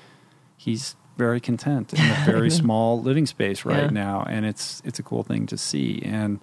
[0.56, 3.90] he's very content in a very small living space right yeah.
[3.90, 6.39] now, and it's it's a cool thing to see, and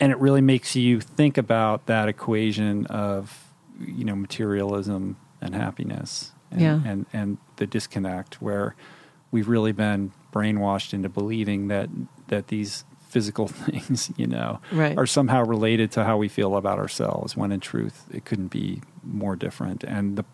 [0.00, 6.32] and it really makes you think about that equation of you know materialism and happiness
[6.54, 6.80] and, yeah.
[6.84, 8.74] and, and the disconnect where
[9.30, 11.88] we've really been brainwashed into believing that
[12.28, 14.98] that these physical things, you know, right.
[14.98, 17.36] are somehow related to how we feel about ourselves.
[17.36, 19.84] When in truth, it couldn't be more different.
[19.84, 20.24] And the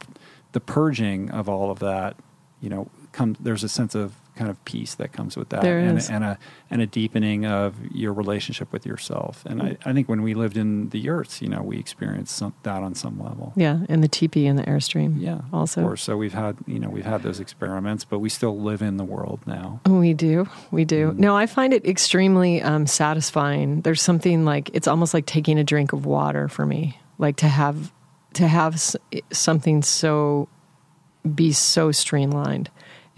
[0.52, 2.16] the purging of all of that,
[2.60, 3.36] you know, comes.
[3.38, 6.08] There's a sense of kind of peace that comes with that, and, is.
[6.08, 6.38] and a
[6.70, 9.44] and a deepening of your relationship with yourself.
[9.44, 12.54] And I, I think when we lived in the yurts, you know, we experienced some,
[12.62, 13.52] that on some level.
[13.54, 15.20] Yeah, and the teepee and the airstream.
[15.20, 15.82] Yeah, also.
[15.82, 16.02] Of course.
[16.02, 19.04] So we've had you know we've had those experiments, but we still live in the
[19.04, 19.82] world now.
[19.86, 21.10] We do, we do.
[21.10, 21.20] Mm-hmm.
[21.20, 23.82] No, I find it extremely um, satisfying.
[23.82, 27.48] There's something like it's almost like taking a drink of water for me, like to
[27.48, 27.92] have
[28.34, 28.80] to have
[29.32, 30.48] something so
[31.34, 32.70] be so streamlined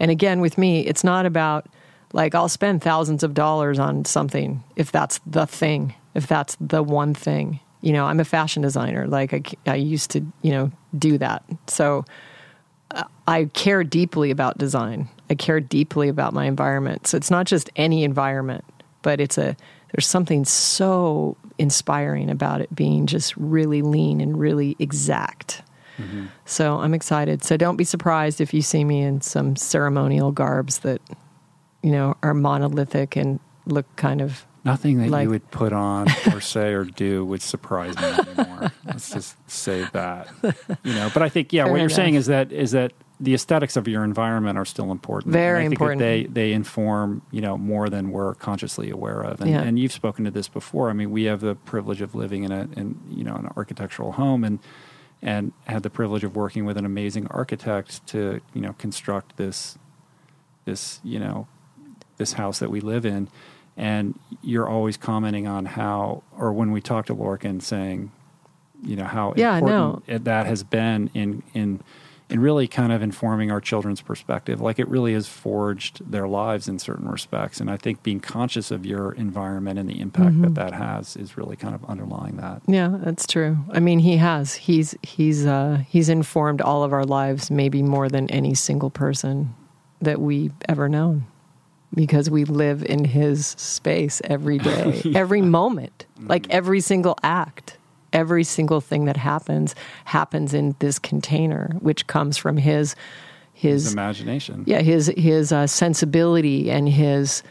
[0.03, 1.65] and again, with me, it's not about
[2.11, 6.83] like I'll spend thousands of dollars on something if that's the thing, if that's the
[6.83, 7.61] one thing.
[7.79, 9.07] You know, I'm a fashion designer.
[9.07, 11.45] Like I, I used to, you know, do that.
[11.67, 12.03] So
[12.91, 15.07] uh, I care deeply about design.
[15.29, 17.07] I care deeply about my environment.
[17.07, 18.65] So it's not just any environment,
[19.03, 19.55] but it's a
[19.93, 25.61] there's something so inspiring about it being just really lean and really exact.
[26.45, 27.43] So I'm excited.
[27.43, 31.01] So don't be surprised if you see me in some ceremonial garbs that,
[31.81, 36.07] you know, are monolithic and look kind of Nothing that Like- you would put on
[36.33, 38.71] or say or do would surprise me anymore.
[38.85, 40.29] Let's just say that.
[40.85, 43.33] You know, but I think yeah, Fair what you're saying is that is that the
[43.33, 45.33] aesthetics of your environment are still important.
[45.33, 45.99] Very And I think that important.
[45.99, 49.41] They they inform you know more than we're consciously aware of.
[49.41, 49.63] And, Yeah.
[49.63, 50.89] and you've spoken to this before.
[50.89, 54.13] I mean, we have the privilege of living in a in you know an architectural
[54.13, 54.59] home and
[55.23, 59.77] and had the privilege of working with an amazing architect to you know construct this
[60.65, 61.47] this you know
[62.17, 63.27] this house that we live in.
[63.75, 68.11] And you're always commenting on how or when we talk to Lorcan saying
[68.83, 71.79] you know how Yeah, important it- that has been in in
[72.33, 76.67] in really kind of informing our children's perspective like it really has forged their lives
[76.67, 80.41] in certain respects and i think being conscious of your environment and the impact Mm-hmm.
[80.41, 83.57] that that has is really kind of underlying that Yeah, that's true.
[83.71, 84.55] I mean, he has.
[84.55, 89.53] He's he's uh, he's informed all of our lives, maybe more than any single person
[90.01, 91.25] that we've ever known,
[91.93, 97.77] because we live in his space every day, every moment, like every single act,
[98.13, 99.75] every single thing that happens
[100.05, 102.95] happens in this container, which comes from his
[103.53, 104.63] his his imagination.
[104.65, 107.43] Yeah his his uh, sensibility and his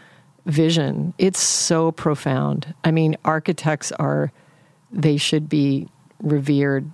[0.47, 1.13] vision.
[1.19, 2.75] It's so profound.
[2.85, 4.33] I mean architects are
[4.91, 5.89] they should be
[6.21, 6.91] revered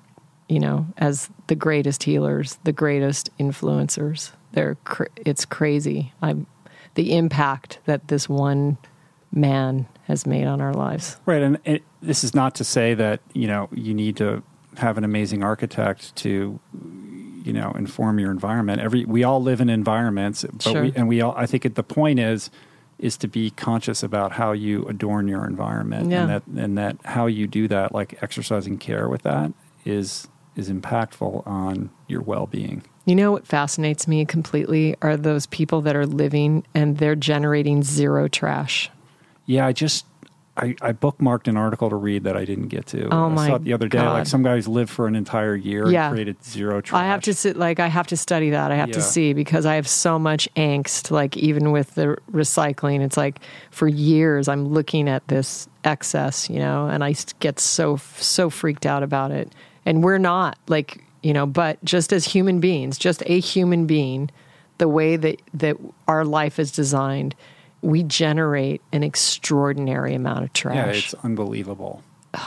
[0.49, 4.33] you know as the greatest healers the greatest influencers.
[4.53, 6.13] They're cr- it's crazy.
[6.23, 6.47] I'm
[6.95, 8.79] the impact that this one
[9.31, 13.21] man has made on our lives Right, and it, this is not to say that
[13.35, 14.43] you know you need to
[14.77, 16.59] have an amazing architect to
[17.45, 18.81] you know inform your environment.
[18.81, 20.83] Every we all live in environments, but Sure.
[20.83, 21.35] we and we all.
[21.37, 22.51] I think it, the point is
[22.99, 26.23] is to be conscious about how you adorn your environment, Yeah.
[26.23, 29.53] and that and that how you do that, like exercising care with that,
[29.85, 32.83] is is impactful on your well being.
[33.05, 37.83] You know what fascinates me completely are those people that are living and they're generating
[37.83, 38.91] zero trash.
[39.49, 40.05] Yeah, I just
[40.59, 43.09] I, I bookmarked an article to read that I didn't get to.
[43.15, 44.01] Oh, I my saw it the other day.
[44.03, 46.07] Like some guys lived for an entire year Yeah.
[46.09, 47.01] and created zero trash.
[47.01, 48.73] I have to sit like I have to study that.
[48.73, 51.11] I have to see because I have so much angst.
[51.13, 56.59] Like even with the recycling, it's like for years I'm looking at this excess, you
[56.59, 59.53] know, and I get so so freaked out about it.
[59.87, 64.29] And we're not like you know, but just as human beings, just a human being,
[64.79, 65.77] the way that that
[66.09, 67.35] our life is designed,
[67.83, 70.77] we generate an extraordinary amount of trash.
[70.77, 72.03] Yeah, it's unbelievable.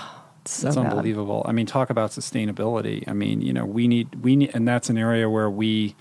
[0.44, 1.46] It's so it's unbelievable.
[1.48, 3.08] I mean, talk about sustainability.
[3.08, 5.96] I mean, you know, we need we need, and that's an area where we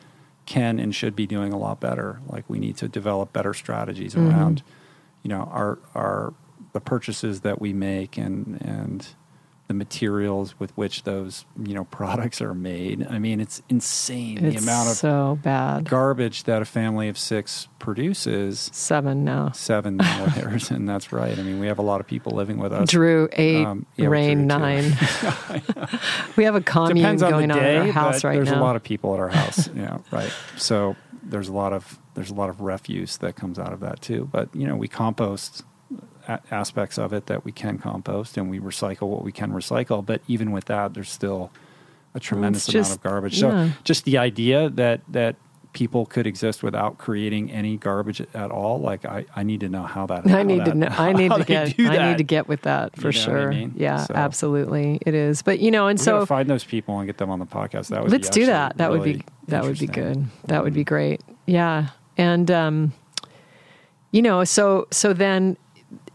[0.47, 2.21] can and should be doing a lot better.
[2.27, 4.31] Like we need to develop better strategies Mm-hmm.
[4.31, 4.63] around,
[5.23, 6.33] you know, our our
[6.73, 9.09] the purchases that we make and and
[9.71, 13.07] the materials with which those you know products are made.
[13.09, 15.89] I mean, it's insane It's the amount of so bad.
[15.89, 18.69] garbage that a family of six produces.
[18.73, 19.53] Seven now.
[19.53, 21.39] Seven milliliters, and that's right.
[21.39, 22.89] I mean, we have a lot of people living with us.
[22.91, 24.85] Drew eight, Um, yeah, Rain Drew, nine.
[26.37, 28.51] we have a commune Depends on going the on day, at our house right there's
[28.51, 28.61] now.
[28.61, 29.69] a lot of people at our house.
[29.73, 30.33] yeah, right.
[30.57, 34.01] So there's a lot of there's a lot of refuse that comes out of that
[34.03, 34.29] too.
[34.33, 35.63] But you know, we compost
[36.29, 40.05] a- aspects of it that we can compost, and we recycle what we can recycle.
[40.05, 41.51] But even with that, there's still
[42.15, 43.41] a tremendous amount just- of garbage.
[43.43, 43.67] yeah.
[43.69, 45.37] So just the idea that that
[45.73, 49.85] people could exist without creating any garbage at all, like I, I need to know
[49.85, 50.27] how that.
[50.27, 50.89] I how need to know.
[50.91, 51.79] I need to get.
[51.79, 53.51] I need to get with that for You know what I sure.
[53.53, 53.75] mean?
[53.77, 55.43] Yeah, So- absolutely, it is.
[55.43, 57.89] But you know, and We so find those people and get them on the podcast.
[57.89, 58.79] That would let's be do that.
[58.79, 60.25] That would be that would be good.
[60.47, 61.21] That would be great.
[61.47, 62.93] Yeah, and um,
[64.11, 65.57] you know, so so then,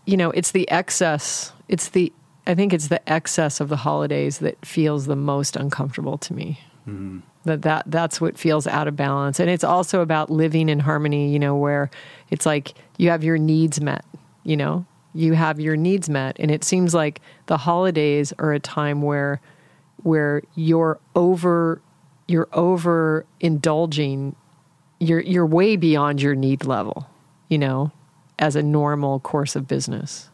[0.06, 1.52] you know, it's the excess.
[1.68, 2.12] It's the
[2.48, 6.60] I think it's the excess of the holidays that feels the most uncomfortable to me.
[6.88, 7.20] Mm-hmm.
[7.46, 11.32] That that that's what feels out of balance, and it's also about living in harmony.
[11.32, 11.90] You know, where
[12.30, 14.06] it's like you have your needs met.
[14.44, 18.60] You know, you have your needs met, and it seems like the holidays are a
[18.60, 19.42] time where
[20.04, 21.82] where you're over
[22.28, 24.36] you're over indulging
[25.00, 27.08] you're you're way beyond your need level
[27.50, 27.92] you know
[28.40, 30.30] as a normal course of business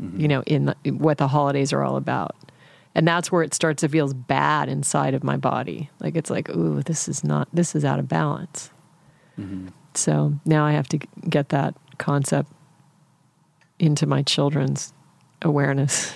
[0.00, 0.26] you mm-hmm.
[0.26, 2.34] know in the, what the holidays are all about.
[2.94, 5.90] And that's where it starts to feel bad inside of my body.
[6.00, 8.70] Like it's like ooh this is not this is out of balance.
[9.38, 9.68] Mm-hmm.
[9.94, 10.98] So now i have to
[11.28, 12.50] get that concept
[13.78, 14.92] into my children's
[15.42, 16.14] awareness.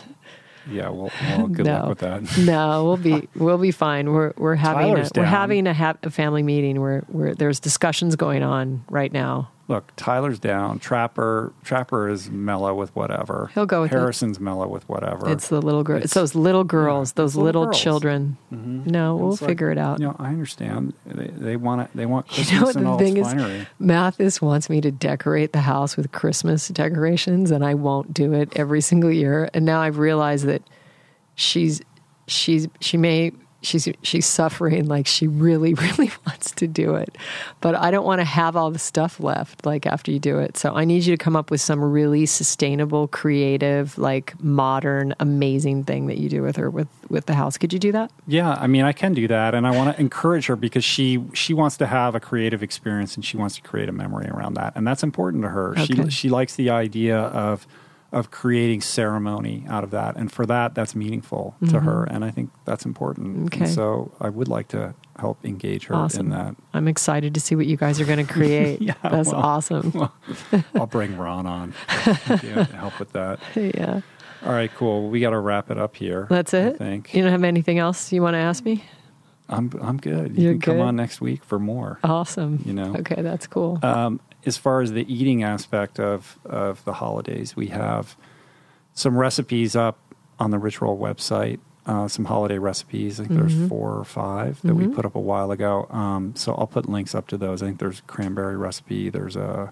[0.70, 2.38] Yeah, well, well good luck with that.
[2.38, 4.10] no, we'll be we'll be fine.
[4.10, 8.16] We're we're having a, we're having a, ha- a family meeting where where there's discussions
[8.16, 10.78] going on right now look, Tyler's down.
[10.78, 13.50] Trapper Trapper is mellow with whatever.
[13.54, 13.96] He'll go with it.
[13.96, 15.28] Harrison's mellow with whatever.
[15.30, 15.96] It's the little girl.
[15.96, 17.80] It's, It's- those little girls, yeah, those little girls.
[17.80, 18.36] children.
[18.52, 18.86] Mhm.
[18.86, 20.00] No, we'll like, figure it out.
[20.00, 20.92] You know, I understand.
[21.06, 21.90] They, they want it.
[21.94, 23.66] They want Christmas You know what and the all thing its is?
[23.78, 28.52] Mathis wants me to decorate the house with Christmas decorations, and I won't do it
[28.56, 29.48] every single year.
[29.54, 30.62] And now I've realized that
[31.34, 31.80] she's
[32.26, 33.32] she's she may
[33.64, 37.16] she's she's suffering like she really really wants to do it,
[37.60, 40.56] but I don't want to have all the stuff left like after you do it.
[40.56, 45.84] So I need you to come up with some really sustainable, creative, like modern, amazing
[45.84, 47.58] thing that you do with her with with the house.
[47.58, 48.10] Could you do that?
[48.26, 51.22] Yeah, I mean, I can do that, and I want to encourage her because she
[51.32, 54.54] she wants to have a creative experience and she wants to create a memory around
[54.54, 55.70] that, and that's important to her.
[55.70, 55.86] Okay.
[55.86, 57.66] She she likes the idea of
[58.14, 62.30] of creating ceremony out of that, and for that, that's meaningful to her, and I
[62.30, 63.26] think that's important.
[63.36, 63.62] And Mm-hmm.
[63.64, 63.70] Okay.
[63.72, 66.26] so I would like to help engage her Awesome.
[66.26, 66.54] in that.
[66.72, 68.80] I'm excited to see what you guys are going to create.
[68.88, 70.08] Yeah, That's well, awesome.
[70.74, 73.40] I'll bring Ron on to help with that.
[73.56, 74.00] yeah.
[74.46, 75.08] All right, cool.
[75.08, 76.26] We got to wrap it up here.
[76.30, 76.78] That's I it.
[76.78, 78.84] think You don't have anything else you want to ask me?
[79.48, 80.36] I'm I'm good.
[80.36, 81.98] You You're can come on next week for more.
[82.04, 82.62] Awesome.
[82.64, 82.94] You know.
[82.96, 83.78] Okay, that's cool.
[83.82, 88.16] Um, as far as the eating aspect of of the holidays, we have
[88.94, 89.98] some recipes up
[90.38, 91.58] on the Ritual website.
[91.86, 93.20] Uh, some holiday recipes.
[93.20, 93.48] I think Mm-hmm.
[93.58, 95.86] there's four or five that we put up a while ago.
[95.90, 97.62] Um, so I'll put links up to those.
[97.62, 99.10] I think there's cranberry recipe.
[99.10, 99.70] There's a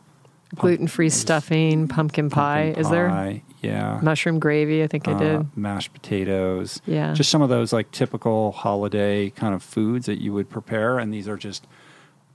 [0.54, 2.64] Gluten free stuffing, pumpkin pie.
[2.74, 3.98] pumpkin Is there Yeah.
[4.02, 4.82] mushroom gravy?
[4.82, 5.56] I think I uh, did.
[5.56, 6.82] mashed potatoes.
[6.84, 7.14] Yeah.
[7.14, 11.14] Just some of those like typical holiday kind of foods that you would prepare, and
[11.14, 11.66] these are just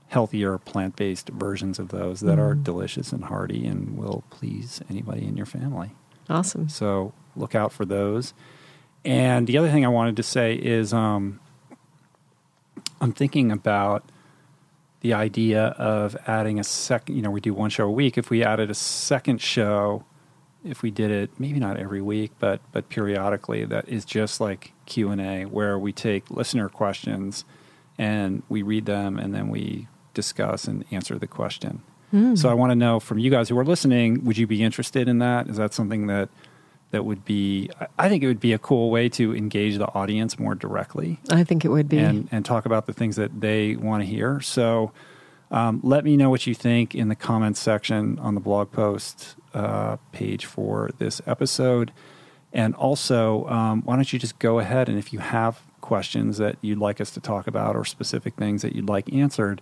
[0.08, 2.64] healthier plant based versions of those that are Mm.
[2.64, 5.90] delicious and hearty and will please anybody in your family.
[6.30, 6.68] Awesome.
[6.68, 8.34] So look out for those.
[9.04, 11.40] And the other thing I wanted to say is um,
[13.00, 14.04] I'm thinking about
[15.00, 18.18] the idea of adding a second, you know, we do one show a week.
[18.18, 20.04] If we added a second show,
[20.64, 24.72] if we did it, maybe not every week, but, but periodically, that is just like
[24.86, 27.44] Q&A where we take listener questions
[27.96, 29.86] and we read them and then we
[30.22, 31.74] discuss and answer the question.
[32.34, 35.08] So I want to know from you guys who are listening, would you be interested
[35.12, 35.46] in that?
[35.46, 36.28] Is that something that
[36.90, 39.88] that would be I- I think it would be a cool way to engage the
[40.00, 41.98] audience more directly I think it would be.
[41.98, 44.40] and and talk about the things that they want to hear.
[44.40, 44.90] So
[45.50, 49.36] um, let me know what you think in the comments section on the blog post
[49.52, 51.88] uh, page for this episode.
[52.54, 56.56] And also, um, why don't you just go ahead and if you have questions that
[56.62, 59.60] you'd like us to talk about or specific things that you'd like answered,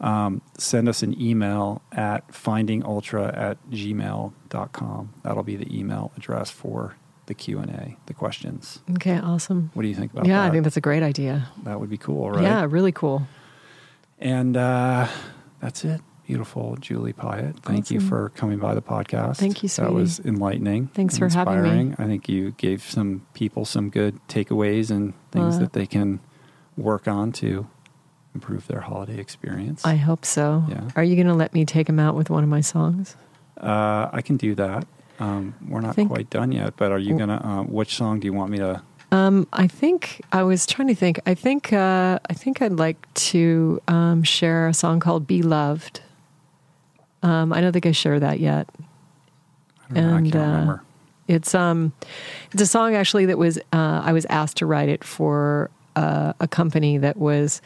[0.00, 5.14] um, send us an email at findingultra at gmail.com.
[5.22, 6.96] That'll be the email address for
[7.26, 8.80] the Q&A, the questions.
[8.92, 9.70] okay, awesome.
[9.72, 10.42] What do you think about Yeah, that?
[10.44, 11.48] Yeah, I think that's a great idea.
[11.62, 12.42] that would be cool, right?
[12.42, 13.26] Yeah, really cool.
[14.18, 15.08] And uh,
[15.60, 16.00] that's it.
[16.26, 17.60] Beautiful, Julie Piatt.
[17.60, 19.36] Thank you for coming by the podcast.
[19.36, 19.92] Thank you, That sweetie.
[19.94, 20.86] was enlightening.
[20.88, 21.94] Thanks for having me.
[21.98, 26.20] I think you gave some people some good takeaways and things Uh, that they can
[26.78, 27.66] work on to
[28.34, 29.84] improve their holiday experience.
[29.84, 30.64] I hope so.
[30.68, 30.88] Yeah.
[30.96, 33.16] Are you going to let me take them out with one of my songs?
[33.60, 34.86] uh, I can do that.
[35.20, 37.40] Um, we're not Think- quite done yet, but are you gonna?
[37.46, 38.82] Um, which song do you want me to?
[39.12, 41.20] Um, I think I was trying to think.
[41.24, 42.96] I think uh, I think I'd like
[43.30, 46.00] to um, share a song called "Be Loved."
[47.22, 48.68] Um, I don't think I shared that yet.
[49.88, 50.82] I, don't know, I And, can't uh, remember.
[51.28, 51.92] It's um,
[52.50, 56.32] it's a song actually that was uh, I was asked to write it for uh,
[56.40, 57.62] a company that was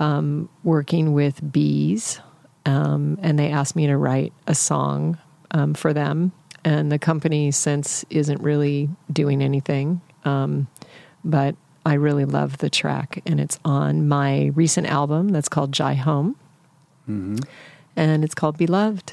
[0.00, 2.20] um, working with bees,
[2.64, 5.18] um, and they asked me to write a song
[5.52, 6.32] um, for them.
[6.64, 10.66] And the company since isn't really doing anything, um,
[11.24, 11.54] but
[11.84, 16.36] I really love the track, and it's on my recent album that's called Jai Home,
[17.06, 17.36] hmm
[17.98, 19.12] and it's called Beloved.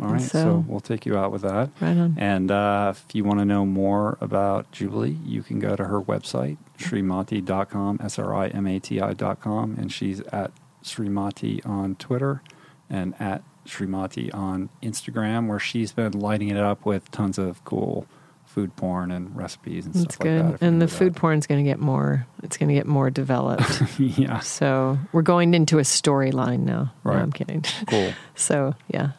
[0.00, 1.70] All right, so, so- we'll take you out with that.
[1.80, 2.16] Right on.
[2.18, 6.00] And uh, if you want to know more about Julie, you can go to her
[6.00, 9.76] website, srimati.com, S R I M A T I.com.
[9.78, 10.50] And she's at
[10.82, 12.42] Srimati on Twitter
[12.90, 18.06] and at Srimati on Instagram, where she's been lighting it up with tons of cool
[18.44, 20.44] food porn and recipes and That's stuff good.
[20.44, 20.66] like that.
[20.66, 21.18] and the food that.
[21.20, 22.24] porn's going to get more.
[22.44, 23.82] It's going to get more developed.
[23.98, 26.92] yeah, so we're going into a storyline now.
[27.04, 27.20] No, Right.
[27.22, 27.62] I'm kidding.
[27.88, 28.12] cool.
[28.36, 29.12] so yeah.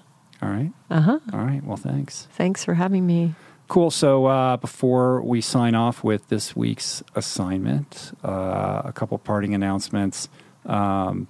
[0.45, 0.72] All right.
[0.91, 1.19] Uh huh.
[1.34, 1.63] All right.
[1.63, 2.27] Well, thanks.
[2.34, 3.34] Thanks for having me.
[3.67, 3.89] Cool.
[3.89, 10.30] So uh, before we sign off with this week's assignment, uh, a couple parting announcements.
[10.67, 11.27] Um,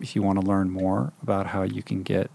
[0.00, 2.28] if you want to learn more about how you can get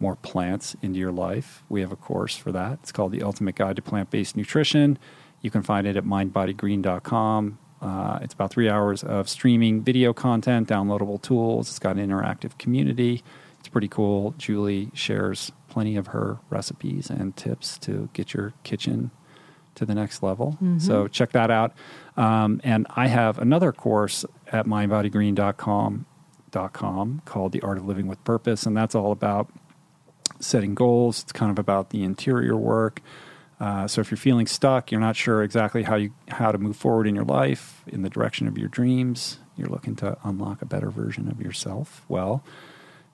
[0.00, 2.80] more plants into your life, we have a course for that.
[2.82, 4.98] It's called The Ultimate Guide to Plant Based Nutrition.
[5.42, 7.58] You can find it at mindbodygreen.com.
[7.80, 11.68] Uh, it's about three hours of streaming video content, downloadable tools.
[11.68, 13.22] It's got an interactive community.
[13.60, 14.34] It's pretty cool.
[14.38, 19.10] Julie shares plenty of her recipes and tips to get your kitchen
[19.74, 20.58] to the next level.
[20.78, 21.72] So check that out.
[22.16, 26.06] Um, and I have another course at mindbodygreen.com
[26.72, 29.50] com called The Art of Living with Purpose, and that's all about
[30.40, 31.22] setting goals.
[31.22, 33.02] It's kind of about the interior work.
[33.60, 36.76] Uh, so if you're feeling stuck, you're not sure exactly how you how to move
[36.76, 40.66] forward in your life in the direction of your dreams, you're looking to unlock a
[40.66, 42.04] better version of yourself.
[42.08, 42.44] Well,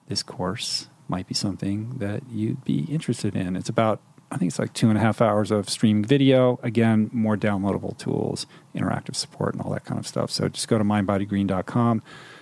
[0.07, 3.55] this course might be something that you'd be interested in.
[3.55, 4.01] It's about
[4.31, 6.59] I think it's like two and a half hours of streaming video.
[6.63, 10.31] Again, more downloadable tools, interactive support, and all that kind of stuff.
[10.31, 12.01] So just go to mindbodygreen.com,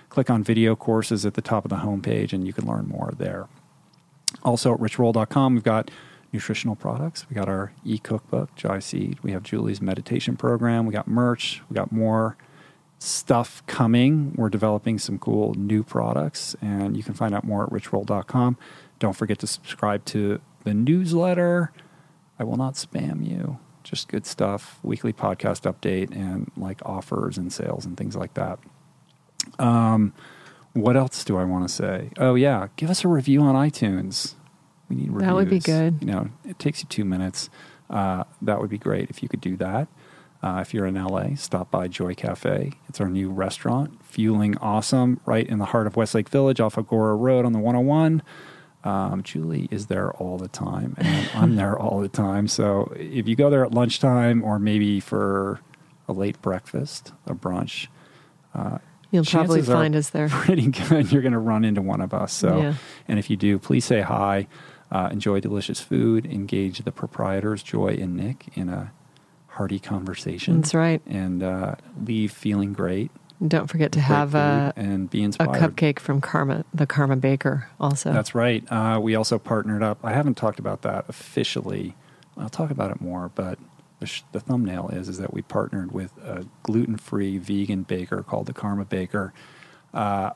[0.09, 3.13] click on video courses at the top of the homepage, and you can learn more
[3.17, 3.47] there.
[4.43, 5.91] Also at richroll.com, we've got
[6.31, 7.29] nutritional products.
[7.29, 9.19] We got our e cookbook, Jai Seed.
[9.21, 10.85] We have Julie's meditation program.
[10.85, 11.61] We got merch.
[11.69, 12.37] We got more
[13.03, 14.33] stuff coming.
[14.35, 18.57] We're developing some cool new products, and you can find out more at richroll.com.
[18.99, 21.73] Don't forget to subscribe to the newsletter.
[22.39, 23.59] I will not spam you.
[23.83, 28.59] Just good stuff, weekly podcast update, and like offers and sales and things like that.
[29.59, 30.13] Um,
[30.71, 32.11] what else do I want to say?
[32.17, 34.35] Oh yeah, give us a review on iTunes.
[34.89, 35.27] We need reviews.
[35.27, 35.97] That would be good.
[35.99, 37.49] You know, it takes you two minutes.
[37.89, 39.89] Uh, that would be great if you could do that.
[40.43, 42.73] Uh, if you're in LA, stop by Joy Cafe.
[42.89, 47.17] It's our new restaurant, fueling awesome, right in the heart of Westlake Village, off Agoura
[47.17, 48.21] Road on the 101.
[48.83, 52.49] Um, Julie is there all the time, and I'm there all the time.
[52.49, 55.61] So if you go there at lunchtime or maybe for
[56.09, 57.87] a late breakfast, a brunch,
[58.53, 58.79] uh,
[59.11, 60.27] You'll probably find us there.
[60.29, 61.11] pretty good.
[61.11, 62.33] You're going to run into one of us.
[62.33, 62.73] So, Yeah.
[63.07, 64.47] and if you do, please say hi.
[64.91, 66.25] Uh, enjoy delicious food.
[66.25, 68.91] Engage the proprietors, Joy and Nick, in a
[69.53, 70.61] hearty conversation.
[70.61, 71.01] That's right.
[71.05, 73.11] And uh, leave feeling great.
[73.45, 75.55] Don't forget to have a, and be inspired.
[75.55, 78.13] a cupcake from Karma, the Karma Baker, also.
[78.13, 78.63] That's right.
[78.71, 79.99] Uh, we also partnered up.
[80.03, 81.95] I haven't talked about that officially.
[82.37, 83.59] I'll talk about it more, but
[83.99, 88.45] the, sh- the thumbnail is is that we partnered with a gluten-free vegan baker called
[88.45, 89.33] the Karma Baker.
[89.93, 90.31] Uh,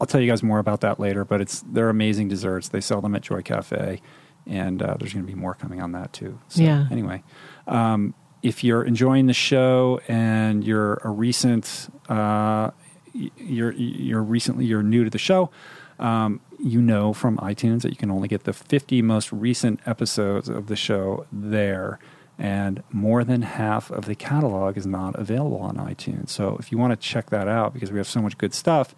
[0.00, 2.68] I'll tell you guys more about that later, but it's they're amazing desserts.
[2.68, 4.00] They sell them at Joy Cafe,
[4.46, 6.38] and uh, there's going to be more coming on that too.
[6.48, 6.86] So, Yeah.
[6.90, 7.22] Anyway,
[7.66, 12.70] um, if you're enjoying the show and you're a recent, uh,
[13.12, 15.50] you're you're recently you're new to the show,
[15.98, 20.48] um, you know from iTunes that you can only get the 50 most recent episodes
[20.48, 21.98] of the show there.
[22.38, 26.28] And more than half of the catalog is not available on iTunes.
[26.28, 28.94] So if you want to check that out, because we have so much good stuff,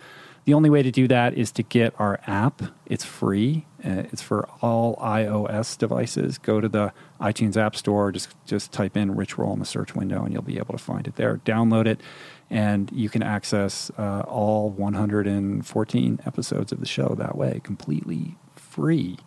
[0.49, 2.63] the only way to do that is to get our app.
[2.87, 3.67] It's free.
[3.85, 6.39] Uh, it's for all iOS devices.
[6.39, 8.11] Go to the iTunes App Store.
[8.13, 10.83] Just just type in Rich Roll in the search window, and you'll be able to
[10.83, 11.37] find it there.
[11.45, 12.01] Download it,
[12.49, 19.19] and you can access uh, all 114 episodes of the show that way, completely free.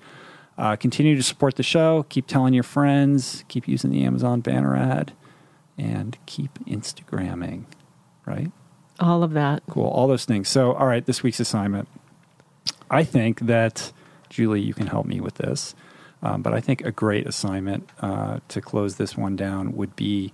[0.57, 2.01] Uh, continue to support the show.
[2.09, 3.45] Keep telling your friends.
[3.47, 5.13] Keep using the Amazon banner ad,
[5.77, 7.65] and keep Instagramming.
[8.25, 8.51] Right.
[9.01, 9.63] All of that.
[9.69, 9.87] Cool.
[9.87, 10.47] All those things.
[10.47, 11.87] So, all right, this week's assignment.
[12.89, 13.91] I think that,
[14.29, 15.73] Julie, you can help me with this.
[16.21, 20.33] Um, but I think a great assignment uh, to close this one down would be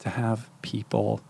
[0.00, 1.22] to have people,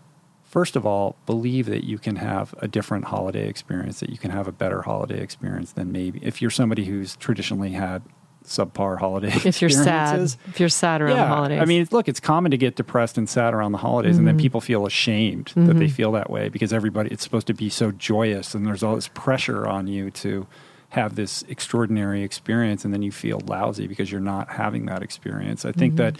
[0.43, 4.31] first of all, believe that you can have a different holiday experience, that you can
[4.31, 8.01] have a better holiday experience than maybe if you're somebody who's traditionally had
[8.47, 11.61] subpar holiday If you're sad, if you're sad around the holidays.
[11.61, 14.35] I mean, look, it's common to get depressed and sad around the holidays, and then
[14.35, 14.41] mm-hmm.
[14.41, 15.87] people feel ashamed that they mm-hmm.
[15.87, 19.09] feel that way because everybody, it's supposed to be so joyous, and there's all this
[19.09, 20.47] pressure on you to
[20.89, 25.65] have this extraordinary experience, and then you feel lousy because you're not having that experience.
[25.65, 26.15] I think mm-hmm.
[26.15, 26.17] that,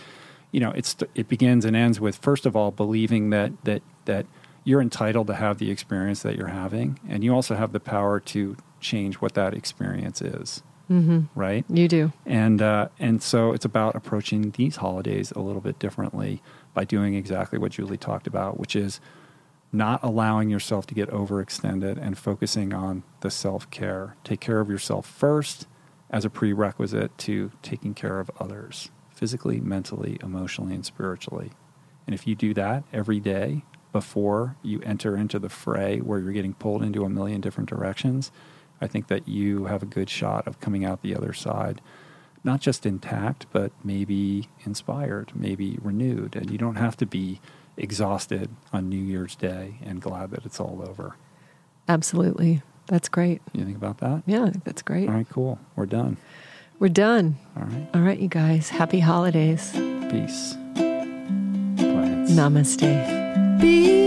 [0.51, 4.25] you know, it's it begins and ends with first of all believing that that that
[4.63, 8.19] you're entitled to have the experience that you're having, and you also have the power
[8.19, 10.61] to change what that experience is.
[10.89, 11.21] Mm-hmm.
[11.35, 11.65] Right?
[11.69, 12.13] you do.
[12.25, 16.41] and uh, and so it's about approaching these holidays a little bit differently
[16.73, 19.01] by doing exactly what Julie talked about, which is
[19.71, 24.15] not allowing yourself to get overextended and focusing on the self care.
[24.23, 25.67] Take care of yourself first
[26.09, 31.51] as a prerequisite to taking care of others physically, mentally, emotionally, and spiritually.
[32.05, 36.31] And if you do that every day before you enter into the fray where you're
[36.31, 38.31] getting pulled into a million different directions,
[38.79, 41.81] I think that you have a good shot of coming out the other side,
[42.43, 46.35] not just intact, but maybe inspired, maybe renewed.
[46.35, 47.39] And you don't have to be
[47.75, 51.15] exhausted on New Year's Day and glad that it's all over.
[51.87, 52.61] Absolutely.
[52.87, 53.41] That's great.
[53.53, 54.23] You think about that?
[54.25, 55.09] Yeah, I think that's great.
[55.09, 55.59] All right, cool.
[55.75, 56.17] We're done.
[56.79, 57.37] We're done.
[57.55, 57.87] All right.
[57.93, 58.69] All right, you guys.
[58.69, 59.71] Happy holidays.
[60.09, 60.55] Peace.
[60.75, 62.31] Plants.
[62.31, 63.59] Namaste.
[63.59, 64.06] Be